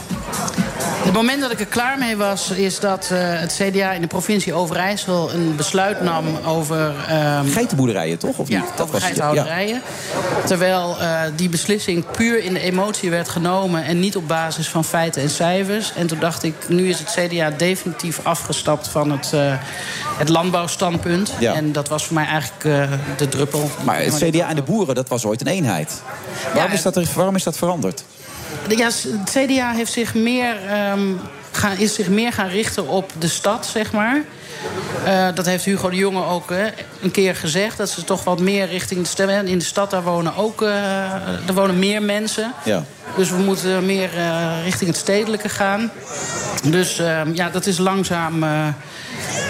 [1.04, 4.08] Het moment dat ik er klaar mee was, is dat eh, het CDA in de
[4.08, 6.94] provincie Overijssel een besluit nam over.
[7.08, 8.38] ehm, Geitenboerderijen, toch?
[8.38, 8.70] Of ja, niet?
[8.70, 9.06] over was het, ja.
[9.06, 9.82] geitenhouderijen.
[10.46, 14.84] Terwijl eh, die beslissing puur in de emotie werd genomen en niet op basis van
[14.86, 15.94] feiten en cijfers.
[15.94, 19.54] En toen dacht ik, nu is het CDA definitief afgestapt van het, eh,
[20.18, 21.34] het landbouwstandpunt.
[21.40, 21.54] Ja.
[21.54, 23.70] En dat was voor mij eigenlijk de druppel.
[23.84, 26.02] Maar het CDA en de boeren, dat was ooit een eenheid.
[26.44, 28.04] Waarom, Ja, is, dat er, waarom is dat veranderd?
[28.68, 31.02] Ja, het CDA heeft zich meer, ehm,
[31.52, 34.24] gaan, is zich meer gaan richten op de stad, zeg maar.
[35.06, 36.66] Eh, dat heeft Hugo de Jonge ook eh,
[37.02, 37.78] een keer gezegd.
[37.78, 39.30] Dat ze toch wat meer richting de stad...
[39.30, 42.54] In de stad daar wonen ook eh, er wonen meer mensen.
[42.66, 42.84] Ja.
[43.16, 45.92] Dus we moeten meer eh, richting het stedelijke gaan.
[46.64, 48.46] Dus ehm, ja, dat is langzaam...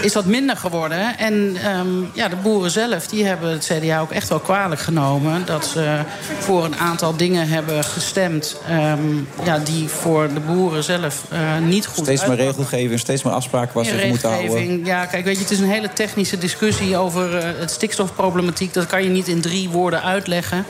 [0.02, 1.18] is dat minder geworden.
[1.18, 5.46] En ehm, ja, de boeren zelf die hebben het CDA ook echt wel kwalijk genomen...
[5.46, 5.98] dat ze
[6.38, 8.56] voor een aantal dingen hebben gestemd...
[8.68, 9.00] ehm,
[9.44, 13.74] ja, die voor de boeren zelf eh, niet goed Steeds meer regelgeving, steeds meer afspraken
[13.74, 14.84] waar ze zich moeten houden.
[14.84, 18.72] Ja, kijk, weet je, het is een hele technische discussie over eh, het stikstofproblematiek.
[18.72, 20.64] Dat kan je niet in drie woorden uitleggen.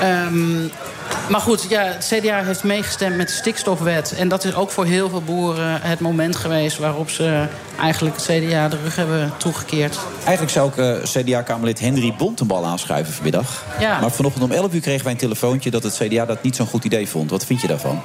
[0.00, 0.66] Ehm,
[1.28, 4.14] maar goed, ja, het CDA heeft meegestemd met de stikstofwet.
[4.14, 6.78] En dat is ook voor heel veel boeren het moment geweest...
[6.78, 7.46] waarop ze
[7.80, 9.98] eigenlijk het CDA de rug hebben toegekeerd.
[10.24, 13.64] Eigenlijk zou ik eh, CDA-Kamerlid Henry Bontenbal aanschuiven vanmiddag.
[13.80, 14.00] Ja.
[14.00, 16.66] Maar vanochtend om 11 uur kregen wij een telefoontje dat het CDA dat niet zo'n
[16.66, 17.30] goed idee vond.
[17.30, 18.02] Wat vind je daarvan?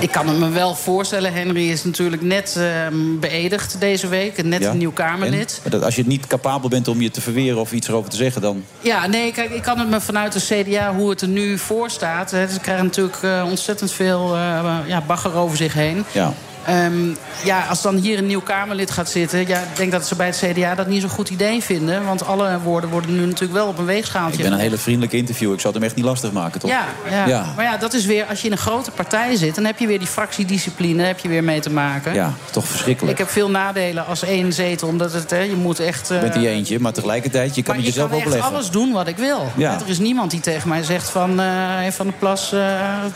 [0.00, 1.32] Ik kan het me wel voorstellen.
[1.32, 4.44] Henry is natuurlijk net ehm, beëdigd deze week.
[4.44, 4.70] Net Ja?
[4.70, 5.60] een nieuw Kamerlid.
[5.64, 5.70] En?
[5.70, 8.40] Dat Als je niet capabel bent om je te verweren of iets erover te zeggen,
[8.42, 8.64] dan...
[8.80, 11.90] Ja, nee, kijk, ik kan het me vanuit de CDA, hoe het er nu voor
[11.90, 12.30] staat...
[12.30, 16.04] Hè, ze krijgen natuurlijk eh, ontzettend veel eh, ja, bagger over zich heen.
[16.12, 16.32] Ja.
[16.68, 17.08] Ehm,
[17.44, 19.46] ja, als dan hier een nieuw Kamerlid gaat zitten...
[19.46, 22.04] Ja, ik denk dat ze bij het CDA dat niet zo'n goed idee vinden.
[22.04, 24.36] Want alle woorden worden nu natuurlijk wel op een weegschaaltje.
[24.38, 25.52] Ik ben een hele vriendelijke interview.
[25.52, 26.70] Ik zou het hem echt niet lastig maken, toch?
[26.70, 27.26] Ja, ja.
[27.26, 27.52] Ja.
[27.56, 29.54] maar ja, dat is weer, als je in een grote partij zit...
[29.54, 32.14] dan heb je weer die fractiediscipline heb je weer mee te maken.
[32.14, 33.12] Ja, toch verschrikkelijk.
[33.12, 36.08] Ik heb veel nadelen als één zetel, omdat het, hè, je moet echt...
[36.08, 38.56] Je eh, je eentje, maar tegelijkertijd, je kan maar het ik jezelf kan echt overleggen.
[38.56, 39.52] alles doen wat ik wil.
[39.56, 39.74] Ja.
[39.80, 41.40] Er is niemand die tegen mij zegt van...
[41.40, 41.46] eh
[41.90, 42.60] Van der Plas, eh,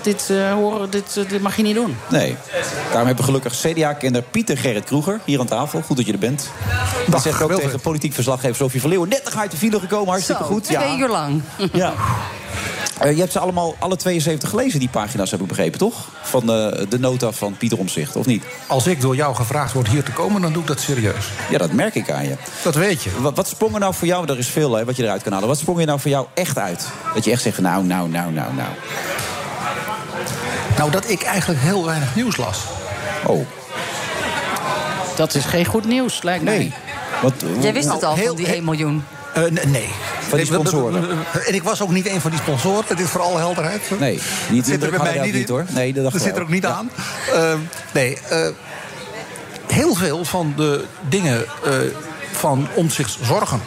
[0.03, 1.97] dit, horen, dit, dit mag je niet doen.
[2.09, 2.37] Nee.
[2.91, 5.83] Daarom hebben we gelukkig CDA-kenner Pieter Gerrit Kroeger hier aan tafel.
[5.83, 6.51] Goed dat je er bent.
[7.07, 9.09] Dat zegt ook tegen politiek verslaggever Sofie van Leeuwen.
[9.09, 10.65] Net nog uit de file gekomen, hartstikke goed.
[10.65, 11.43] Twee uur lang.
[11.73, 11.93] Ja.
[12.99, 16.09] Eh, je hebt ze allemaal, alle 72 gelezen, die pagina's, heb ik begrepen, toch?
[16.23, 18.45] Van eh, de nota van Pieter Omzicht, of niet?
[18.67, 21.31] Als ik door jou gevraagd word hier te komen, dan doe ik dat serieus.
[21.51, 22.37] Ja, dat merk ik aan je.
[22.63, 23.11] Dat weet je.
[23.21, 25.33] Wat, wat sprong er nou voor jou, er is veel hè, wat je eruit kan
[25.33, 25.49] halen.
[25.49, 26.89] Wat sprong je nou voor jou echt uit?
[27.15, 28.69] Dat je echt zegt, nou, nou, nou, nou, nou.
[30.77, 32.59] Nou, dat ik eigenlijk heel weinig nieuws las.
[33.27, 33.47] Oh.
[35.17, 36.57] Dat is geen goed nieuws, lijkt mij.
[36.59, 36.73] Nee.
[37.23, 39.05] Wat, Jij wist het al Heel- van die 1 miljoen.
[39.35, 39.89] Eh, nee, nee.
[40.29, 41.19] Van die sponsoren.
[41.47, 42.85] En ik was ook niet een van die sponsoren.
[42.87, 43.83] Het is voor alle helderheid.
[44.01, 44.21] Nee,
[44.51, 45.55] niet Dat zit er bij mij niet, niet in.
[45.55, 45.65] hoor.
[45.69, 46.71] Nee, dat dacht Dat ik zit er ook niet Ja.
[46.71, 46.91] aan.
[47.35, 47.55] Eh,
[47.93, 48.49] nee, eh,
[49.67, 51.73] heel veel van de dingen eh,
[52.33, 53.63] van omzichts zorgen.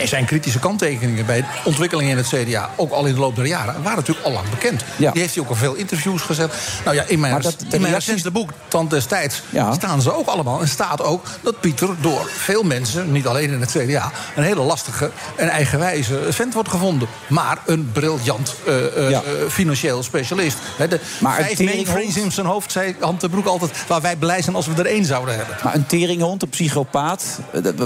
[0.00, 2.70] Er zijn kritische kanttekeningen bij ontwikkelingen in het CDA.
[2.76, 3.82] Ook al in de loop der jaren.
[3.82, 4.84] Waren natuurlijk al lang bekend.
[4.96, 6.52] Die heeft hij ook al veel interviews gezet.
[6.84, 9.72] Nou ja, in mijn, dat- in mijn recente boek, Tand destijds, Ja.
[9.72, 10.60] staan ze ook allemaal.
[10.60, 14.10] En staat ook dat Pieter door veel mensen, niet alleen in het CDA...
[14.36, 17.08] een hele lastige en eigenwijze vent wordt gevonden.
[17.26, 19.22] Maar een briljant eh, eh, Ja.
[19.22, 20.56] eh, financieel specialist.
[20.88, 23.70] De Maar vijf mainframes in zijn hoofd, zei Hand de Broek altijd...
[23.86, 25.56] waar wij blij zijn als we er één zouden hebben.
[25.64, 27.24] Maar een teringhond, een psychopaat,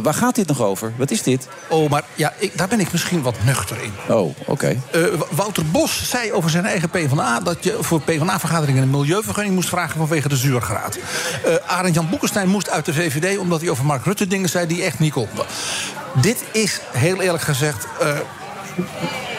[0.03, 0.93] waar gaat dit nog over?
[0.97, 1.49] Wat is dit?
[1.69, 4.15] Oh, maar ja, ik, daar ben ik misschien wat nuchter in.
[4.15, 4.77] Oh, oké.
[4.91, 7.41] Eh, Wouter Bos zei over zijn eigen PvdA...
[7.41, 10.99] dat je voor PvdA-vergaderingen een milieuvergunning moest vragen vanwege de zuurgraad.
[11.45, 13.39] Eh Arend Jan Boekenstein moest uit de VVD...
[13.39, 15.47] omdat hij over Mark Rutte dingen zei die echt niet konden.
[16.21, 17.87] Dit is, heel eerlijk gezegd...
[18.01, 18.09] eh,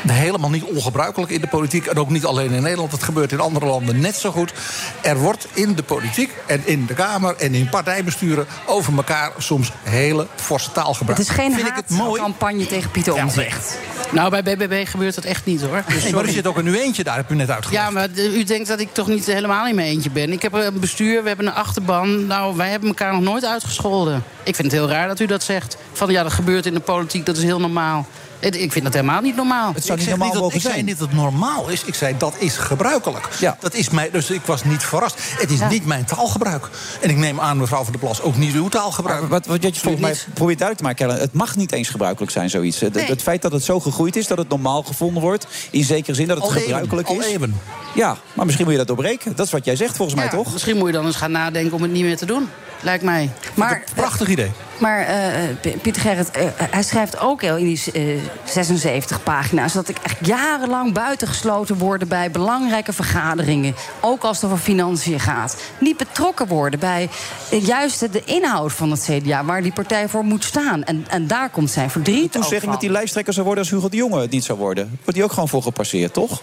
[0.07, 1.85] helemaal niet ongebruikelijk in de politiek.
[1.85, 2.91] En ook niet alleen in Nederland.
[2.91, 4.53] Het gebeurt in andere landen net zo goed.
[5.01, 8.47] Er wordt in de politiek en in de Kamer en in partijbesturen...
[8.65, 11.21] over elkaar soms hele forse taal Het gebruikt.
[11.21, 12.21] is geen Vind ik het mooi?
[12.21, 13.77] campagne tegen Pieter Omzicht.
[14.11, 15.83] Nou, bij BBB gebeurt dat echt niet, hoor.
[15.87, 16.27] Dus maar sorry.
[16.27, 17.83] er zit ook een nu eentje daar, heb u net uitgelegd.
[17.85, 20.31] Ja, maar u denkt dat ik toch niet helemaal in mijn eentje ben.
[20.31, 22.25] Ik heb een bestuur, we hebben een achterban.
[22.27, 24.23] Nou, wij hebben elkaar nog nooit uitgescholden.
[24.43, 25.77] Ik vind het heel raar dat u dat zegt.
[25.93, 28.07] Van ja, dat gebeurt in de politiek, dat is heel normaal.
[28.39, 29.71] Ik ik vind dat helemaal niet normaal.
[29.75, 31.83] ik zeg niet dat, ik zei niet dat het normaal is.
[31.83, 33.27] Ik zei dat is gebruikelijk.
[33.59, 35.15] Dat is mij, dus ik was niet verrast.
[35.19, 36.69] Het is niet mijn taalgebruik.
[37.01, 39.27] En ik neem aan, mevrouw van der Plas, ook niet uw taalgebruik.
[39.27, 42.31] Wat, wat je volgens mij probeert duidelijk te maken, Ellen, het mag niet eens gebruikelijk
[42.31, 42.79] zijn, zoiets.
[42.79, 43.05] Het, Nee.
[43.05, 46.27] het feit dat het zo gegroeid is, dat het normaal gevonden wordt, in zekere zin
[46.27, 47.25] dat het Al gebruikelijk al is.
[47.25, 47.55] eeuwen.
[47.95, 49.35] Ja, maar misschien moet je dat doorbreken.
[49.35, 50.51] Dat is wat jij zegt, volgens mij toch?
[50.51, 52.49] Misschien moet je dan eens gaan nadenken om het niet meer te doen.
[52.81, 53.29] Lijkt mij.
[53.53, 54.51] Maar, Prachtig idee.
[54.79, 58.03] Maar eh, eh, P- Pieter Gerrit, eh, hij schrijft ook heel in die eh,
[58.45, 59.73] 76 pagina's...
[59.73, 63.75] dat ik echt jarenlang buitengesloten worden bij belangrijke vergaderingen.
[63.99, 65.57] Ook als het over financiën gaat.
[65.79, 67.09] Niet betrokken worden bij
[67.51, 69.43] eh, juist de- inhoud van het CDA...
[69.45, 70.83] waar die partij voor moet staan.
[70.83, 72.71] En, en daar komt zijn verdriet ook Toezegging van.
[72.71, 74.89] dat die lijsttrekker zou worden als Hugo de Jonge het niet zou worden.
[74.99, 76.41] Wordt die ook gewoon voor gepasseerd, toch?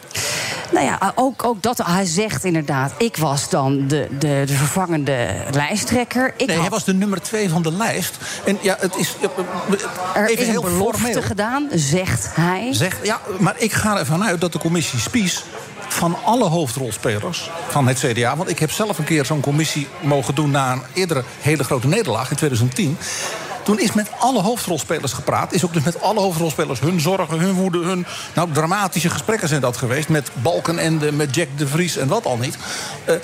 [0.73, 2.93] Nou ja, ook, ook dat hij zegt inderdaad...
[2.99, 6.35] ik was dan de, de, de vervangende lijsttrekker.
[6.37, 8.17] Ik nee, had- hij was de nummer twee van de lijst.
[8.45, 9.15] En ja, het is.
[10.15, 11.23] er even is een heel belofte formeel.
[11.23, 12.69] gedaan, zegt hij.
[12.73, 15.45] Zegt, ja, maar ik ga ervan uit dat de commissie Spies
[15.89, 18.37] van alle hoofdrolspelers van het CDA...
[18.37, 20.51] want ik heb zelf een keer zo'n commissie mogen doen...
[20.51, 22.99] na een eerdere hele grote nederlaag in 2010...
[23.67, 25.53] Toen is met alle hoofdrolspelers gepraat.
[25.53, 28.07] Is ook dus met alle hoofdrolspelers hun zorgen, hun woede, hun.
[28.35, 30.09] Nou, dramatische gesprekken zijn dat geweest.
[30.09, 32.57] Met Balkenende, met Jack de Vries en wat al niet.
[33.05, 33.15] Eh,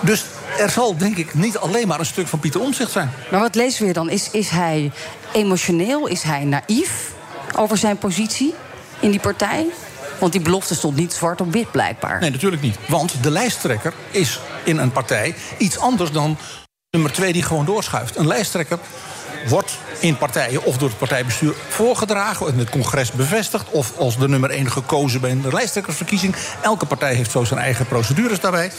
[0.00, 0.24] dus
[0.58, 3.10] er zal denk ik niet alleen maar een stuk van Pieter Omtzigt zijn.
[3.30, 4.10] Maar wat lezen we hier dan?
[4.10, 4.92] Is, is hij
[5.32, 6.06] emotioneel?
[6.06, 7.12] Is hij naïef
[7.56, 8.54] over zijn positie
[9.00, 9.66] in die partij?
[10.18, 12.20] Want die belofte stond niet zwart op wit blijkbaar.
[12.20, 12.76] Nee, natuurlijk niet.
[12.88, 16.36] Want de lijsttrekker is in een partij iets anders dan
[16.90, 18.16] nummer twee die gewoon doorschuift.
[18.16, 18.78] Een lijsttrekker
[19.48, 22.46] wordt in partijen of door het partijbestuur voorgedragen...
[22.46, 26.34] in het congres bevestigd of als de nummer één gekozen bij een lijsttrekkersverkiezing.
[26.62, 28.70] Elke partij heeft zo zijn eigen procedures daarbij.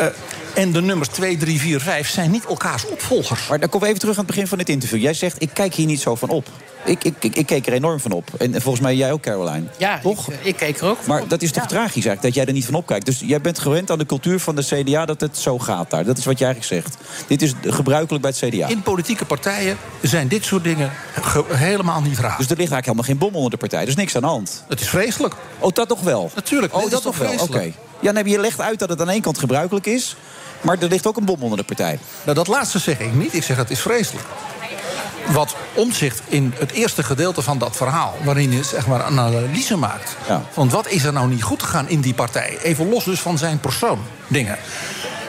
[0.00, 0.06] Uh,
[0.54, 3.48] en de nummers 2, 3, 4, 5 zijn niet elkaars opvolgers.
[3.48, 5.00] Maar dan kom ik even terug aan het begin van dit interview.
[5.00, 6.48] Jij zegt, ik kijk hier niet zo van op.
[6.84, 8.28] Ik, ik, ik, ik keek er enorm van op.
[8.38, 9.64] En volgens mij jij ook, Caroline.
[9.78, 10.30] Ja, toch?
[10.30, 11.30] Ik, ik keek er ook van Maar op.
[11.30, 11.68] dat is toch Ja.
[11.68, 13.06] tragisch eigenlijk, dat jij er niet van opkijkt.
[13.06, 16.04] Dus jij bent gewend aan de cultuur van de CDA dat het zo gaat daar.
[16.04, 16.96] Dat is wat jij eigenlijk zegt.
[17.26, 18.68] Dit is gebruikelijk bij het CDA.
[18.68, 22.36] In politieke partijen zijn dit soort dingen ge- helemaal niet raar.
[22.38, 23.80] Dus er ligt eigenlijk helemaal geen bom onder de partij.
[23.82, 24.64] Er is niks aan de hand.
[24.68, 25.34] Het is vreselijk.
[25.58, 26.30] Oh, dat toch wel?
[26.34, 27.38] Natuurlijk, Oh, dat is toch toch wel?
[27.38, 27.72] Oké.
[28.04, 30.16] Ja, nee, je legt uit dat het aan één kant gebruikelijk is...
[30.60, 31.98] maar er ligt ook een bom onder de partij.
[32.22, 33.34] Nou, dat laatste zeg ik niet.
[33.34, 34.26] Ik zeg het is vreselijk.
[35.32, 38.14] Wat omzicht in het eerste gedeelte van dat verhaal...
[38.24, 40.16] waarin je zeg maar, een analyse maakt...
[40.52, 42.58] van wat is er nou niet goed gegaan in die partij...
[42.62, 44.58] even los dus van zijn persoon dingen...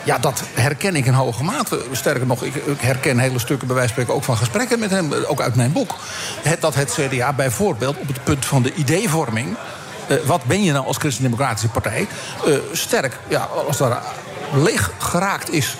[0.03, 1.85] Ja, dat herken ik in hoge mate.
[1.91, 4.19] Sterker nog, ik, ik herken hele stukken bij wijze van spreken...
[4.19, 5.95] ook van gesprekken met hem, ook uit mijn boek.
[6.41, 9.57] Het, dat het CDA bijvoorbeeld op het punt van de ideevorming...
[10.07, 12.07] eh, wat ben je nou als christendemocratische partij...
[12.45, 14.01] eh, sterk, ja, als daar
[14.53, 15.75] leeg geraakt is...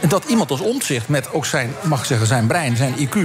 [0.00, 3.16] En dat iemand als omzicht met ook zijn, mag ik zeggen, zijn brein, zijn IQ...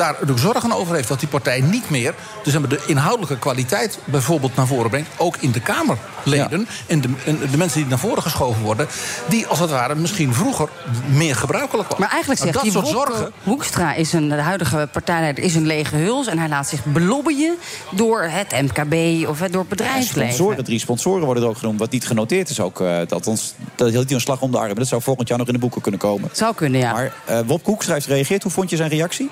[0.00, 2.14] daar de zorgen over heeft dat die partij niet meer...
[2.42, 5.08] dus hebben de inhoudelijke kwaliteit bijvoorbeeld naar voren brengt...
[5.16, 8.86] ook in de Kamerleden en, de, en de mensen die naar voren geschoven worden...
[9.28, 10.68] die als het ware misschien vroeger
[11.12, 11.98] meer gebruikelijk was.
[11.98, 13.32] Maar eigenlijk Nou, zegt dat Wopke zorgen...
[13.42, 16.26] Hoekstra is een, de huidige partijleider is een lege huls...
[16.26, 17.54] en hij laat zich belobbyen
[17.90, 20.32] door het MKB of door het bedrijfsleven.
[20.32, 21.78] Sponsoren, drie sponsoren worden er ook genoemd.
[21.78, 22.80] Wat niet genoteerd is ook.
[22.80, 24.74] eh, dat ons, dat hield hij een slag om de arm.
[24.74, 26.28] Dat zou volgend jaar nog in de boeken kunnen komen.
[26.32, 26.92] Zou kunnen, ja.
[26.92, 28.42] Maar uh, Wop Hoekstra heeft gereageerd.
[28.42, 29.30] Hoe vond je zijn reactie?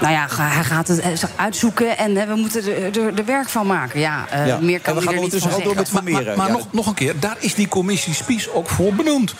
[0.00, 3.66] Nou ja, hij gaat het eh, uitzoeken en we moeten er, er, er werk van
[3.66, 4.00] maken.
[4.00, 4.58] Ja, uh, Ja.
[4.60, 6.52] meer kan En we gaan er niet ondertussen ook door met Maar, maar, maar Ja,
[6.52, 9.34] nog, nog een keer, daar is die commissie Spies ook voor benoemd.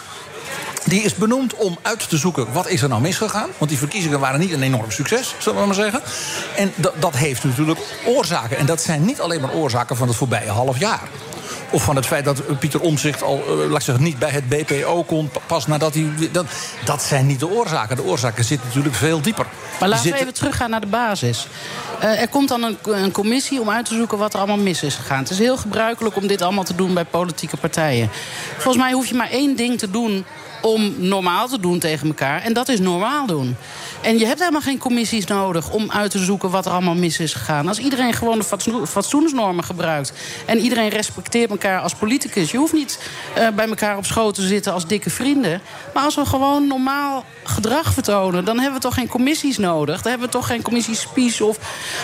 [0.84, 3.48] Die is benoemd om uit te zoeken wat is er nou misgegaan.
[3.58, 6.00] Want die verkiezingen waren niet een enorm succes, zullen we maar zeggen.
[6.56, 8.56] En dat, dat heeft natuurlijk oorzaken.
[8.56, 11.08] En dat zijn niet alleen maar oorzaken van het voorbije half jaar.
[11.70, 14.30] Of van het feit dat eh, Pieter Omzicht al, eh, laat ik zeggen, niet bij
[14.30, 15.30] het BPO kon.
[15.46, 16.10] Pas nadat hij.
[16.32, 16.46] Dat,
[16.84, 17.96] dat zijn niet de oorzaken.
[17.96, 19.46] De oorzaken zitten natuurlijk veel dieper.
[19.80, 21.46] Maar laten we zitten- even teruggaan naar de basis.
[22.00, 24.82] Eh, er komt dan een, een commissie om uit te zoeken wat er allemaal mis
[24.82, 25.18] is gegaan.
[25.18, 28.10] Het is heel gebruikelijk om dit allemaal te doen bij politieke partijen.
[28.56, 30.24] Volgens mij hoef je maar één ding te doen
[30.62, 32.42] om normaal te doen tegen elkaar.
[32.42, 33.56] En dat is normaal doen.
[34.02, 37.18] En je hebt helemaal geen commissies nodig om uit te zoeken wat er allemaal mis
[37.18, 37.68] is gegaan.
[37.68, 40.12] Als iedereen gewoon de fatso- fatsoensnormen gebruikt.
[40.46, 42.50] En iedereen respecteert elkaar als politicus.
[42.50, 42.98] Je hoeft niet
[43.34, 45.60] eh, bij elkaar op schoot te zitten als dikke vrienden.
[45.94, 50.02] Maar als we gewoon normaal gedrag vertonen, dan hebben we toch geen commissies nodig.
[50.02, 51.58] Dan hebben we toch geen commissies spies of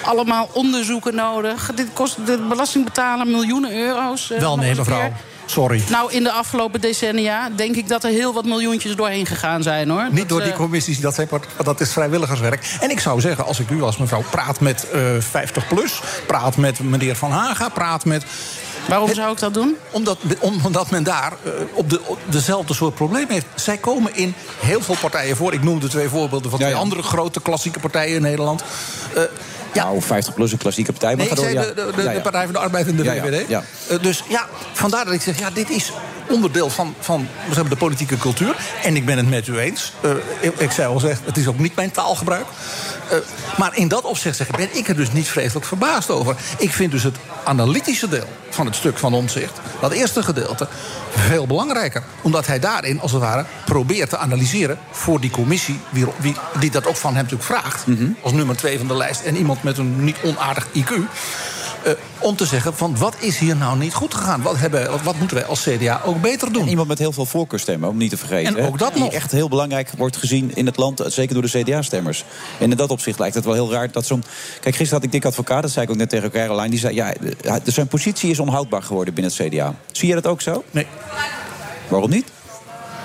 [0.05, 1.71] allemaal onderzoeken nodig.
[1.75, 4.31] Dit kost de belastingbetaler miljoenen euro's.
[4.31, 4.99] eh, Wel nee, mevrouw.
[4.99, 5.13] keer.
[5.47, 5.83] Sorry.
[5.91, 9.89] Nou, in de afgelopen decennia denk ik dat er heel wat miljoentjes doorheen gegaan zijn,
[9.91, 10.07] hoor.
[10.11, 11.29] Niet Dat, door die eh, commissies, dat, zijn,
[11.65, 12.77] dat is vrijwilligerswerk.
[12.81, 16.01] En ik zou zeggen, als ik u als mevrouw praat met eh 50 plus...
[16.27, 18.25] praat met meneer Van Haga, praat met...
[18.89, 19.77] Waarom zou ik dat doen?
[19.91, 23.47] Omdat, om- omdat men daar eh, op, de, op dezelfde soort problemen heeft.
[23.55, 25.53] Zij komen in heel veel partijen voor.
[25.53, 28.65] Ik noemde twee voorbeelden van twee andere grote klassieke partijen in Nederland.
[29.15, 29.23] Eh,
[29.75, 29.85] ja.
[29.85, 31.17] Nou, 50 plus een klassieke partij.
[31.17, 31.63] Maar door, de, ja.
[31.63, 32.13] de, de, Ja, ja.
[32.13, 33.51] de Partij van de Arbeid en de VVD.
[33.51, 35.93] Eh, dus ja, vandaar dat ik zeg, ja, dit is
[36.29, 37.29] onderdeel van, van
[37.69, 38.57] de politieke cultuur.
[38.83, 39.93] En ik ben het met u eens.
[40.01, 40.11] Eh,
[40.41, 42.47] ik, ik zei al gezegd, het is ook niet mijn taalgebruik.
[43.15, 46.37] Eh, maar in dat opzicht zeg, ik, ben ik er dus niet vreselijk verbaasd over.
[46.59, 50.69] Ik vind dus het analytische deel van het stuk van omzicht, dat eerste gedeelte,
[51.17, 52.03] veel belangrijker.
[52.23, 56.71] Omdat hij daarin, als het ware, probeert te analyseren voor die commissie, wie, wie, die
[56.71, 57.85] dat ook van hem natuurlijk vraagt,
[58.23, 60.93] als nummer twee van de lijst en iemand met een niet onaardig IQ.
[61.85, 64.43] Eh, om te zeggen van wat is hier nou niet goed gegaan?
[64.43, 66.63] Wat, hebben, wat moeten wij als CDA ook beter doen?
[66.63, 68.57] En iemand met heel veel voorkeurstemmen, om niet te vergeten.
[68.57, 69.13] En hè, ook dat die nog.
[69.13, 72.25] echt heel belangrijk wordt gezien in het land, eh, zeker door de CDA-stemmers.
[72.59, 74.25] En in dat opzicht lijkt het wel heel raar dat zo'n...
[74.61, 76.69] Kijk, gisteren had ik Dick Advocaat, dat zei ik ook net tegen Caroline...
[76.71, 79.75] die zei, ja, de- de- zijn positie is onhoudbaar geworden binnen het CDA.
[79.93, 80.65] Zie je dat ook zo?
[80.71, 80.87] Nee.
[81.89, 82.27] Waarom niet?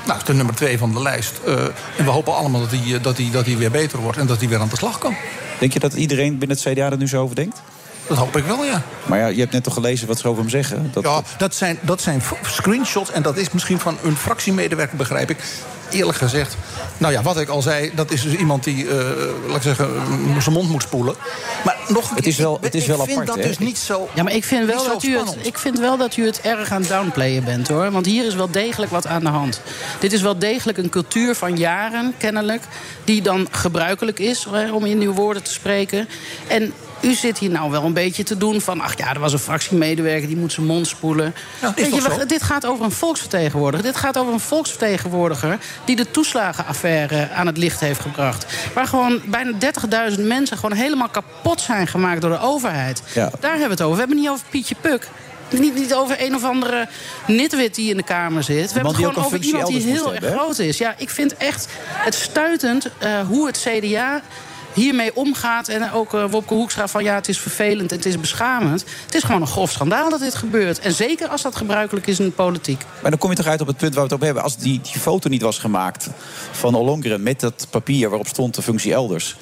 [0.06, 1.31] Nou, het is de nummer twee van de lijst.
[1.45, 1.53] Eh,
[1.97, 4.39] en we hopen allemaal dat hij dat die, dat die weer beter wordt en dat
[4.39, 5.15] hij weer aan de slag kan.
[5.60, 7.61] Denk je dat iedereen binnen het CDA er nu zo over denkt?
[8.10, 8.81] Dat hoop ik wel, ja.
[9.06, 10.90] Maar ja, je hebt net toch gelezen wat ze over hem zeggen?
[10.94, 15.30] Dat, ja, dat zijn, dat zijn screenshots en dat is misschien van een fractiemedewerker, begrijp
[15.30, 15.38] ik.
[15.91, 16.57] Eerlijk gezegd,
[16.98, 18.95] nou ja, wat ik al zei, dat is dus iemand die, eh,
[19.48, 21.15] laat ik zeggen, mm, zijn mond moet spoelen.
[21.65, 23.41] Maar nog een Het is wel- ik- het is ik wel vind apart, dat hè?
[23.41, 24.10] dus niet zo.
[24.15, 26.72] Ja, maar ik vind, wel dat u het, ik vind wel dat u het erg
[26.72, 27.91] aan downplayen bent, hoor.
[27.91, 29.61] Want hier is wel degelijk wat aan de hand.
[29.99, 32.61] Dit is wel degelijk een cultuur van jaren, kennelijk...
[33.03, 36.10] die dan gebruikelijk is, hè, om in uw woorden te spreken.
[36.48, 38.81] En u zit hier nou wel een beetje te doen van...
[38.81, 41.35] ach ja, er was een fractiemedewerker, die moet zijn mond spoelen.
[41.61, 42.26] Ja, is Weet je, toch we- zo?
[42.26, 43.85] dit gaat over een volksvertegenwoordiger.
[43.85, 45.57] Dit gaat over een volksvertegenwoordiger...
[45.85, 48.45] die de toeslagenaffaire aan het licht heeft gebracht.
[48.73, 49.51] Waar gewoon bijna
[50.15, 53.01] 30.000 mensen gewoon helemaal kapot zijn gemaakt door de overheid.
[53.13, 53.31] Ja.
[53.39, 53.93] Daar hebben we het over.
[53.93, 55.07] We hebben het niet over Pietje Puk.
[55.51, 56.88] Niet, niet over een of andere
[57.27, 58.67] nitwit die in de Kamer zit.
[58.67, 60.77] We hebben het gewoon over iemand die heel erg hebben, groot is.
[60.77, 64.21] Ja, ik vind echt het stuitend eh, hoe het CDA
[64.80, 65.68] hiermee omgaat.
[65.68, 68.85] En ook eh, Wopke Hoekstra van ja, het is vervelend en het is beschamend.
[69.06, 70.80] Het is gewoon een grof schandaal dat dit gebeurt.
[70.80, 72.84] En zeker als dat gebruikelijk is in de politiek.
[73.01, 74.43] Maar dan kom je toch uit op het punt waar we het op hebben.
[74.43, 76.10] Als die, die foto niet was gemaakt
[76.51, 79.35] van Ollongren met dat papier waarop stond de functie elders.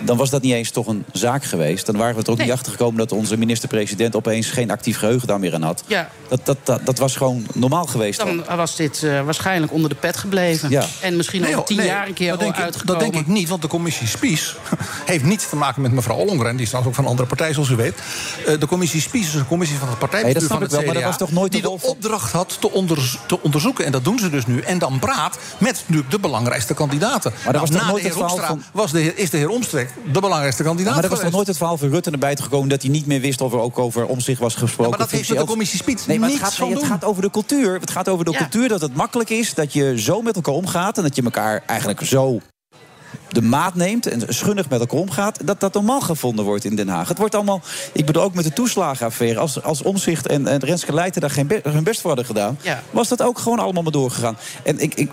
[0.00, 1.86] Dan was dat niet eens toch een zaak geweest.
[1.86, 5.28] Dan waren we er ook niet achter gekomen dat onze minister-president opeens geen actief geheugen
[5.28, 5.82] daar meer aan had.
[5.86, 6.08] Ja.
[6.28, 8.18] Dat, dat, dat, dat was gewoon normaal geweest.
[8.18, 8.42] Dan.
[8.46, 10.70] Dan was dit eh, waarschijnlijk onder de pet gebleven.
[10.70, 10.84] Ja.
[11.00, 13.02] En misschien Nee, joh, tien nee, jaar een keer dat al ik, uitgekomen.
[13.04, 14.54] dat denk ik niet, want de commissie Spies
[15.06, 16.52] heeft niets te maken met mevrouw Ollongren.
[16.52, 17.94] Die is trouwens ook van een andere partij, zoals u weet.
[18.46, 20.88] Eh, de commissie Spies is een commissie van het partijbestuur Nee, dat van snap het
[20.88, 23.84] ik wel, maar dat was toch nooit de die opdracht had te, onderz- te onderzoeken.
[23.84, 24.60] En dat doen ze dus nu.
[24.60, 27.32] En dan praat met natuurlijk de belangrijkste kandidaten.
[27.44, 29.30] Maar dat was Nou, na nooit de het heer Hoekstra van- was de heer, is
[29.30, 31.34] de heer Omstrek de belangrijkste kandidaat maar er was toch geweest.
[31.36, 33.58] nooit het verhaal van Rutte naar buiten gekomen dat hij niet meer wist of er
[33.58, 34.90] ook over om zich was gesproken.
[34.90, 37.30] maar dat heeft met de commissie Spies Nee, maar het gaat, het gaat over de
[37.30, 37.80] cultuur.
[37.80, 38.38] Het gaat over de Ja.
[38.38, 41.62] cultuur dat het makkelijk is dat je zo met elkaar omgaat en dat je elkaar
[41.66, 42.40] eigenlijk zo
[43.30, 46.88] de maat neemt en schunnig met elkaar omgaat, dat dat normaal gevonden wordt in Den
[46.88, 47.08] Haag.
[47.08, 47.60] Het wordt allemaal,
[47.92, 51.46] ik bedoel ook met de toeslagenaffaire, als, als Omzicht en, en Renske Leijten daar geen
[51.46, 52.82] be- hun best voor hadden gedaan, Ja.
[52.90, 54.36] was dat ook gewoon allemaal maar doorgegaan.
[54.62, 55.10] En ik, ik,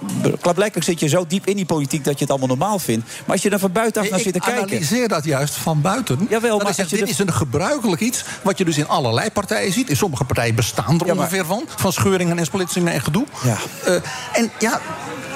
[0.55, 3.05] blijkbaar zit je zo diep in die politiek dat je het allemaal normaal vindt.
[3.25, 4.63] Maar als je er van buitenaf naar ik zit te kijken...
[4.63, 6.27] analyseer dat juist van buiten.
[6.29, 9.31] Jawel, Dat maar je dit de- is een gebruikelijk iets wat je dus in allerlei
[9.31, 9.89] partijen ziet.
[9.89, 11.63] In sommige partijen bestaan er Ja, maar- ongeveer van.
[11.75, 13.25] Van scheuringen en splitsingen en gedoe.
[13.43, 13.57] Ja.
[13.85, 13.93] Eh,
[14.33, 14.79] en ja,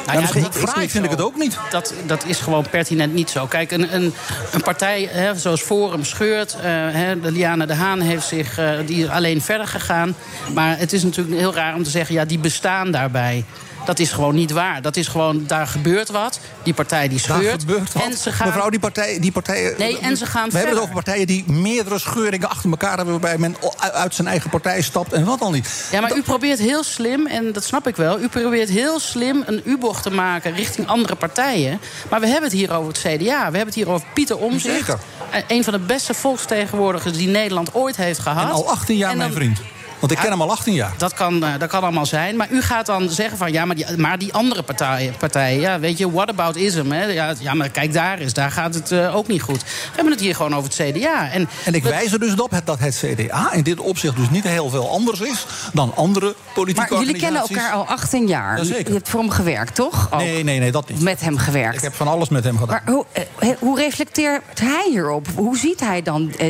[0.06, 1.58] Nou ja, dat is niet vind ik het ook niet.
[1.70, 3.46] Dat, dat is gewoon pertinent niet zo.
[3.46, 4.14] Kijk, een, een,
[4.52, 6.56] een partij hè, zoals Forum scheurt.
[6.56, 10.16] eh, hè, de Liane de Haan heeft zich, eh, die alleen verder gegaan.
[10.54, 12.16] Maar het is natuurlijk heel raar om te zeggen...
[12.16, 13.46] ja, die bestaan daarbij.
[13.86, 14.82] Dat is gewoon niet waar.
[14.82, 16.40] Dat is gewoon, daar gebeurt wat.
[16.64, 17.62] Die partij die scheurt.
[17.62, 18.04] gebeurt wat.
[18.04, 18.48] En ze gaan...
[18.48, 19.76] Mevrouw, die, partij, die partijen...
[19.78, 23.20] Nee, en ze gaan We hebben het over partijen die meerdere scheuringen achter elkaar hebben...
[23.20, 23.56] waarbij men
[23.94, 25.88] uit zijn eigen partij stapt en wat dan niet.
[25.92, 28.20] Ja, maar u probeert heel slim, en dat snap ik wel...
[28.20, 31.80] u probeert heel slim een U-bocht te maken richting andere partijen.
[32.10, 33.38] Maar we hebben het hier over het CDA.
[33.52, 34.76] We hebben het hier over Pieter Omzicht.
[34.76, 35.00] Zeker.
[35.48, 38.44] Een van de beste volksvertegenwoordigers die Nederland ooit heeft gehad.
[38.44, 39.60] En al 18 jaar En dan- mijn vriend.
[40.00, 40.94] Want ik ken hem al 18 jaar.
[40.98, 42.36] Dat kan, eh, dat kan allemaal zijn.
[42.36, 45.80] Maar u gaat dan zeggen van ja, maar die, maar die andere partijen, partijen, ja,
[45.80, 46.92] weet je, what about ism?
[46.92, 47.04] Hè?
[47.06, 49.62] Ja, ja, maar kijk daar eens, daar gaat het eh, ook niet goed.
[49.64, 51.32] We hebben het hier gewoon over het CDA.
[51.32, 54.30] En, En ik we- wijs er dus op dat het CDA in dit opzicht dus
[54.30, 58.58] niet heel veel anders is dan andere politieke Maar jullie kennen elkaar al 18 jaar.
[58.58, 58.88] Jazeker.
[58.88, 60.08] Je hebt voor hem gewerkt, toch?
[60.12, 60.20] Ook.
[60.20, 61.02] Nee, nee, nee, dat niet.
[61.02, 61.76] Met hem gewerkt.
[61.76, 62.82] Ik heb van alles met hem gedaan.
[62.86, 63.06] Maar hoe,
[63.40, 65.28] eh, hoe reflecteert hij hierop?
[65.36, 66.48] Hoe ziet hij dan eh,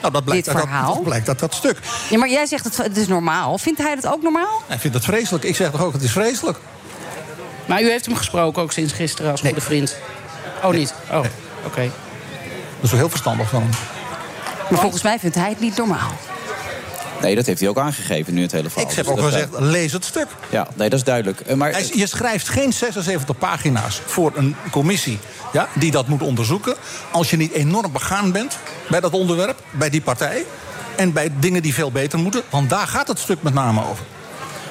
[0.00, 0.86] nou, dat blijkt, dit verhaal?
[0.86, 1.78] Dat, dat blijkt uit dat stuk.
[2.10, 3.58] Ja, maar jij zegt het, het is normaal.
[3.58, 4.62] Vindt hij dat ook normaal?
[4.66, 5.44] Hij vindt het vreselijk.
[5.44, 6.58] Ik zeg toch ook, het is vreselijk.
[7.66, 9.96] Maar u heeft hem gesproken ook sinds gisteren als goede vriend.
[10.64, 10.94] Oh, niet?
[11.10, 11.18] Oh,
[11.66, 11.80] oké.
[12.74, 13.70] Dat is wel heel verstandig van hem.
[14.70, 16.10] Maar volgens mij vindt hij het niet normaal.
[17.20, 18.90] Nee, dat heeft hij ook aangegeven nu in het hele verhaal.
[18.90, 20.26] Ik heb Dus ook dat, gezegd, lees het stuk.
[20.50, 21.40] Ja, nee, dat is duidelijk.
[21.40, 25.18] Eh, Maar Hij- Je schrijft geen 76 pagina's voor een commissie
[25.52, 26.74] ja, die dat moet onderzoeken.
[27.10, 28.58] Als je niet enorm begaan bent
[28.88, 30.44] bij dat onderwerp, bij die partij.
[30.96, 32.42] En bij dingen die veel beter moeten.
[32.50, 34.04] Want daar gaat het stuk met name over.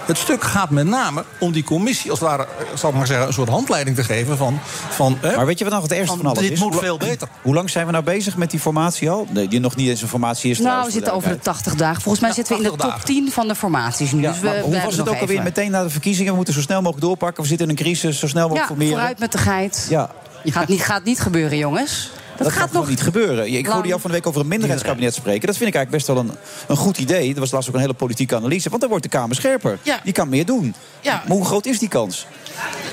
[0.01, 3.07] Het stuk gaat met name om die commissie, als het ware, eh, zal ik maar
[3.07, 4.59] zeggen, een soort handleiding te geven van.
[4.89, 6.59] van hè, Maar weet je wat nou het ergste van van alles dit is?
[6.59, 7.27] moet Hoe- veel beter.
[7.41, 9.27] Hoe lang zijn we nou bezig met die formatie al?
[9.29, 12.01] Nee, die nog niet eens een formatie is Nou, we zitten over de 80 dagen.
[12.01, 14.21] Volgens mij Ja, zitten we in de 80 top 10 van de formaties nu.
[14.21, 16.29] Ja, dus we, hoe was het nog ook alweer meteen na de verkiezingen?
[16.31, 17.43] We moeten zo snel mogelijk doorpakken.
[17.43, 18.93] We zitten in een crisis, zo snel mogelijk Ja, formeren.
[18.97, 19.85] vooruit met de geit.
[19.89, 20.09] Ja.
[20.45, 22.11] Gaat niet, gaat niet gebeuren, jongens.
[22.37, 23.53] Dat, Dat, gaat nog niet gebeuren.
[23.53, 25.47] Ik hoorde jou van de week over een minderheidskabinet spreken.
[25.47, 26.37] Dat vind ik eigenlijk best wel een,
[26.67, 27.27] een goed idee.
[27.27, 28.69] Dat was laatst ook een hele politieke analyse.
[28.69, 29.77] Want dan wordt de Kamer scherper.
[29.81, 29.99] Ja.
[30.03, 30.75] Die kan meer doen.
[31.01, 31.23] Ja.
[31.27, 32.27] Maar hoe groot is die kans?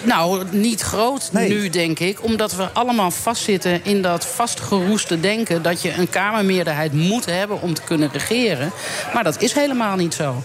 [0.03, 2.23] Nou, niet groot nu, denk ik.
[2.23, 5.63] Omdat we allemaal vastzitten in dat vastgeroeste denken...
[5.63, 8.71] dat je een Kamermeerderheid moet hebben om te kunnen regeren.
[9.15, 10.43] Maar dat is helemaal niet zo.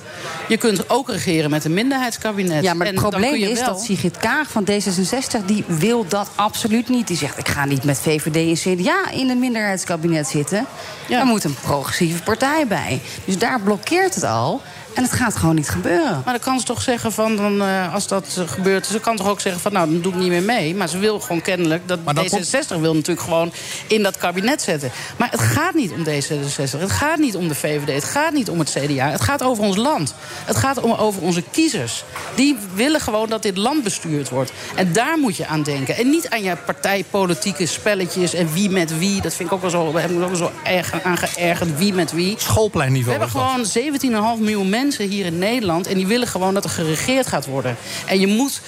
[0.48, 2.64] Je kunt ook regeren met een minderheidskabinet.
[2.64, 5.46] Ja, maar het En probleem is wel- dat Sigrid Kaag van D66...
[5.46, 7.08] die wil dat absoluut niet.
[7.08, 10.66] Die zegt, ik ga niet met VVD en CDA in een minderheidskabinet zitten.
[11.10, 13.02] Er moet een progressieve partij bij.
[13.26, 14.62] Dus daar blokkeert het al.
[14.94, 16.22] En het gaat gewoon niet gebeuren.
[16.26, 18.86] Maar dan kan ze toch zeggen van, dan, eh, als dat eh, gebeurt...
[18.86, 20.76] ze kan toch ook zeggen van, nou, dan doe ik niet meer mee.
[20.76, 21.88] Maar ze wil gewoon kennelijk...
[21.88, 23.54] dat Maar dan D66 wil natuurlijk gewoon
[23.88, 24.92] in dat kabinet zetten.
[25.18, 26.80] Maar het gaat niet om D66.
[26.80, 27.94] Het gaat niet om de VVD.
[27.94, 29.10] Het gaat niet om het CDA.
[29.10, 30.16] Het gaat over ons land.
[30.46, 32.04] Het gaat om, over onze kiezers.
[32.36, 34.52] Die willen gewoon dat dit land bestuurd wordt.
[34.76, 35.96] En daar moet je aan denken.
[35.96, 38.34] En niet aan je partijpolitieke spelletjes...
[38.34, 39.22] en wie met wie.
[39.22, 39.92] Dat vind ik ook wel zo...
[39.92, 41.78] We hebben ook wel zo erg aan geërgerd.
[41.78, 42.36] Wie met wie.
[42.38, 45.88] Schoolpleinniveau We hebben gewoon 17,5 miljoen mensen hier in Nederland...
[45.88, 47.76] en die willen gewoon dat er geregeerd gaat worden.
[48.06, 48.62] En je moet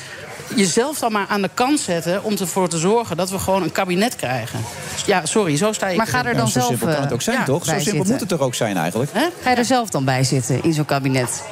[0.56, 2.24] jezelf dan maar aan de kant zetten...
[2.24, 4.60] om ervoor te zorgen dat we gewoon een kabinet krijgen.
[5.06, 5.98] Ja, sorry, zo sta je.
[5.98, 7.66] Maar ga er dan zo zelf simpel kan het eh, ook zijn, ja, toch?
[7.66, 8.12] Zo simpel zitten.
[8.12, 9.12] moet het toch ook zijn eigenlijk?
[9.42, 11.44] Ga je er zelf dan bij zitten in zo'n kabinet?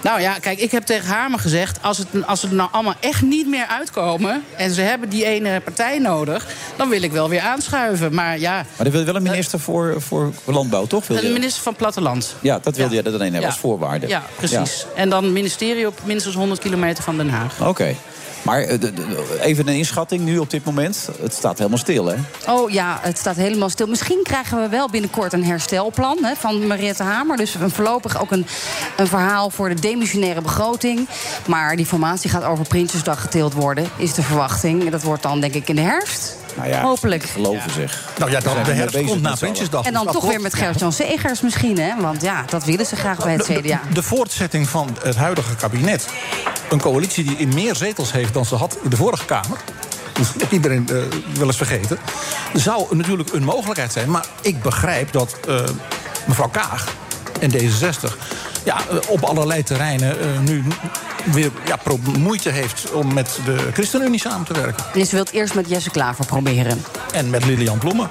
[0.00, 1.78] Nou ja, kijk, ik heb tegen Hamer gezegd...
[1.82, 4.44] Als, het, als ze er nou allemaal echt niet meer uitkomen...
[4.56, 6.46] en ze hebben die ene partij nodig...
[6.76, 8.14] dan wil ik wel weer aanschuiven.
[8.14, 11.06] Maar ja, Maar dan wil je wel een minister voor, voor landbouw, toch?
[11.06, 12.34] Wil een minister van Platteland.
[12.40, 13.46] Ja, dat wilde je er dan een hebben Ja.
[13.46, 14.08] als voorwaarde.
[14.08, 14.86] Ja, precies.
[14.96, 17.60] En dan ministerie op minstens 100 kilometer van Den Haag.
[17.60, 17.94] Oké.
[18.46, 18.78] Maar eh,
[19.40, 21.08] even een inschatting nu op dit moment.
[21.20, 22.14] Het staat helemaal stil, hè?
[22.48, 23.86] Oh ja, het staat helemaal stil.
[23.86, 27.36] Misschien krijgen we wel binnenkort een herstelplan hè, van Mariette Hamer.
[27.36, 28.46] Dus een voorlopig ook een,
[28.96, 31.08] een verhaal voor de demissionaire begroting.
[31.46, 34.90] Maar die formatie gaat over Prinsjesdag geteeld worden, is de verwachting.
[34.90, 36.45] Dat wordt dan denk ik in de herfst.
[36.56, 37.22] Nou ja, Hopelijk.
[37.22, 38.04] Geloven zeg.
[38.18, 39.34] Nou ja, We dan de herfst komt na.
[39.34, 39.84] Prinsjesdag.
[39.84, 42.00] En dan Dus toch weer met Gert-Jan Segers misschien, hè?
[42.00, 43.80] Want ja, dat willen ze graag bij het De- de- CDA.
[43.92, 46.08] De, voortzetting van het huidige kabinet.
[46.70, 49.58] Een coalitie die in meer zetels heeft dan ze had in de vorige Kamer.
[50.50, 50.96] Iedereen eh,
[51.38, 51.98] wel eens vergeten.
[52.54, 54.10] Zou natuurlijk een mogelijkheid zijn.
[54.10, 55.60] Maar ik begrijp dat eh,
[56.26, 56.94] mevrouw Kaag
[57.40, 58.16] en D66...
[58.66, 60.62] Ja, eh, op allerlei terreinen eh, nu
[61.32, 61.78] weer ja,
[62.18, 64.84] moeite heeft om met de ChristenUnie samen te werken.
[64.92, 66.84] Dus ze wil het eerst met Jesse Klaver proberen.
[67.12, 68.10] En met Lilian Ploemen.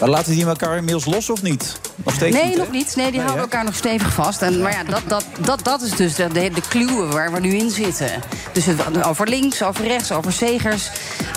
[0.00, 1.80] Maar laten die elkaar inmiddels los of niet?
[2.04, 2.92] Nog steeds Nee, niet, nog niet.
[2.96, 3.40] Nee, die Nee, houden hè?
[3.42, 4.42] elkaar nog stevig vast.
[4.42, 7.40] En, maar ja, dat, dat, dat, dat is dus de, de, de clue waar we
[7.40, 8.10] nu in zitten.
[8.52, 10.90] Dus het, over links, over rechts, over zegers.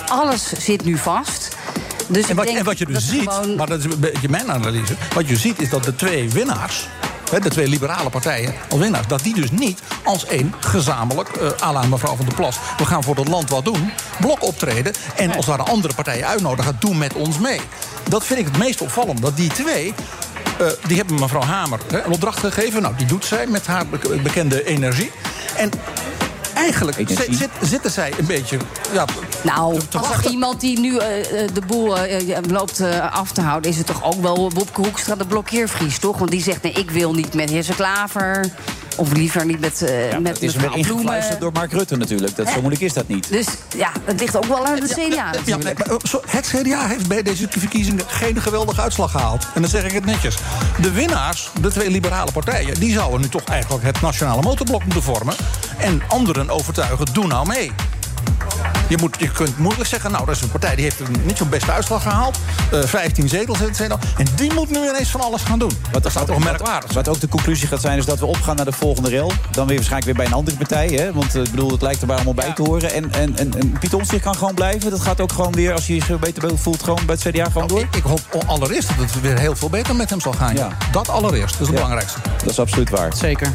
[0.06, 1.48] Alles zit nu vast.
[2.08, 4.00] Dus En ik wat, denk en wat je dus ziet, gewoon- maar dat is een
[4.00, 4.94] beetje mijn analyse.
[5.14, 6.88] Wat je ziet is dat de twee winnaars,
[7.40, 11.72] de twee liberale partijen als winnaars, dat die dus niet als één gezamenlijk, eh à
[11.72, 13.90] la mevrouw van der Plas, we gaan voor het land wat doen,
[14.20, 14.92] blok optreden.
[15.16, 17.60] En als de andere partijen uitnodigen, doe met ons mee.
[18.08, 19.22] Dat vind ik het meest opvallend.
[19.22, 19.94] Dat die twee.
[20.58, 22.82] eh, die hebben mevrouw Hamer hè, een opdracht gegeven.
[22.82, 25.10] Nou, die doet zij met haar be- bekende energie.
[25.56, 25.70] En
[26.54, 28.58] eigenlijk zit- zit- zitten zij een beetje.
[28.92, 29.04] Ja,
[29.42, 30.30] Nou, te als er wachten.
[30.30, 32.80] iemand die nu eh, eh, de boel eh, loopt
[33.10, 33.70] af te houden...
[33.70, 36.18] is het toch ook wel Wopke Hoekstra de blokkeervries, toch?
[36.18, 38.46] Want die zegt, nee, ik wil niet met Jesse Klaver...
[38.96, 42.36] of liever niet met, eh Ja, met het is ingefluisterd door Mark Rutte natuurlijk.
[42.36, 43.28] Dat, zo moeilijk is dat niet.
[43.30, 43.46] Dus
[43.76, 47.08] ja, het ligt ook wel aan de CDA Ja, nee, maar, eh, het CDA heeft
[47.08, 49.46] bij deze verkiezingen geen geweldige uitslag gehaald.
[49.54, 50.36] En dan zeg ik het netjes.
[50.80, 52.80] De winnaars, de twee liberale partijen...
[52.80, 55.34] die zouden nu toch eigenlijk het nationale motorblok moeten vormen.
[55.78, 57.72] En anderen overtuigen, doe nou mee.
[58.88, 61.36] Je, moet, je kunt moeilijk zeggen, nou, dat is een partij die heeft een- niet
[61.36, 62.38] zo'n beste uitslag gehaald.
[62.72, 63.98] Eh 15 zetels ze dan.
[64.16, 65.70] En die moet nu ineens van alles gaan doen.
[65.92, 66.92] Wat, dat is toch merkwaardig.
[66.92, 69.32] Wat ook de conclusie gaat zijn, is dat we opgaan naar de volgende rel.
[69.50, 70.86] Dan weer waarschijnlijk weer bij een andere partij.
[70.86, 71.12] Hè?
[71.12, 72.92] Want eh, ik bedoel, het lijkt er maar allemaal bij te horen.
[72.92, 74.90] En, en, en, en Piet Omtzigt kan gewoon blijven.
[74.90, 77.68] Dat gaat ook gewoon weer, als hij zich beter voelt, gewoon bij het CDA gewoon
[77.68, 77.80] door.
[77.96, 80.54] Ik hoop allereerst dat het weer heel veel beter met hem zal gaan.
[80.54, 80.68] Ja.
[80.92, 81.82] Dat allereerst, dat is het Ja.
[81.82, 82.18] belangrijkste.
[82.38, 83.12] Dat is absoluut waar.
[83.16, 83.52] Zeker.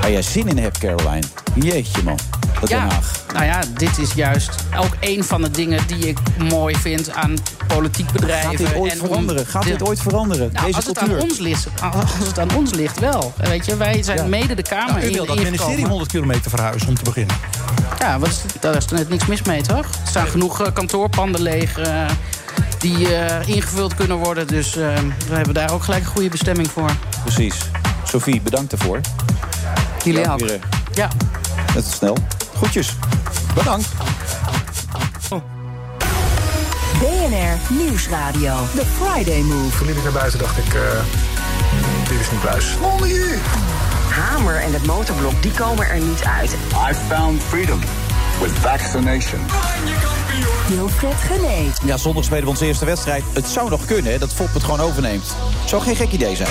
[0.00, 1.26] Waar jij zin in hebt, Caroline.
[1.54, 2.18] Jeetje, man.
[2.60, 2.88] Dat Ja,
[3.32, 6.18] nou ja, dit is juist ook een van de dingen die ik
[6.50, 7.34] mooi vind aan
[7.66, 8.48] politiek bedrijven.
[8.48, 9.46] Gaat dit ooit en veranderen?
[9.46, 10.50] Gaat dit ooit veranderen?
[10.52, 13.32] Nou, Deze als, het aan ons ligt, als het aan ons ligt wel.
[13.36, 14.24] Weet je, wij zijn Ja.
[14.24, 17.36] mede de Kamer Nou, u in- wil dat ministerie 100 kilometer verhuizen om te beginnen.
[17.98, 19.78] Ja, wat is, daar is er net niks mis mee, toch?
[19.84, 22.04] Er staan genoeg eh, kantoorpanden leeg eh,
[22.78, 24.46] die eh, ingevuld kunnen worden.
[24.46, 24.94] Dus we
[25.30, 26.90] hebben daar ook gelijk een goede bestemming voor.
[27.24, 27.54] Precies.
[28.04, 29.00] Sophie, bedankt daarvoor.
[30.04, 30.40] Jullie Ja, ook.
[30.92, 31.08] Ja.
[31.74, 32.16] Net zo snel.
[32.56, 32.96] Groetjes.
[33.54, 33.88] Bedankt.
[37.00, 38.54] BNR Nieuwsradio.
[38.74, 39.78] The Friday Move.
[39.78, 40.80] Toen liep ik naar buiten dacht ik, eh,
[42.08, 42.66] dit is niet pluis.
[44.10, 46.50] Hamer en het motorblok die komen er niet uit.
[46.90, 47.78] I found freedom
[48.40, 49.40] with vaccination.
[50.68, 51.70] Wilfred Genee.
[51.84, 53.22] Ja, zondag spelen we onze eerste wedstrijd.
[53.32, 55.36] Het zou nog kunnen hè, dat Fop het gewoon overneemt.
[55.66, 56.50] Zou geen gek idee zijn.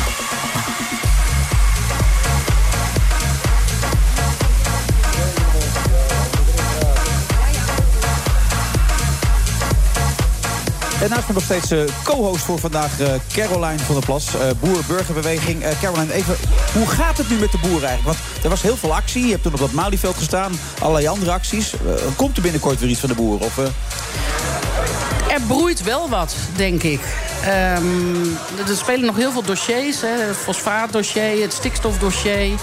[11.01, 14.35] En naast me nog steeds eh, co-host voor vandaag, eh, Caroline van der Plas.
[14.35, 15.65] eh Boer-Burgerbeweging.
[15.81, 16.35] Caroline, even,
[16.73, 18.19] hoe gaat het nu met de boeren eigenlijk?
[18.19, 19.23] Want er was heel veel actie.
[19.25, 20.51] Je hebt toen op dat Malieveld gestaan.
[20.79, 21.73] Allerlei andere acties.
[22.15, 23.45] Komt er binnenkort weer iets van de boeren?
[23.45, 23.57] Of,
[25.27, 27.01] Er broeit wel wat, denk ik.
[27.43, 28.23] Ehm,
[28.67, 30.01] er spelen nog heel veel dossiers.
[30.01, 30.27] Hè.
[30.27, 32.57] Het fosfaatdossier, het stikstofdossier.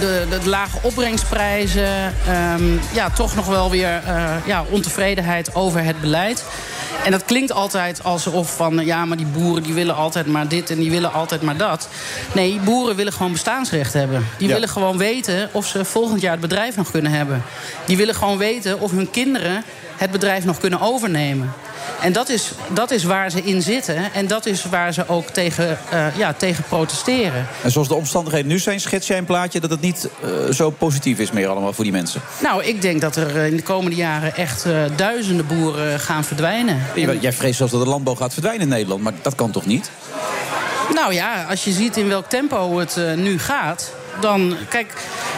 [0.00, 2.14] de, de, lage opbrengsprijzen.
[2.26, 4.02] Ehm, ja, toch nog wel weer
[4.44, 6.44] ja, ontevredenheid over het beleid.
[7.04, 8.84] En dat klinkt altijd alsof van...
[8.84, 11.88] ja, maar die boeren die willen altijd maar dit en die willen altijd maar dat.
[12.32, 14.26] Nee, boeren willen gewoon bestaansrecht hebben.
[14.38, 14.54] Die Ja.
[14.54, 17.42] willen gewoon weten of ze volgend jaar het bedrijf nog kunnen hebben.
[17.86, 19.64] Die willen gewoon weten of hun kinderen
[19.98, 21.52] het bedrijf nog kunnen overnemen.
[22.02, 24.12] En dat is, dat is waar ze in zitten.
[24.12, 27.46] En dat is waar ze ook tegen, eh, ja, tegen protesteren.
[27.62, 29.60] en zoals de omstandigheden nu zijn, schets jij een plaatje...
[29.60, 32.20] dat het niet eh, zo positief is meer allemaal voor die mensen.
[32.42, 34.64] Nou, ik denk dat er eh, in de komende jaren echt
[34.96, 36.82] duizenden boeren gaan verdwijnen.
[36.94, 39.02] Jij- Jij vreest zelfs dat de landbouw gaat verdwijnen in Nederland.
[39.02, 39.90] Maar dat kan toch niet?
[40.94, 43.92] Nou ja, als je ziet in welk tempo het nu gaat.
[44.20, 44.92] Dan, kijk,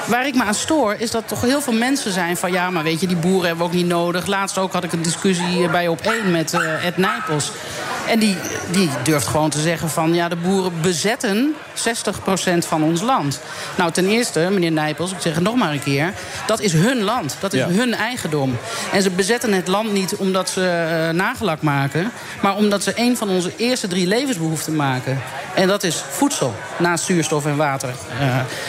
[0.07, 2.53] waar ik me aan stoor is dat toch heel veel mensen zijn van...
[2.53, 4.27] ja, maar weet je, die boeren hebben we ook niet nodig.
[4.27, 7.53] Laatst ook had ik een discussie bij op één met eh, Ed Nijpels.
[8.09, 8.37] En die,
[8.71, 10.15] die durft gewoon te zeggen van...
[10.15, 13.41] ja, de boeren bezetten 60% van ons land.
[13.77, 16.13] Nou, ten eerste, meneer Nijpels, ik zeg het nog maar een keer...
[16.47, 17.69] dat is hun land, dat is Ja.
[17.69, 18.57] hun eigendom.
[18.93, 22.11] En ze bezetten het land niet omdat ze eh, nagelak maken...
[22.41, 25.21] maar omdat ze een van onze eerste drie levensbehoeften maken.
[25.55, 27.95] En dat is voedsel, naast zuurstof en water.
[28.21, 28.37] Eh,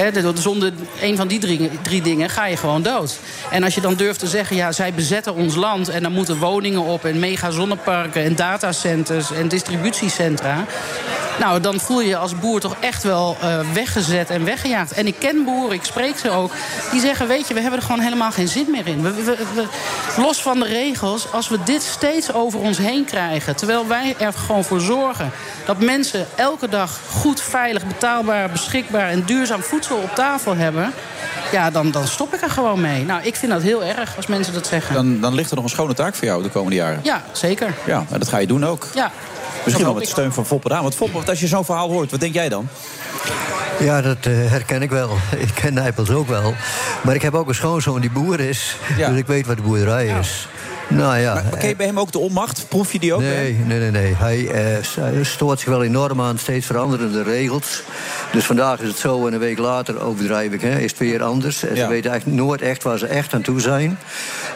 [0.00, 3.18] hè, de- zonder een van die drie, drie dingen ga je gewoon dood.
[3.50, 5.88] En als je dan durft te zeggen, ja, zij bezetten ons land...
[5.88, 10.64] en dan moeten woningen op en mega zonneparken en datacenters en distributiecentra...
[11.38, 14.92] Nou, dan voel je je als boer toch echt wel eh, weggezet en weggejaagd.
[14.92, 16.52] En ik ken boeren, ik spreek ze ook.
[16.90, 19.02] Die zeggen, weet je, we hebben er gewoon helemaal geen zin meer in.
[19.02, 19.36] We-
[20.16, 23.56] los van de regels, als we dit steeds over ons heen krijgen...
[23.56, 25.30] terwijl wij er gewoon voor zorgen
[25.66, 29.08] dat mensen elke dag goed, veilig, betaalbaar, beschikbaar...
[29.10, 30.92] en duurzaam voedsel op tafel hebben...
[31.52, 33.04] ja, dan, dan stop ik er gewoon mee.
[33.04, 34.94] Nou, ik vind dat heel erg als mensen dat zeggen.
[34.94, 37.00] Dan, dan ligt er nog een schone taak voor jou de komende jaren.
[37.02, 37.74] Ja, zeker.
[37.86, 38.86] Ja, en dat ga je doen ook.
[38.94, 39.10] Ja.
[39.64, 40.82] Misschien wel met steun van Foppe Daan.
[40.82, 42.68] Want Foppe, als je zo'n verhaal hoort, wat denk jij dan?
[43.80, 45.16] Ja, dat eh, herken ik wel.
[45.38, 46.54] Ik ken Nijpels ook wel.
[47.02, 48.76] Maar ik heb ook een schoonzoon die boer is.
[48.96, 50.48] Dus ik weet wat de boerderij is.
[50.90, 51.34] Nou ja.
[51.34, 52.68] Maar ken je bij hem ook de onmacht?
[52.68, 53.20] Proef je die ook?
[53.20, 53.90] Nee, nee, nee.
[53.90, 54.14] nee.
[54.16, 57.82] Hij eh, hij stoort zich wel enorm aan steeds veranderende regels.
[58.32, 61.22] Dus vandaag is het zo en een week later, overdrijf ik, hè, is het weer
[61.22, 61.62] anders.
[61.62, 61.82] En Ja.
[61.82, 63.98] ze weten eigenlijk nooit echt waar ze echt aan toe zijn.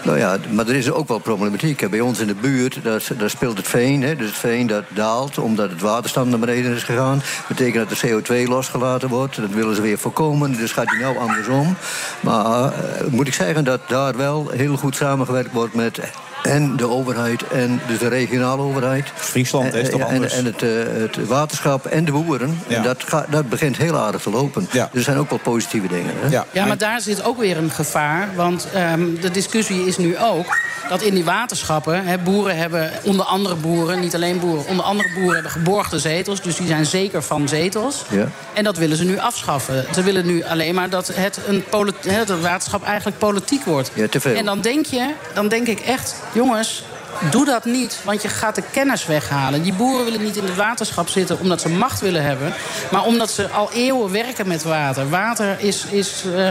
[0.03, 1.81] Nou ja, maar er is ook wel problematiek.
[1.81, 1.89] hè.
[1.89, 4.03] Bij ons in de buurt, daar, speelt het veen.
[4.03, 4.17] Hè.
[4.17, 7.19] Dus het veen dat daalt, omdat het waterstand naar beneden is gegaan.
[7.19, 8.09] Dat betekent dat de
[8.45, 9.37] CO2 losgelaten wordt.
[9.37, 11.77] Dat willen ze weer voorkomen, dus gaat die nou andersom.
[12.21, 12.71] Maar eh,
[13.11, 16.01] moet ik zeggen dat daar wel heel goed samengewerkt wordt met
[16.47, 19.13] en de overheid en dus de regionale overheid.
[19.15, 20.33] Friesland En- is toch en, anders?
[20.33, 22.61] En het, eh, het waterschap en de boeren.
[22.67, 22.77] Ja.
[22.77, 24.69] En dat, gaat, dat begint heel aardig te lopen.
[24.71, 26.13] Dus er zijn ook wel positieve dingen.
[26.21, 26.29] Hè?
[26.53, 28.29] Ja, maar daar zit ook weer een gevaar.
[28.37, 30.59] Want ehm, de discussie is nu ook
[30.89, 32.05] dat in die waterschappen...
[32.05, 34.67] Hè, boeren hebben, onder andere boeren, niet alleen boeren...
[34.67, 36.43] onder andere boeren hebben geborgde zetels.
[36.43, 38.05] Dus die zijn zeker van zetels.
[38.09, 38.29] Ja.
[38.53, 39.85] En dat willen ze nu afschaffen.
[39.95, 43.65] Ze willen nu alleen maar dat het, een polit- hè, dat het waterschap eigenlijk politiek
[43.65, 43.91] wordt.
[43.95, 44.35] Ja, te veel.
[44.35, 46.15] En dan denk je, dan denk ik echt...
[46.35, 46.85] jongens,
[47.31, 49.63] doe dat niet, want je gaat de kennis weghalen.
[49.63, 52.55] Die boeren willen niet in het waterschap zitten omdat ze macht willen hebben...
[52.91, 55.09] maar omdat ze al eeuwen werken met water.
[55.09, 56.51] Water is, is eh,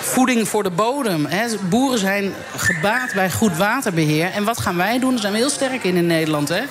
[0.00, 1.28] voeding voor de bodem.
[1.68, 4.30] Boeren zijn gebaat bij goed waterbeheer.
[4.30, 5.10] En wat gaan wij doen?
[5.10, 6.48] Daar zijn we heel sterk in in Nederland.
[6.48, 6.62] Hè.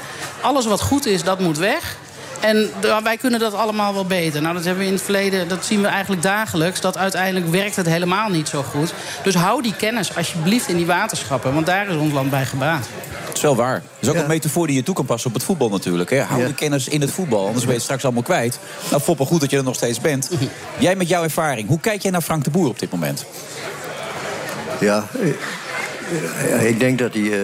[0.42, 1.96] Alles wat goed is, dat moet weg...
[2.42, 2.70] En
[3.04, 4.42] wij kunnen dat allemaal wel beter.
[4.42, 6.82] Nou, dat hebben we in het verleden, dat zien we eigenlijk dagelijks.
[6.82, 8.94] Dat uiteindelijk werkt het helemaal niet zo goed.
[9.24, 11.54] Dus hou die kennis alsjeblieft in die waterschappen.
[11.54, 12.88] Want daar is ons land bij gebaat.
[13.26, 13.74] Dat is wel waar.
[13.74, 16.10] Dat is ook een metafoor die je toe kan passen op het voetbal natuurlijk.
[16.10, 16.20] Hè.
[16.22, 18.60] Hou de kennis in het voetbal, anders ben je het straks allemaal kwijt.
[18.90, 20.30] Nou, Foppe, goed dat je er nog steeds bent.
[20.78, 23.26] Jij met jouw ervaring, hoe kijk jij naar Frank de Boer op dit moment?
[24.80, 25.08] Ja,
[26.62, 27.40] ik denk dat hij eh,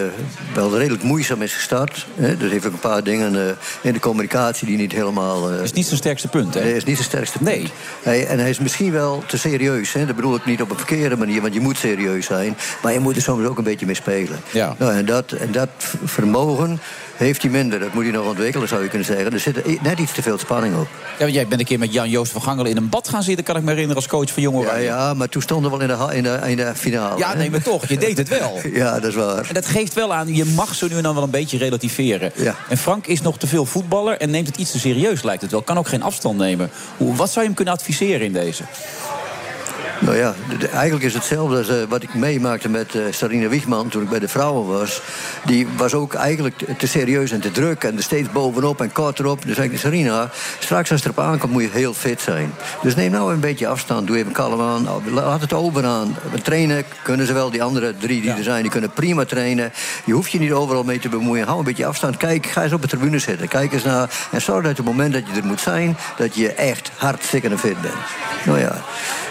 [0.54, 2.06] wel redelijk moeizaam is gestart.
[2.14, 2.26] Hè.
[2.26, 5.42] Er heeft ook een paar dingen eh, in de communicatie die niet helemaal...
[5.42, 6.60] Dat is niet zijn sterkste punt, hè?
[6.60, 7.50] Nee, is niet zijn sterkste punt.
[7.50, 7.70] Nee.
[8.02, 9.92] Hij, en hij is misschien wel te serieus.
[9.92, 10.06] Hè.
[10.06, 12.56] Dat bedoel ik niet op een verkeerde manier, want je moet serieus zijn.
[12.82, 14.38] Maar je moet er soms ook een beetje mee spelen.
[14.50, 14.74] Ja.
[14.78, 15.68] Nou, en, dat, en dat
[16.04, 16.80] vermogen
[17.18, 17.78] heeft hij minder.
[17.78, 19.32] Dat moet hij nog ontwikkelen, zou je kunnen zeggen.
[19.32, 20.88] Er zit net iets te veel spanning op.
[21.18, 23.44] Ja, want jij bent een keer met Jan-Joost van Gangelen in een bad gaan zitten...
[23.44, 25.88] kan ik me herinneren als coach van Jong Ja, ja, maar toen stonden we wel
[25.88, 27.18] in de, in de, in de finale.
[27.18, 27.36] Ja, hè.
[27.36, 28.60] nee, maar toch, je deed het wel.
[28.72, 29.46] Ja, dat is waar.
[29.48, 32.32] En dat geeft wel aan, je mag zo nu en dan wel een beetje relativeren.
[32.68, 35.50] En Frank is nog te veel voetballer en neemt het iets te serieus, lijkt het
[35.50, 35.62] wel.
[35.62, 36.70] Kan ook geen afstand nemen.
[36.96, 38.62] Hoe, wat zou je hem kunnen adviseren in deze?
[40.00, 43.48] Nou ja, de- eigenlijk is het hetzelfde als eh, wat ik meemaakte met eh Sarina
[43.48, 45.02] Wiegman toen ik bij de vrouwen was.
[45.44, 48.92] Die was ook eigenlijk te, te serieus en te druk en er steeds bovenop en
[48.92, 49.44] kort erop.
[49.46, 52.52] Dus zei ik, Sarina, straks als het erop aankomt moet je heel fit zijn.
[52.82, 56.16] Dus neem nou een beetje afstand, doe even kalm aan, Nou, laat het over aan.
[56.42, 59.72] Trainen kunnen ze wel, die andere drie die er zijn, die kunnen prima trainen.
[60.04, 61.46] Je hoeft je niet overal mee te bemoeien.
[61.46, 63.48] Hou een beetje afstand, kijk, ga eens op de tribune zitten.
[63.48, 66.52] Kijk eens naar en zorg dat het moment dat je er moet zijn, dat je
[66.52, 67.94] echt hartstikke en fit bent.
[68.44, 68.82] Nou ja.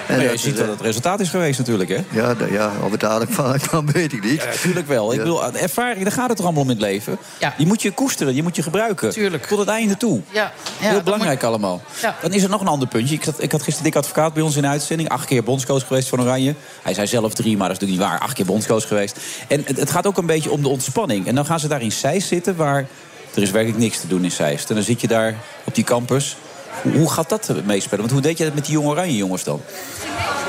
[0.08, 2.00] En je dat ziet is, wat eh, het resultaat is geweest natuurlijk, hè?
[2.12, 4.42] ja, ja, of het dadelijk van kwam, weet ik niet.
[4.42, 5.14] Ja, natuurlijk wel.
[5.14, 7.18] Ik bedoel, de ervaring, daar gaat het toch allemaal om in het leven.
[7.58, 9.40] Die moet je koesteren, die moet je gebruiken.
[9.48, 10.22] Tot het einde toe.
[10.32, 11.82] Ja, ja, Heel dat belangrijk allemaal.
[12.02, 12.16] Ja.
[12.22, 13.16] Dan is er nog een ander puntje.
[13.16, 15.10] Ik, zat, ik had gisteren Dick Advocaat bij ons in de uitzending.
[15.10, 16.56] Acht keer bondscoach geweest van Oranje.
[16.82, 18.28] Hij zei zelf drie, maar dat is natuurlijk niet waar.
[18.28, 19.18] Acht keer bondscoach geweest.
[19.48, 21.28] En het, het gaat ook een beetje om de ontspanning.
[21.28, 22.88] En dan gaan ze daar in Zeist zitten, waar
[23.36, 24.70] er is werkelijk niks te doen in Zeist.
[24.70, 26.38] En dan zit je daar op die campus.
[26.82, 28.00] Hoe, gaat dat meespelen?
[28.00, 29.62] Want hoe deed je dat met die jonge Oranje jongens dan?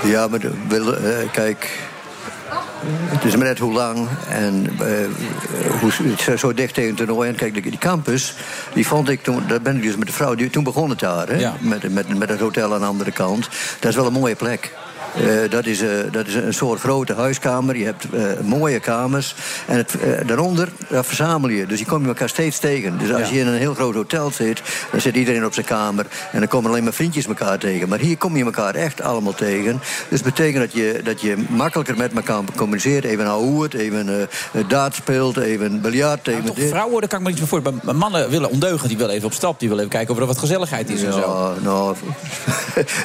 [0.05, 1.87] Ja, maar de- wil, eh, kijk.
[2.87, 7.29] Het is maar net hoe lang en eh, hoe, zo dicht tegen het toernooi.
[7.29, 8.35] En kijk, die, die campus,
[8.75, 10.99] die vond ik toen, daar ben ik dus met de vrouw, die, toen begon het
[10.99, 13.49] daar, hè, met, met, met het hotel aan de andere kant.
[13.81, 14.73] Dat is wel een mooie plek.
[15.21, 17.77] Eh, dat, is, eh, dat is een soort grote huiskamer.
[17.77, 19.35] Je hebt eh, mooie kamers.
[19.67, 19.95] En het,
[20.27, 21.67] daaronder daar verzamel je.
[21.67, 22.99] Dus je komt elkaar steeds tegen.
[22.99, 26.07] Dus als je in een heel groot hotel zit, dan zit iedereen op zijn kamer.
[26.33, 27.89] En dan komen alleen maar vriendjes elkaar tegen.
[27.89, 29.81] Maar hier kom je elkaar echt allemaal tegen.
[30.09, 33.05] Dus dat betekent dat je, dat je makkelijker met elkaar communiceert.
[33.05, 34.29] Even hoed, even
[34.69, 36.27] daad speelt, even biljart.
[36.27, 36.69] Even Toch, dit.
[36.69, 37.63] vrouwen, daar kan ik me niet meer voor.
[37.83, 39.61] Maar mannen willen ondeugend, die willen even op stap.
[39.61, 41.19] Die willen even kijken of er wat gezelligheid is en zo.
[41.19, 41.97] Ja, nou,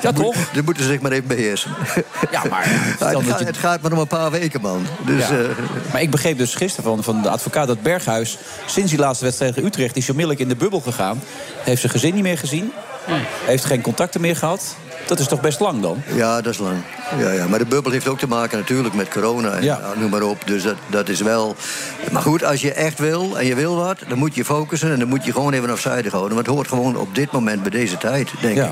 [0.02, 0.36] Ja, toch?
[0.54, 1.72] Die moeten ze zich maar even beheersen.
[2.32, 2.64] Ja, maar...
[2.68, 4.86] het, dat gaat, je- het gaat maar om een paar weken, man.
[5.06, 5.38] Dus, Ja.
[5.38, 5.46] eh,
[5.92, 8.38] maar ik begreep dus gisteren van, van de advocaat dat Berghuis...
[8.66, 11.22] sinds die laatste wedstrijd tegen Utrecht is onmiddellijk in de bubbel gegaan.
[11.64, 12.72] Heeft zijn gezin niet meer gezien.
[13.46, 14.76] Heeft geen contacten meer gehad.
[15.08, 16.02] Dat is toch best lang dan?
[16.16, 16.76] Ja, dat is lang.
[17.18, 17.48] Ja, ja.
[17.48, 19.78] Maar de bubbel heeft ook te maken natuurlijk met corona en Ja.
[19.80, 20.38] nou, noem maar op.
[20.48, 21.56] Dus dat, dat is wel...
[22.12, 24.92] Maar goed, als je echt wil en je wil wat, dan moet je focussen...
[24.92, 26.34] en dan moet je gewoon even afzijdig houden.
[26.34, 28.70] Want het hoort gewoon op dit moment bij deze tijd, denk ik.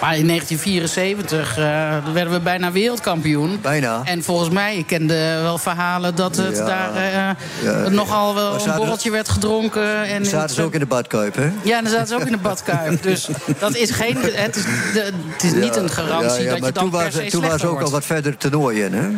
[0.00, 3.58] Maar in 1974 eh, werden we bijna wereldkampioen.
[3.62, 4.00] Bijna.
[4.04, 6.64] En volgens mij, ik kende wel verhalen dat het Ja.
[6.64, 7.88] daar Ja.
[7.88, 10.04] nogal wel een borreltje werd gedronken.
[10.04, 11.50] En Zaten ze ook in de badkuip, hè?
[11.62, 13.02] Ja, dan zaten ze ook in de badkuip.
[13.06, 13.28] Dus
[13.58, 14.16] dat is geen.
[14.22, 14.62] Het is,
[14.92, 17.90] de, het is niet een garantie dat je dan per se toen was ook al
[17.90, 19.08] wat verder toernooi in, hè?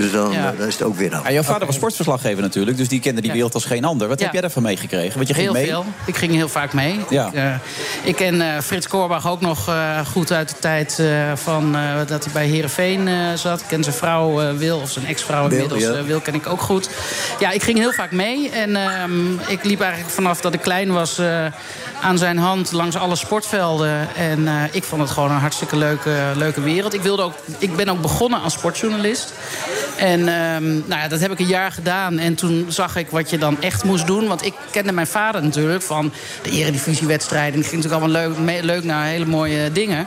[0.00, 0.54] Dus dan, Ja.
[0.58, 1.22] eh, is het ook weer af.
[1.26, 3.36] Ja, jouw vader was sportverslaggever natuurlijk, dus die kende die Ja.
[3.36, 4.08] wereld als geen ander.
[4.08, 4.24] Wat Ja.
[4.24, 5.14] heb jij daarvan meegekregen?
[5.16, 5.66] Want je ging heel mee.
[5.66, 5.84] veel.
[6.06, 7.00] Ik ging heel vaak mee.
[7.08, 7.26] Ja.
[7.26, 7.54] Ik, eh,
[8.02, 11.82] ik ken eh, Frits Korbach ook nog eh, goed uit de tijd eh, van, eh,
[12.06, 13.08] dat hij bij Herenveen
[13.38, 13.60] zat.
[13.60, 15.96] Ik ken zijn vrouw eh, Wil, of zijn ex-vrouw Wil, inmiddels.
[15.96, 16.02] ja.
[16.02, 16.88] Wil ken ik ook goed.
[17.40, 18.50] Ja, ik ging heel vaak mee.
[18.50, 21.44] En ehm, ik liep eigenlijk vanaf dat ik klein was eh,
[22.02, 24.08] aan zijn hand langs alle sportvelden.
[24.16, 26.94] En eh, ik vond het gewoon een hartstikke leuke, leuke wereld.
[26.94, 29.32] Ik, wilde ook, ik ben ook begonnen als sportjournalist.
[29.96, 32.18] En ehm, nou ja, dat heb ik een jaar gedaan.
[32.18, 34.26] En toen zag ik wat je dan echt moest doen.
[34.26, 37.60] Want ik kende mijn vader natuurlijk van de eredivisiewedstrijden.
[37.60, 40.06] Die ging natuurlijk allemaal leuk, leuk naar hele mooie dingen.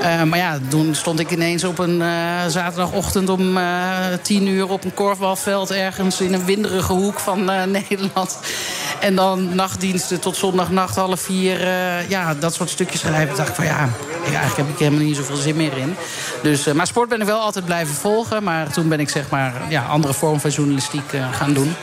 [0.00, 2.08] Eh, maar ja, toen stond ik ineens op een eh,
[2.48, 3.64] zaterdagochtend om eh,
[4.22, 8.38] tien uur op een korfbalveld ergens in een winderige hoek van Nederland.
[9.00, 11.68] En dan nachtdiensten tot zondagnacht half vier.
[12.08, 13.36] ja, dat soort stukjes schrijven.
[13.36, 13.84] Dacht ik van ja,
[14.24, 15.96] ik, eigenlijk heb ik helemaal niet zoveel zin meer in.
[16.42, 18.42] Dus, maar sport ben ik wel altijd blijven volgen.
[18.42, 21.74] Maar toen ben ik zeg maar ja, andere vorm van journalistiek gaan doen.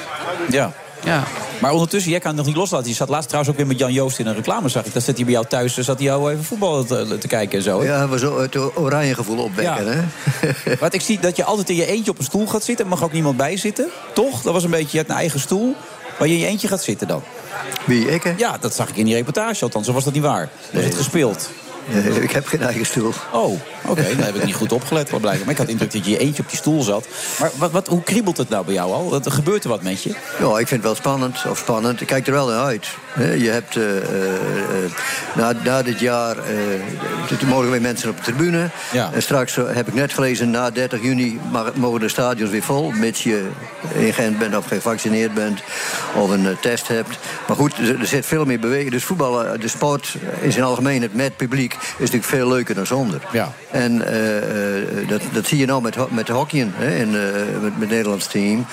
[0.50, 0.72] Ja.
[1.04, 1.24] Ja.
[1.60, 2.90] Maar ondertussen, jij kan het nog niet loslaten.
[2.90, 4.94] Je zat laatst trouwens ook weer met Jan Joost in een reclame, zag ik.
[4.94, 7.64] Dat zat hij bij jou thuis, zat hij jou even voetbal te, te kijken en
[7.64, 7.80] zo.
[7.82, 7.86] hè?
[7.88, 9.92] Ja, we zo het oranje gevoel opwekken, Ja.
[9.92, 10.76] hè?
[10.80, 12.86] Want ik zie dat je altijd in je eentje op een stoel gaat zitten.
[12.86, 13.90] Er mag ook niemand bij zitten.
[14.14, 14.42] Toch?
[14.42, 15.76] Dat was een beetje, je hebt een eigen stoel.
[16.20, 17.24] Waar je in je eentje gaat zitten dan.
[17.86, 18.24] Wie, ik?
[18.24, 18.34] hè?
[18.38, 19.86] Ja, dat zag ik in die reportage althans.
[19.86, 20.50] Zo was dat niet waar.
[20.72, 21.50] Was het gespeeld?
[21.88, 23.12] Nee, ik heb geen eigen stoel.
[23.34, 24.16] Oh, oké.
[24.16, 25.22] Dan heb ik niet goed opgelet.
[25.22, 27.08] Maar ik had de indruk dat je eentje op die stoel zat.
[27.40, 29.10] Maar wat, wat, hoe kriebelt het nou bij jou al?
[29.10, 30.10] Wat, gebeurt er wat met je?
[30.40, 31.46] Ja, ik vind het wel spannend.
[31.50, 32.02] Of spannend.
[32.02, 32.88] Ik kijk er wel naar uit.
[33.16, 34.92] Je hebt eh, eh, eh,
[35.36, 36.38] na, na dit jaar.
[37.40, 38.70] er mogen weer mensen op de tribune.
[38.92, 39.10] Ja.
[39.14, 40.50] En straks heb ik net gelezen.
[40.50, 41.40] Na 30 juni
[41.76, 42.92] mogen de stadions weer vol.
[42.92, 43.48] Mits je
[43.96, 45.60] in Gent bent of gevaccineerd bent.
[46.16, 47.18] Of een test hebt.
[47.48, 48.92] Maar goed, er, er zit veel meer beweging.
[48.92, 51.74] Dus voetbal, eh, de sport in zijn algemeenheid met publiek.
[51.74, 53.22] is natuurlijk veel leuker dan zonder.
[53.32, 53.54] Ja.
[53.74, 57.62] En eh, eh, dat, dat zie je nou met, met de hockeyen, hè, in, eh,
[57.62, 58.66] met, met het Nederlands team.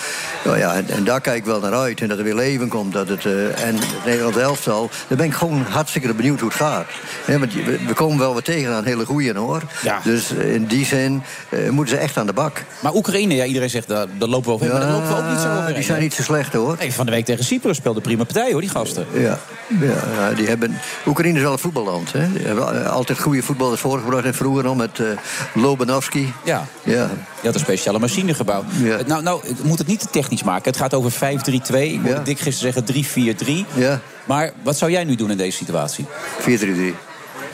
[0.44, 2.00] Nou ja, en, en daar kijk ik wel naar uit.
[2.00, 2.92] En dat er weer leven komt.
[2.92, 3.24] Dat het,
[3.54, 6.86] en het Nederlands elftal, daar ben ik gewoon hartstikke benieuwd hoe het gaat.
[7.26, 9.62] Want we, we komen wel wat tegen aan hele goeien hoor.
[9.82, 10.00] Ja.
[10.04, 11.22] Dus in die zin
[11.70, 12.64] moeten ze echt aan de bak.
[12.80, 14.74] Maar Oekraïne, ja, iedereen zegt, daar, daar lopen we overheen.
[14.74, 16.02] maar daar lopen we ook niet zo die zijn hè?
[16.02, 16.76] niet zo slecht hoor.
[16.78, 19.06] Nee, van de week tegen Cyprus speelde prima partij hoor, die gasten.
[19.12, 19.38] Ja,
[19.80, 20.78] ja, die hebben...
[21.06, 22.12] Oekraïne is wel een voetballand.
[22.12, 22.32] Hè.
[22.32, 24.24] Die hebben altijd goede voetballers voorgebracht.
[24.24, 25.06] En vroeger nog met eh
[25.54, 26.32] Lobanovski.
[26.44, 26.66] Ja.
[26.82, 27.10] Ja.
[27.40, 28.64] Je had een speciale machine gebouwd.
[29.06, 30.70] Nou, nou, ik moet het niet te technisch maken.
[30.70, 31.16] Het gaat over 5-3-2.
[31.16, 33.66] Ik hoorde Dick gisteren zeggen 3-4-3.
[33.74, 34.00] Ja.
[34.24, 36.06] Maar wat zou jij nu doen in deze situatie?
[36.40, 36.44] 4-3-3.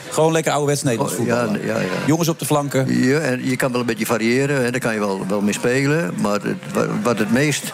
[0.09, 1.53] Gewoon lekker ouderwets Nederlands Oh, voetbal.
[1.53, 1.87] ja, ja, ja.
[2.05, 3.01] Jongens op de flanken.
[3.03, 5.53] Ja, en je kan wel een beetje variëren, hè, daar kan je wel, wel mee
[5.53, 6.13] spelen.
[6.21, 7.73] Maar het, wat het meest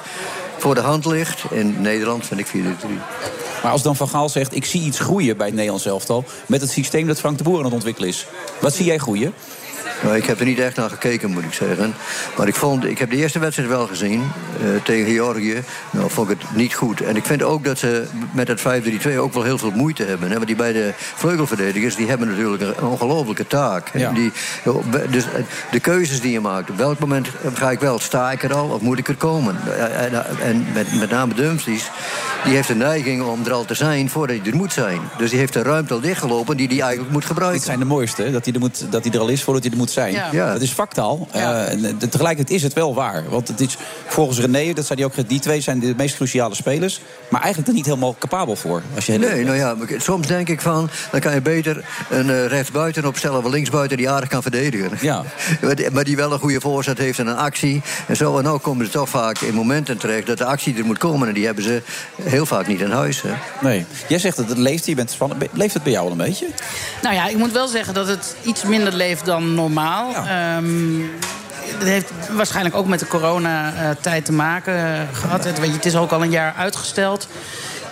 [0.64, 2.52] voor de hand ligt in Nederland vind ik 4-3-3.
[3.64, 4.56] Maar als dan Van Gaal zegt...
[4.56, 6.24] ik zie iets groeien bij het Nederlands elftal...
[6.48, 8.28] met het systeem dat Frank de Boer aan het ontwikkelen is.
[8.62, 9.34] Wat zie jij groeien?
[10.04, 11.94] Nou, ik heb er niet echt naar gekeken, moet ik zeggen.
[12.38, 15.64] Maar ik, vond, ik heb de eerste wedstrijd wel gezien eh, tegen Georgië.
[15.92, 17.02] Nou, vond ik het niet goed.
[17.02, 20.28] En ik vind ook dat ze met het 5-3-2 ook wel heel veel moeite hebben.
[20.28, 20.34] Hè?
[20.34, 23.90] Want die beide vleugelverdedigers die hebben natuurlijk een ongelofelijke taak.
[23.94, 24.12] Ja.
[24.12, 24.32] Die,
[25.10, 26.70] dus eh, de keuzes die je maakt.
[26.70, 28.00] Op welk moment ga ik wel?
[28.00, 29.58] Sta ik er al of moet ik er komen?
[29.66, 31.90] Eh, En, en met, met name Dumfries,
[32.44, 35.00] die heeft de neiging om er al te zijn voordat hij er moet zijn.
[35.18, 37.58] Dus die heeft de ruimte al dichtgelopen die hij eigenlijk moet gebruiken.
[37.58, 38.32] Dit zijn de mooiste, hè?
[38.32, 40.14] dat hij er, moet, dat hij er al is voordat hij er moet zijn.
[40.14, 40.28] Ja.
[40.32, 40.54] Ja.
[40.54, 41.28] Dat is factaal.
[41.32, 43.24] Eh, en, eh, tegelijkertijd is het wel waar.
[43.30, 43.78] Want het is
[44.08, 47.00] volgens René, dat zei hij ook, die twee zijn de meest cruciale spelers.
[47.30, 48.82] Maar eigenlijk er niet helemaal capabel voor.
[48.96, 50.90] Als je Nee, nou ja, soms denk ik van...
[51.12, 53.98] dan kan je beter een eh, rechtsbuiten opstellen of een linksbuiten...
[53.98, 54.92] die aardig kan verdedigen.
[55.02, 55.24] Ja.
[55.62, 57.82] Maar die- maar die wel een goede voorzet heeft en een actie.
[58.08, 60.28] En zo en nou komen ze toch vaak in momenten terecht...
[60.28, 61.82] dat de actie er moet komen en die hebben ze
[62.22, 63.22] heel vaak niet in huis.
[63.22, 63.30] Hè.
[63.62, 63.86] Nee.
[64.08, 65.44] Jij zegt dat het leeft, je bent spannend.
[65.54, 66.48] Leeft het bij jou al een beetje?
[67.02, 70.16] Nou ja, ik moet wel zeggen dat het iets minder leeft dan normaal.
[70.16, 71.00] Ehm,
[71.80, 75.44] dat heeft waarschijnlijk ook met de coronatijd te maken eh, gehad.
[75.44, 77.28] Het, het is ook al een jaar uitgesteld.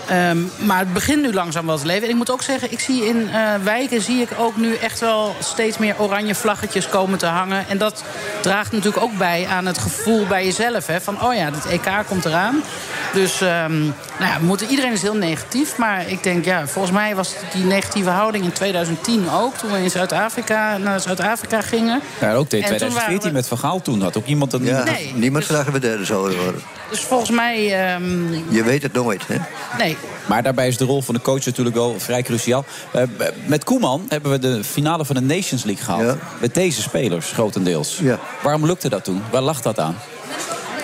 [0.08, 2.04] Ehm, maar het begint nu langzaam wel te leven.
[2.04, 5.00] En ik moet ook zeggen, ik zie in eh, wijken zie ik ook nu echt
[5.00, 7.68] wel steeds meer oranje vlaggetjes komen te hangen.
[7.68, 8.04] En dat
[8.42, 10.88] draagt natuurlijk ook bij aan het gevoel bij jezelf.
[10.88, 12.64] Hè, van, oh ja, het EK komt eraan.
[13.14, 15.78] Dus ehm, nou ja, moeten, iedereen is heel negatief.
[15.78, 19.56] Maar ik denk, ja, volgens mij was die negatieve houding in 2010 ook.
[19.58, 22.02] Toen we in Zuid-Afrika, naar Zuid-Afrika gingen.
[22.22, 24.54] Ja, ook in En toen 2014 waren we- met Van Gaal toen had ook iemand
[24.54, 24.64] een...
[24.64, 26.62] Ja, Nee, niemand graag dat we derde zouden worden.
[26.90, 29.36] Dus volgens mij, ehm, Je weet het nooit, hè?
[29.78, 29.98] nee.
[30.26, 32.66] Maar daarbij is de rol van de coach natuurlijk wel vrij cruciaal.
[32.92, 33.04] Eh,
[33.46, 36.18] met Koeman hebben we de finale van de Nations League gehaald.
[36.40, 37.98] Met deze spelers, grotendeels.
[38.02, 38.20] Ja.
[38.44, 39.22] Waarom lukte dat toen?
[39.32, 39.96] Waar lag dat aan?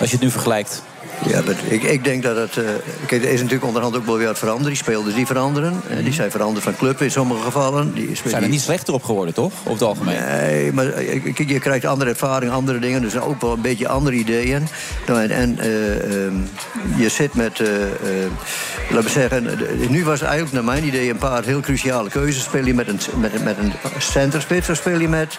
[0.00, 0.82] Als je het nu vergelijkt.
[1.26, 2.56] Ja, maar ik, ik denk dat het...
[2.56, 2.64] eh,
[3.06, 4.66] kijk, er is natuurlijk onderhand ook wel weer wat veranderd.
[4.66, 5.80] Die spelers die veranderen.
[5.88, 7.94] Eh, die zijn veranderd van club in sommige gevallen.
[7.94, 9.52] Die Zijn er niet slechter op geworden, toch?
[9.60, 10.16] Over het algemeen.
[10.28, 13.00] Nee, maar eh, kijk, je krijgt andere ervaring, andere dingen.
[13.00, 14.68] Dus ook wel een beetje andere ideeën.
[15.06, 16.34] Nou, en en eh, ehm,
[16.96, 17.58] je zit met...
[18.90, 19.48] laten we zeggen...
[19.88, 22.42] nu was eigenlijk naar mijn idee een paar heel cruciale keuzes.
[22.42, 25.38] Speel je met een, met, met een centerspits of speel je met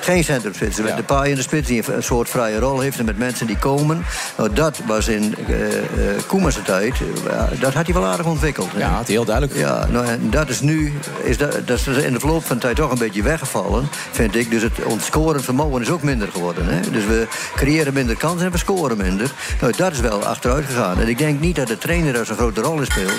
[0.00, 0.80] geen centerspits?
[0.80, 2.98] Met de paai in de spits die een soort vrije rol heeft...
[2.98, 4.04] en met mensen die komen.
[4.36, 5.82] Nou, dat was in eh eh,
[6.26, 6.94] Koemers tijd...
[7.30, 8.68] eh, dat had hij wel aardig ontwikkeld.
[8.76, 9.58] Ja, had hij heel duidelijk.
[9.58, 10.92] Ja, nou, en dat is nu
[11.22, 14.36] is dat, dat is in de verloop van de tijd toch een beetje weggevallen, vind
[14.36, 14.50] ik.
[14.50, 16.64] Dus het ons scorend vermogen is ook minder geworden.
[16.68, 16.80] Hè?
[16.90, 17.26] Dus we
[17.56, 19.30] creëren minder kansen en we scoren minder.
[19.60, 20.98] Nou, dat is wel achteruit gegaan.
[21.00, 23.12] En ik denk niet dat de trainer daar zo'n grote rol in speelt.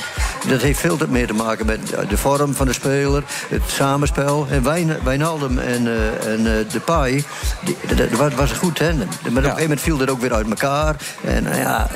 [0.48, 1.80] Dat heeft veel te- meer te maken met
[2.10, 4.48] de vorm van de speler, het samenspel.
[4.50, 7.24] En Wijn, Wijnaldum en, eh en Depay,
[7.66, 8.98] die, dat, was- een goed tandem.
[9.08, 10.96] Maar op een gegeven moment viel dat ook weer uit elkaar.
[11.24, 11.88] En ja,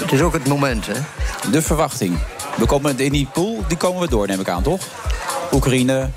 [0.00, 1.00] het is ook het moment, hè.
[1.50, 2.18] De verwachting.
[2.56, 4.80] We komen in die pool, die komen we door, neem ik aan, toch?
[5.52, 6.10] Oekraïne.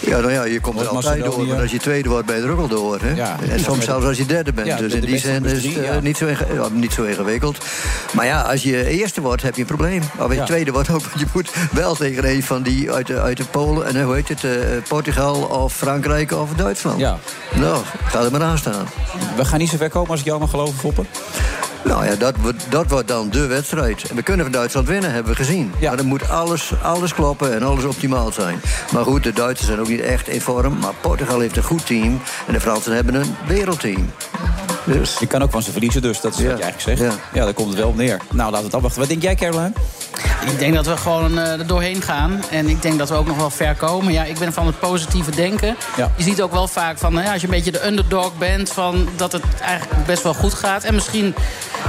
[0.00, 1.46] Ja, nou ja, je komt er altijd door.
[1.46, 2.98] Maar als je tweede wordt, ben je er ook al door.
[3.00, 3.14] Hè?
[3.14, 3.36] Ja.
[3.50, 4.66] en soms zelfs als je derde bent.
[4.66, 6.00] Ja, dus in die zin is het eh, ja.
[6.00, 6.26] niet, zo
[6.72, 7.58] niet zo ingewikkeld.
[8.12, 10.02] Maar ja, als je eerste wordt, heb je een probleem.
[10.18, 13.06] Maar als je tweede wordt ook, want je moet wel tegen een van die uit
[13.06, 13.86] de, uit de Polen...
[13.86, 14.50] en eh, hoe heet het, eh,
[14.88, 16.98] Portugal of Frankrijk of Duitsland.
[16.98, 17.18] Ja.
[17.54, 18.86] Nou, ga er maar aan staan.
[19.36, 21.06] We gaan niet zo ver komen als ik jou mag geloven, Foppen.
[21.84, 24.02] Nou ja, dat, wordt- dat wordt dan de wedstrijd.
[24.10, 25.72] En we kunnen van Duitsland winnen, hebben we gezien.
[25.80, 28.60] Maar dan moet alles, alles kloppen en alles optimaal zijn.
[28.92, 30.78] Maar goed, de Duitsers zijn ook niet echt in vorm.
[30.78, 32.20] Maar Portugal heeft een goed team.
[32.46, 34.10] En de Fransen hebben een wereldteam.
[34.84, 35.16] Dus.
[35.18, 37.14] Je kan ook van ze verliezen, dus dat is wat je eigenlijk zegt.
[37.32, 37.44] Ja.
[37.44, 38.20] daar komt het wel op neer.
[38.30, 39.00] Nou, laten we het afwachten.
[39.00, 39.72] Wat denk jij, Caroline?
[40.50, 42.42] Ik denk dat we gewoon eh, er doorheen gaan.
[42.50, 44.12] En ik denk dat we ook nog wel ver komen.
[44.12, 45.76] Ja, ik ben van het positieve denken.
[45.96, 46.12] Ja.
[46.16, 48.72] Je ziet ook wel vaak van, ja, als je een beetje de underdog bent...
[48.72, 50.84] Van dat het eigenlijk best wel goed gaat.
[50.84, 51.34] En misschien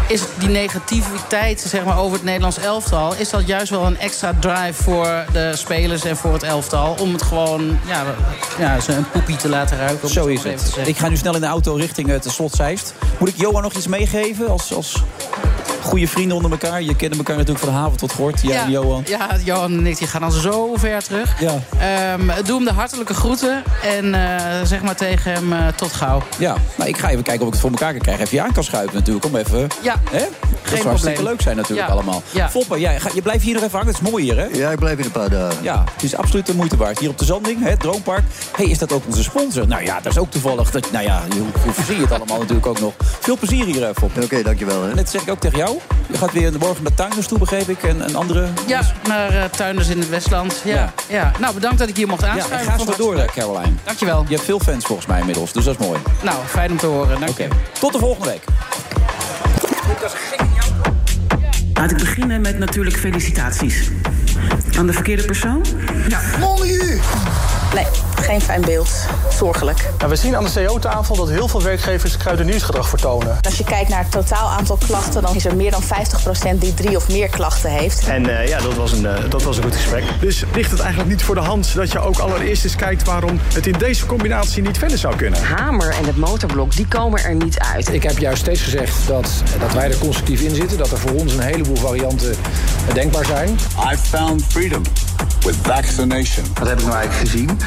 [0.08, 3.16] is die negativiteit zeg maar, over het Nederlands elftal...
[3.16, 6.96] is dat juist wel een extra drive voor de spelers en voor het elftal...
[7.00, 8.04] om het gewoon ja,
[8.58, 10.10] ja, ze een poepie te laten ruiken.
[10.10, 10.78] Zo is het.
[10.86, 12.94] Ik ga nu snel in de auto richting het slot Zeist.
[13.20, 15.04] Moet ik Johan nog iets meegeven als, als
[15.92, 16.82] goede vrienden onder elkaar.
[16.82, 18.42] Je kende elkaar natuurlijk van haven tot gort.
[18.42, 19.04] Jij en Johan.
[19.08, 21.40] Ja, Johan en ik die gaan al zo ver terug.
[21.40, 21.60] Ja.
[21.80, 23.64] Ehm, doe hem de hartelijke groeten.
[23.84, 26.22] En eh, zeg maar tegen hem eh, tot gauw.
[26.38, 28.24] Ja, nou, ik ga even kijken of ik het voor elkaar kan krijgen.
[28.24, 29.26] Even je aan kan schuiven natuurlijk.
[29.26, 29.68] Om even...
[29.82, 30.20] Ja, hè?
[30.20, 31.24] Dat zou hartstikke probleem.
[31.24, 31.94] leuk zijn natuurlijk Ja.
[31.94, 32.22] allemaal.
[32.32, 32.50] Ja.
[32.78, 33.94] Jij, ga, je blijft hier nog even hangen.
[33.94, 34.46] Het is mooi hier, hè?
[34.46, 35.64] Ja, ik blijf hier een paar dagen.
[35.64, 37.00] Ja, het is absoluut de moeite waard.
[37.00, 38.24] Hier op de Zanding, hè, het Droompark.
[38.56, 39.68] hey, is dat ook onze sponsor?
[39.68, 40.72] Nou ja, dat is ook toevallig.
[40.72, 42.94] Dat, nou ja, hoe, hoe je het allemaal natuurlijk ook nog.
[43.20, 44.24] Veel plezier hier, eh, Fopper.
[44.24, 44.84] Oké, dankjewel.
[44.84, 44.94] Hè.
[44.94, 45.78] Net zeg ik ook tegen jou.
[46.12, 47.84] Je gaat weer morgen naar Tuinders toe, begreep ik.
[47.84, 48.48] En, en andere...
[48.68, 50.62] Ja, naar eh, tuinders in het Westland.
[50.64, 50.74] Ja.
[50.76, 50.94] Ja.
[51.08, 51.32] Ja.
[51.40, 52.60] Nou, bedankt dat ik hier mocht Ja, aanschuiven.
[52.60, 53.74] en ga zo het door, eh, Caroline.
[53.84, 54.24] Dankjewel.
[54.28, 56.00] Je hebt veel fans volgens mij inmiddels, dus dat is mooi.
[56.22, 57.20] Nou, fijn om te horen.
[57.20, 57.48] Dank Oké,
[57.80, 58.44] tot de volgende week.
[61.74, 63.90] Laat ik beginnen met natuurlijk felicitaties.
[64.78, 65.66] Aan de verkeerde persoon?
[66.08, 66.20] Ja.
[67.74, 67.86] Nee,
[68.22, 68.90] geen fijn beeld.
[69.30, 69.90] Zorgelijk.
[70.08, 73.38] we zien aan de CO-tafel dat heel veel werkgevers kruideniersgedrag vertonen.
[73.42, 75.86] Als je kijkt naar het totaal aantal klachten, dan is er meer dan 50%
[76.60, 78.08] die drie of meer klachten heeft.
[78.08, 80.04] En eh, ja, dat was, een, eh, dat was een goed gesprek.
[80.20, 83.40] Dus ligt het eigenlijk niet voor de hand dat je ook allereerst eens kijkt waarom
[83.54, 85.44] het in deze combinatie niet verder zou kunnen?
[85.44, 87.94] Hamer en het motorblok, die komen er niet uit.
[87.94, 89.30] Ik heb juist steeds gezegd dat,
[89.60, 90.78] dat wij er constructief in zitten.
[90.78, 92.36] Dat er voor ons een heleboel varianten
[92.94, 93.50] denkbaar zijn.
[93.94, 94.82] I found freedom
[95.46, 96.46] with vaccination.
[96.54, 97.60] Wat heb ik nou eigenlijk gezien?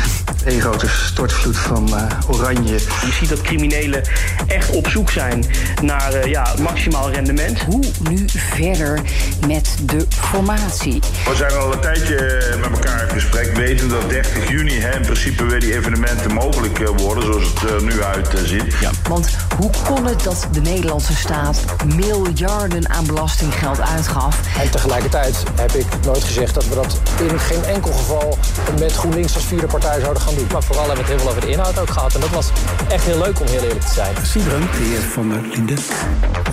[0.45, 2.73] Een grote stortvloed van eh, oranje.
[2.73, 4.03] Je ziet dat criminelen
[4.47, 5.45] echt op zoek zijn
[5.83, 7.63] naar eh, ja, maximaal rendement.
[7.63, 9.01] Hoe nu verder
[9.47, 11.01] met de formatie?
[11.29, 15.03] We zijn al een tijdje met elkaar in gesprek, weten dat 30 juni hè, in
[15.03, 18.75] principe weer die evenementen mogelijk eh, worden, zoals het er nu uitziet.
[18.81, 18.91] Ja.
[19.09, 21.65] Want hoe kon het dat de Nederlandse staat
[21.97, 24.41] miljarden aan belastinggeld uitgaf?
[24.61, 28.39] En tegelijkertijd heb ik nooit gezegd dat we dat in geen enkel geval
[28.79, 31.41] met GroenLinks als vierde partij zouden gaan Maar vooral hebben we het heel veel over
[31.41, 32.15] de inhoud ook gehad.
[32.15, 32.51] En dat was
[32.89, 34.15] echt heel leuk om heel eerlijk te zijn.
[34.23, 35.77] Siebren, de heer Van der Linden.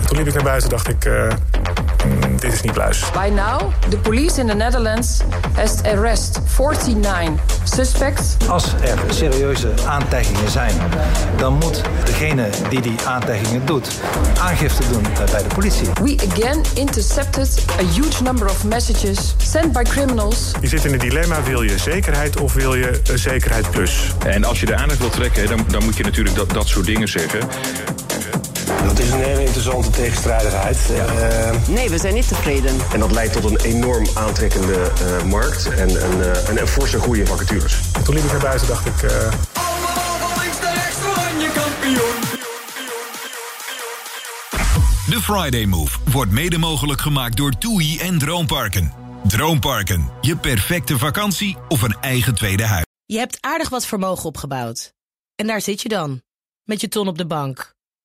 [0.06, 1.28] Toen liep ik naar buiten dacht ik, eh,
[2.36, 3.04] dit is niet pluis.
[3.12, 5.20] By now, the police in the Netherlands
[5.54, 7.32] has arrested 49
[7.64, 8.36] suspects.
[8.48, 10.74] Als er serieuze aantijgingen zijn,
[11.36, 14.00] dan moet degene die die aantijgingen doet
[14.38, 15.88] aangifte doen bij de politie.
[16.02, 20.98] We again intercepted a huge number of messages sent by criminals Je zit in een
[20.98, 24.12] dilemma, wil je zekerheid of wil je een zekerheid plus?
[24.26, 26.86] En als je de aandacht wilt trekken, dan, dan moet je natuurlijk dat, dat soort
[26.86, 27.40] dingen zeggen.
[28.84, 30.78] Dat is een hele interessante tegenstrijdigheid.
[30.90, 32.76] Eh, Nee, we zijn niet tevreden.
[32.92, 36.98] en dat leidt tot een enorm aantrekkende eh, markt en een, eh, een, een forse
[37.12, 37.74] in vacatures.
[38.04, 39.32] Toen liep ik naar buiten dacht ik, eh,
[45.08, 48.92] De Friday Move wordt mede mogelijk gemaakt door TUI en Droomparken.
[49.28, 52.84] Droomparken, je perfecte vakantie of een eigen tweede huis.
[53.06, 54.92] Je hebt aardig wat vermogen opgebouwd.
[55.34, 56.22] En daar zit je dan,
[56.64, 57.71] met je ton op de bank.